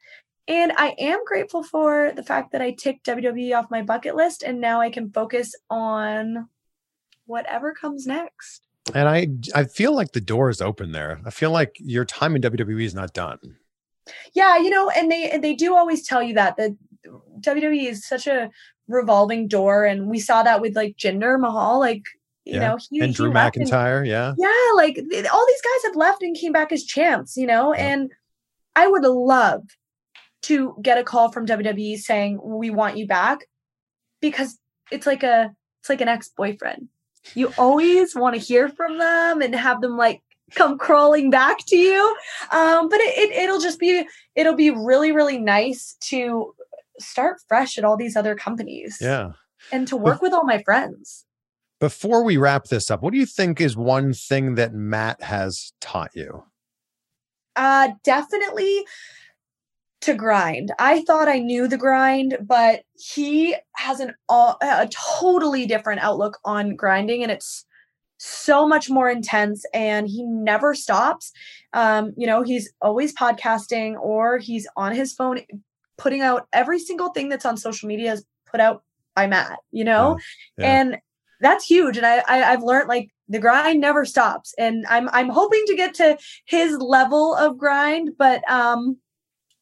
And 0.47 0.71
I 0.77 0.95
am 0.99 1.25
grateful 1.25 1.63
for 1.63 2.11
the 2.15 2.23
fact 2.23 2.51
that 2.51 2.61
I 2.61 2.71
ticked 2.71 3.05
WWE 3.07 3.57
off 3.57 3.71
my 3.71 3.81
bucket 3.81 4.15
list 4.15 4.43
and 4.43 4.61
now 4.61 4.79
I 4.79 4.91
can 4.91 5.11
focus 5.11 5.55
on 5.69 6.47
whatever 7.25 7.73
comes 7.73 8.05
next. 8.05 8.67
And 8.93 9.09
I 9.09 9.27
I 9.55 9.63
feel 9.63 9.95
like 9.95 10.11
the 10.11 10.21
door 10.21 10.49
is 10.49 10.61
open 10.61 10.91
there. 10.91 11.19
I 11.25 11.31
feel 11.31 11.49
like 11.49 11.75
your 11.79 12.05
time 12.05 12.35
in 12.35 12.41
WWE 12.43 12.83
is 12.83 12.93
not 12.93 13.13
done. 13.13 13.39
Yeah, 14.33 14.57
you 14.57 14.69
know, 14.69 14.91
and 14.91 15.11
they 15.11 15.39
they 15.39 15.55
do 15.55 15.75
always 15.75 16.07
tell 16.07 16.21
you 16.21 16.35
that 16.35 16.57
that 16.57 16.71
WWE 17.41 17.89
is 17.89 18.07
such 18.07 18.27
a 18.27 18.51
revolving 18.87 19.47
door 19.47 19.85
and 19.85 20.07
we 20.07 20.19
saw 20.19 20.43
that 20.43 20.61
with 20.61 20.75
like 20.75 20.95
Jinder 20.97 21.39
Mahal 21.39 21.79
like 21.79 22.03
you 22.43 22.53
yeah. 22.53 22.67
know 22.67 22.77
he, 22.91 22.99
and 22.99 23.15
Drew 23.15 23.29
he 23.29 23.35
McIntyre, 23.35 23.99
and, 23.99 24.07
yeah. 24.07 24.35
Yeah, 24.37 24.71
like 24.75 24.97
all 25.33 25.47
these 25.47 25.61
guys 25.61 25.83
have 25.85 25.95
left 25.95 26.21
and 26.21 26.35
came 26.35 26.51
back 26.51 26.71
as 26.71 26.83
champs, 26.83 27.35
you 27.35 27.47
know, 27.47 27.73
yeah. 27.73 27.87
and 27.87 28.11
I 28.75 28.87
would 28.87 29.03
love 29.03 29.63
to 30.45 30.75
get 30.81 30.99
a 30.99 31.03
call 31.03 31.31
from 31.31 31.47
WWE 31.47 31.97
saying 31.97 32.39
we 32.43 32.69
want 32.69 32.97
you 32.97 33.07
back 33.07 33.47
because 34.21 34.59
it's 34.91 35.07
like 35.07 35.23
a 35.23 35.51
it's 35.79 35.89
like 35.89 36.01
an 36.01 36.07
ex-boyfriend. 36.07 36.87
You 37.33 37.51
always 37.57 38.15
want 38.15 38.35
to 38.35 38.41
hear 38.41 38.69
from 38.69 38.99
them 38.99 39.41
and 39.41 39.55
have 39.55 39.81
them 39.81 39.97
like 39.97 40.21
come 40.53 40.77
crawling 40.77 41.31
back 41.31 41.57
to 41.67 41.75
you. 41.75 42.15
Um, 42.51 42.89
but 42.89 42.99
it, 42.99 43.17
it 43.17 43.31
it'll 43.43 43.59
just 43.59 43.79
be 43.79 44.07
it'll 44.35 44.55
be 44.55 44.69
really 44.69 45.11
really 45.11 45.39
nice 45.39 45.95
to 46.01 46.53
start 46.99 47.37
fresh 47.47 47.77
at 47.77 47.83
all 47.83 47.97
these 47.97 48.15
other 48.15 48.35
companies. 48.35 48.99
Yeah. 49.01 49.31
And 49.71 49.87
to 49.87 49.97
work 49.97 50.21
with 50.21 50.31
all 50.31 50.45
my 50.45 50.61
friends. 50.61 51.25
Before 51.79 52.23
we 52.23 52.37
wrap 52.37 52.65
this 52.65 52.91
up, 52.91 53.01
what 53.01 53.11
do 53.11 53.19
you 53.19 53.25
think 53.25 53.59
is 53.59 53.75
one 53.75 54.13
thing 54.13 54.55
that 54.55 54.73
Matt 54.73 55.23
has 55.23 55.73
taught 55.81 56.11
you? 56.13 56.43
Uh 57.55 57.89
definitely 58.03 58.85
to 60.05 60.13
grind. 60.13 60.71
I 60.77 61.01
thought 61.01 61.27
I 61.27 61.39
knew 61.39 61.67
the 61.67 61.79
grind, 61.79 62.37
but 62.41 62.83
he 62.93 63.55
has 63.75 63.99
an 63.99 64.13
a 64.29 64.87
totally 64.91 65.65
different 65.65 66.03
outlook 66.03 66.37
on 66.45 66.75
grinding 66.75 67.23
and 67.23 67.31
it's 67.31 67.65
so 68.19 68.67
much 68.67 68.87
more 68.87 69.09
intense 69.09 69.65
and 69.73 70.07
he 70.07 70.23
never 70.23 70.75
stops. 70.75 71.31
Um, 71.73 72.13
you 72.15 72.27
know, 72.27 72.43
he's 72.43 72.71
always 72.81 73.15
podcasting 73.15 73.99
or 73.99 74.37
he's 74.37 74.67
on 74.77 74.93
his 74.93 75.11
phone 75.11 75.41
putting 75.97 76.21
out 76.21 76.47
every 76.53 76.77
single 76.77 77.09
thing 77.09 77.27
that's 77.27 77.45
on 77.45 77.57
social 77.57 77.87
media 77.87 78.13
is 78.13 78.23
put 78.45 78.59
out 78.59 78.83
by 79.15 79.25
Matt, 79.25 79.57
you 79.71 79.83
know? 79.83 80.19
Yeah. 80.59 80.65
Yeah. 80.65 80.79
And 80.79 80.97
that's 81.41 81.65
huge. 81.65 81.97
And 81.97 82.05
I, 82.05 82.19
I 82.27 82.53
I've 82.53 82.63
learned 82.63 82.89
like 82.89 83.09
the 83.27 83.39
grind 83.39 83.81
never 83.81 84.05
stops. 84.05 84.53
And 84.59 84.85
I'm 84.87 85.09
I'm 85.09 85.29
hoping 85.29 85.63
to 85.65 85.75
get 85.75 85.95
to 85.95 86.15
his 86.45 86.77
level 86.77 87.33
of 87.33 87.57
grind, 87.57 88.11
but 88.19 88.47
um 88.51 88.97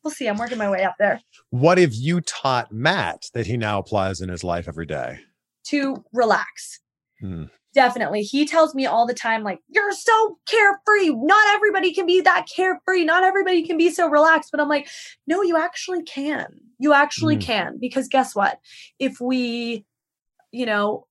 we'll 0.04 0.12
see. 0.12 0.28
I'm 0.28 0.38
working 0.38 0.58
my 0.58 0.70
way 0.70 0.84
up 0.84 0.96
there. 1.00 1.22
What 1.50 1.78
have 1.78 1.94
you 1.94 2.22
taught 2.22 2.72
Matt 2.72 3.26
that 3.34 3.48
he 3.48 3.58
now 3.58 3.80
applies 3.80 4.22
in 4.22 4.30
his 4.30 4.44
life 4.44 4.68
every 4.68 4.86
day? 4.86 5.20
To 5.68 6.04
relax. 6.14 6.80
Hmm. 7.20 7.46
Definitely. 7.74 8.22
He 8.22 8.46
tells 8.46 8.76
me 8.76 8.86
all 8.86 9.08
the 9.08 9.16
time, 9.16 9.44
like, 9.44 9.60
you're 9.68 9.94
so 9.94 10.38
carefree. 10.48 11.10
Not 11.10 11.56
everybody 11.56 11.92
can 11.92 12.06
be 12.06 12.22
that 12.22 12.46
carefree. 12.54 13.04
Not 13.04 13.24
everybody 13.24 13.66
can 13.66 13.78
be 13.78 13.90
so 13.90 14.08
relaxed. 14.08 14.52
But 14.52 14.60
I'm 14.60 14.70
like, 14.70 14.88
no, 15.26 15.42
you 15.42 15.58
actually 15.58 16.04
can. 16.04 16.46
You 16.78 16.94
actually 16.94 17.36
hmm. 17.36 17.42
can. 17.42 17.78
Because 17.80 18.08
guess 18.08 18.36
what? 18.36 18.60
If 19.00 19.20
we, 19.20 19.86
you 20.52 20.66
know, 20.68 21.08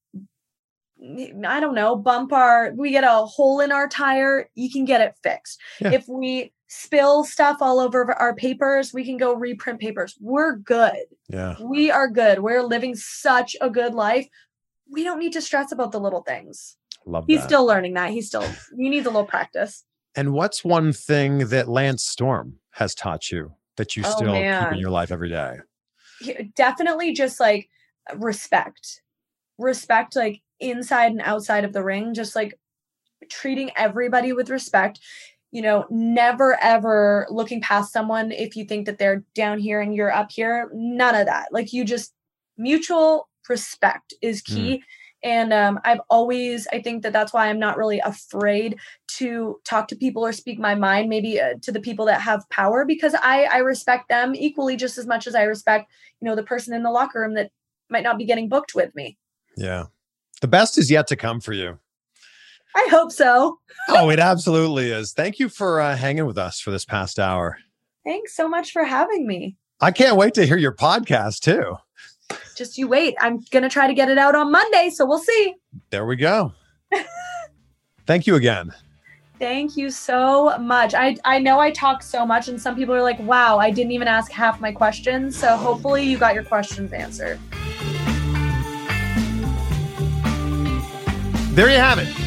I 1.44 1.58
don't 1.58 1.74
know, 1.74 1.96
bump 1.96 2.32
our, 2.32 2.72
we 2.76 2.92
get 2.92 3.02
a 3.02 3.26
hole 3.26 3.58
in 3.58 3.72
our 3.72 3.88
tire, 3.88 4.48
you 4.54 4.70
can 4.70 4.84
get 4.84 5.00
it 5.00 5.16
fixed. 5.20 5.58
Yeah. 5.80 5.94
If 5.94 6.06
we 6.06 6.52
spill 6.74 7.22
stuff 7.22 7.58
all 7.60 7.78
over 7.78 8.12
our 8.14 8.34
papers, 8.34 8.94
we 8.94 9.04
can 9.04 9.18
go 9.18 9.34
reprint 9.34 9.78
papers. 9.78 10.16
We're 10.20 10.56
good. 10.56 11.04
Yeah. 11.28 11.54
We 11.60 11.90
are 11.90 12.08
good. 12.08 12.38
We're 12.38 12.62
living 12.62 12.94
such 12.94 13.54
a 13.60 13.68
good 13.68 13.94
life. 13.94 14.26
We 14.90 15.04
don't 15.04 15.18
need 15.18 15.34
to 15.34 15.42
stress 15.42 15.70
about 15.70 15.92
the 15.92 16.00
little 16.00 16.22
things. 16.22 16.78
Love 17.04 17.24
He's 17.26 17.40
that. 17.40 17.46
still 17.46 17.66
learning 17.66 17.92
that. 17.94 18.10
He's 18.10 18.26
still, 18.26 18.48
he 18.76 18.88
needs 18.88 19.06
a 19.06 19.10
little 19.10 19.26
practice. 19.26 19.84
And 20.16 20.32
what's 20.32 20.64
one 20.64 20.94
thing 20.94 21.48
that 21.48 21.68
Lance 21.68 22.04
Storm 22.04 22.56
has 22.70 22.94
taught 22.94 23.30
you 23.30 23.52
that 23.76 23.94
you 23.94 24.02
oh, 24.06 24.10
still 24.10 24.32
man. 24.32 24.64
keep 24.64 24.72
in 24.72 24.78
your 24.78 24.90
life 24.90 25.12
every 25.12 25.28
day? 25.28 25.58
Definitely 26.56 27.12
just 27.12 27.38
like 27.38 27.68
respect. 28.14 29.02
Respect, 29.58 30.16
like 30.16 30.40
inside 30.58 31.12
and 31.12 31.20
outside 31.22 31.64
of 31.64 31.74
the 31.74 31.84
ring, 31.84 32.14
just 32.14 32.34
like 32.34 32.58
treating 33.30 33.70
everybody 33.76 34.32
with 34.32 34.48
respect 34.50 35.00
you 35.52 35.62
know, 35.62 35.86
never 35.90 36.58
ever 36.60 37.26
looking 37.30 37.60
past 37.60 37.92
someone 37.92 38.32
if 38.32 38.56
you 38.56 38.64
think 38.64 38.86
that 38.86 38.98
they're 38.98 39.22
down 39.34 39.58
here 39.58 39.80
and 39.80 39.94
you're 39.94 40.12
up 40.12 40.32
here. 40.32 40.70
None 40.74 41.14
of 41.14 41.26
that. 41.26 41.52
Like 41.52 41.72
you 41.72 41.84
just 41.84 42.12
mutual 42.56 43.28
respect 43.48 44.14
is 44.22 44.42
key. 44.42 44.78
Mm. 44.78 44.82
And 45.24 45.52
um, 45.52 45.78
I've 45.84 46.00
always, 46.10 46.66
I 46.72 46.82
think 46.82 47.04
that 47.04 47.12
that's 47.12 47.32
why 47.32 47.46
I'm 47.46 47.60
not 47.60 47.76
really 47.76 48.00
afraid 48.00 48.76
to 49.18 49.60
talk 49.64 49.86
to 49.88 49.96
people 49.96 50.26
or 50.26 50.32
speak 50.32 50.58
my 50.58 50.74
mind, 50.74 51.08
maybe 51.08 51.40
uh, 51.40 51.54
to 51.62 51.70
the 51.70 51.80
people 51.80 52.06
that 52.06 52.20
have 52.20 52.48
power, 52.50 52.84
because 52.84 53.14
I 53.14 53.44
I 53.44 53.58
respect 53.58 54.08
them 54.08 54.34
equally 54.34 54.74
just 54.74 54.98
as 54.98 55.06
much 55.06 55.28
as 55.28 55.36
I 55.36 55.42
respect, 55.42 55.92
you 56.20 56.26
know, 56.26 56.34
the 56.34 56.42
person 56.42 56.74
in 56.74 56.82
the 56.82 56.90
locker 56.90 57.20
room 57.20 57.34
that 57.34 57.52
might 57.88 58.02
not 58.02 58.18
be 58.18 58.24
getting 58.24 58.48
booked 58.48 58.74
with 58.74 58.92
me. 58.96 59.16
Yeah, 59.56 59.84
the 60.40 60.48
best 60.48 60.76
is 60.76 60.90
yet 60.90 61.06
to 61.08 61.16
come 61.16 61.40
for 61.40 61.52
you. 61.52 61.78
I 62.74 62.88
hope 62.90 63.12
so. 63.12 63.58
oh, 63.88 64.10
it 64.10 64.18
absolutely 64.18 64.90
is. 64.90 65.12
Thank 65.12 65.38
you 65.38 65.48
for 65.48 65.80
uh, 65.80 65.96
hanging 65.96 66.26
with 66.26 66.38
us 66.38 66.60
for 66.60 66.70
this 66.70 66.84
past 66.84 67.18
hour. 67.18 67.58
Thanks 68.04 68.34
so 68.34 68.48
much 68.48 68.72
for 68.72 68.84
having 68.84 69.26
me. 69.26 69.56
I 69.80 69.90
can't 69.90 70.16
wait 70.16 70.34
to 70.34 70.46
hear 70.46 70.56
your 70.56 70.74
podcast 70.74 71.40
too. 71.40 71.76
Just 72.56 72.78
you 72.78 72.88
wait. 72.88 73.14
I'm 73.20 73.40
going 73.50 73.62
to 73.62 73.68
try 73.68 73.86
to 73.86 73.94
get 73.94 74.08
it 74.08 74.18
out 74.18 74.34
on 74.34 74.50
Monday, 74.50 74.90
so 74.90 75.04
we'll 75.04 75.18
see. 75.18 75.54
There 75.90 76.06
we 76.06 76.16
go. 76.16 76.52
Thank 78.06 78.26
you 78.26 78.36
again. 78.36 78.72
Thank 79.38 79.76
you 79.76 79.90
so 79.90 80.56
much. 80.58 80.94
I 80.94 81.16
I 81.24 81.40
know 81.40 81.58
I 81.58 81.72
talk 81.72 82.02
so 82.02 82.24
much 82.24 82.46
and 82.46 82.60
some 82.62 82.76
people 82.76 82.94
are 82.94 83.02
like, 83.02 83.18
"Wow, 83.18 83.58
I 83.58 83.72
didn't 83.72 83.90
even 83.90 84.06
ask 84.06 84.30
half 84.30 84.60
my 84.60 84.70
questions." 84.70 85.36
So 85.36 85.56
hopefully 85.56 86.04
you 86.04 86.16
got 86.16 86.34
your 86.34 86.44
questions 86.44 86.92
answered. 86.92 87.40
There 91.54 91.68
you 91.68 91.78
have 91.78 91.98
it. 91.98 92.21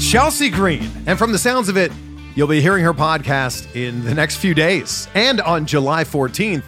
Chelsea 0.00 0.48
Green. 0.48 0.90
And 1.06 1.18
from 1.18 1.30
the 1.30 1.38
sounds 1.38 1.68
of 1.68 1.76
it, 1.76 1.92
you'll 2.34 2.48
be 2.48 2.60
hearing 2.60 2.84
her 2.84 2.94
podcast 2.94 3.76
in 3.76 4.02
the 4.02 4.14
next 4.14 4.36
few 4.36 4.54
days. 4.54 5.06
And 5.14 5.40
on 5.42 5.66
July 5.66 6.04
14th, 6.04 6.64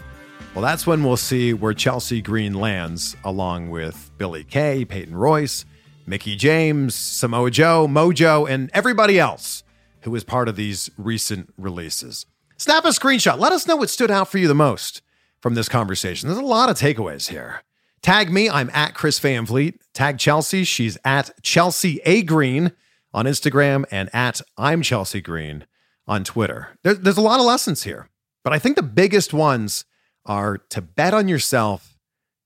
well, 0.55 0.63
that's 0.63 0.87
when 0.87 1.03
we'll 1.03 1.17
see 1.17 1.55
where 1.55 1.73
Chelsea 1.73 2.21
Green 2.21 2.53
lands, 2.53 3.17
along 3.25 3.71
with 3.71 4.11
Billie 4.19 4.45
Kay, 4.45 4.85
Peyton 4.85 5.17
Royce, 5.17 5.65
Mickie 6.07 6.37
James, 6.37 6.95
Samoa 6.95 7.51
Joe, 7.51 7.89
Mojo, 7.89 8.49
and 8.49 8.71
everybody 8.75 9.19
else 9.19 9.65
who 10.03 10.11
was 10.11 10.25
part 10.25 10.47
of 10.47 10.57
these 10.57 10.91
recent 10.99 11.53
releases. 11.57 12.27
Snap 12.59 12.85
a 12.85 12.89
screenshot. 12.89 13.39
Let 13.39 13.53
us 13.53 13.67
know 13.67 13.77
what 13.77 13.89
stood 13.89 14.11
out 14.11 14.29
for 14.29 14.39
you 14.39 14.47
the 14.47 14.55
most 14.55 15.01
from 15.41 15.55
this 15.55 15.71
conversation. 15.71 16.29
There's 16.29 16.39
a 16.39 16.45
lot 16.45 16.69
of 16.69 16.79
takeaways 16.79 17.31
here. 17.31 17.63
Tag 18.03 18.31
me, 18.31 18.51
I'm 18.51 18.71
at 18.75 18.95
Chris 18.95 19.19
Van. 19.19 19.47
Tag 19.95 20.19
Chelsea, 20.19 20.65
she's 20.65 20.99
at 21.05 21.31
Chelsea 21.43 22.01
A 22.05 22.23
Green 22.23 22.73
on 23.14 23.26
Instagram 23.26 23.84
and 23.90 24.09
at 24.14 24.40
I'm 24.56 24.82
Chelsea 24.82 25.20
Green 25.20 25.66
on 26.06 26.24
Twitter. 26.24 26.70
There, 26.82 26.94
there's 26.94 27.16
a 27.16 27.22
lot 27.22 27.40
of 27.40 27.47
lessons 27.47 27.82
here, 27.82 28.09
but 28.44 28.52
I 28.52 28.59
think 28.59 28.76
the 28.76 28.82
biggest 28.82 29.32
ones 29.32 29.84
are 30.24 30.59
to 30.70 30.80
bet 30.80 31.14
on 31.14 31.28
yourself. 31.28 31.98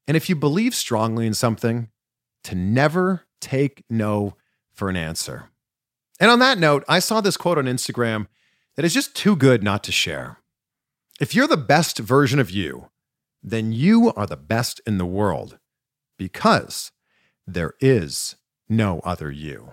And 0.09 0.17
if 0.17 0.29
you 0.29 0.37
believe 0.37 0.75
strongly 0.75 1.27
in 1.27 1.35
something, 1.35 1.89
to 2.45 2.55
never 2.55 3.27
take 3.41 3.85
no 3.91 4.37
for 4.73 4.89
an 4.89 4.97
answer. 4.97 5.51
And 6.21 6.31
on 6.31 6.39
that 6.39 6.59
note, 6.59 6.85
I 6.89 7.01
saw 7.01 7.21
this 7.21 7.37
quote 7.37 7.59
on 7.59 7.65
Instagram 7.65 8.29
that 8.77 8.85
is 8.85 8.95
just 8.95 9.17
too 9.17 9.37
good 9.37 9.63
not 9.63 9.83
to 9.85 9.93
share. 9.93 10.39
If 11.21 11.35
you're 11.35 11.49
the 11.49 11.57
best 11.57 11.99
version 11.99 12.39
of 12.39 12.51
you, 12.51 12.91
then 13.43 13.73
you 13.73 14.13
are 14.17 14.27
the 14.27 14.37
best 14.37 14.81
in 14.87 14.99
the 14.99 15.07
world 15.07 15.59
because 16.19 16.93
there 17.47 17.75
is 17.81 18.37
no 18.69 19.01
other 19.01 19.31
you. 19.31 19.73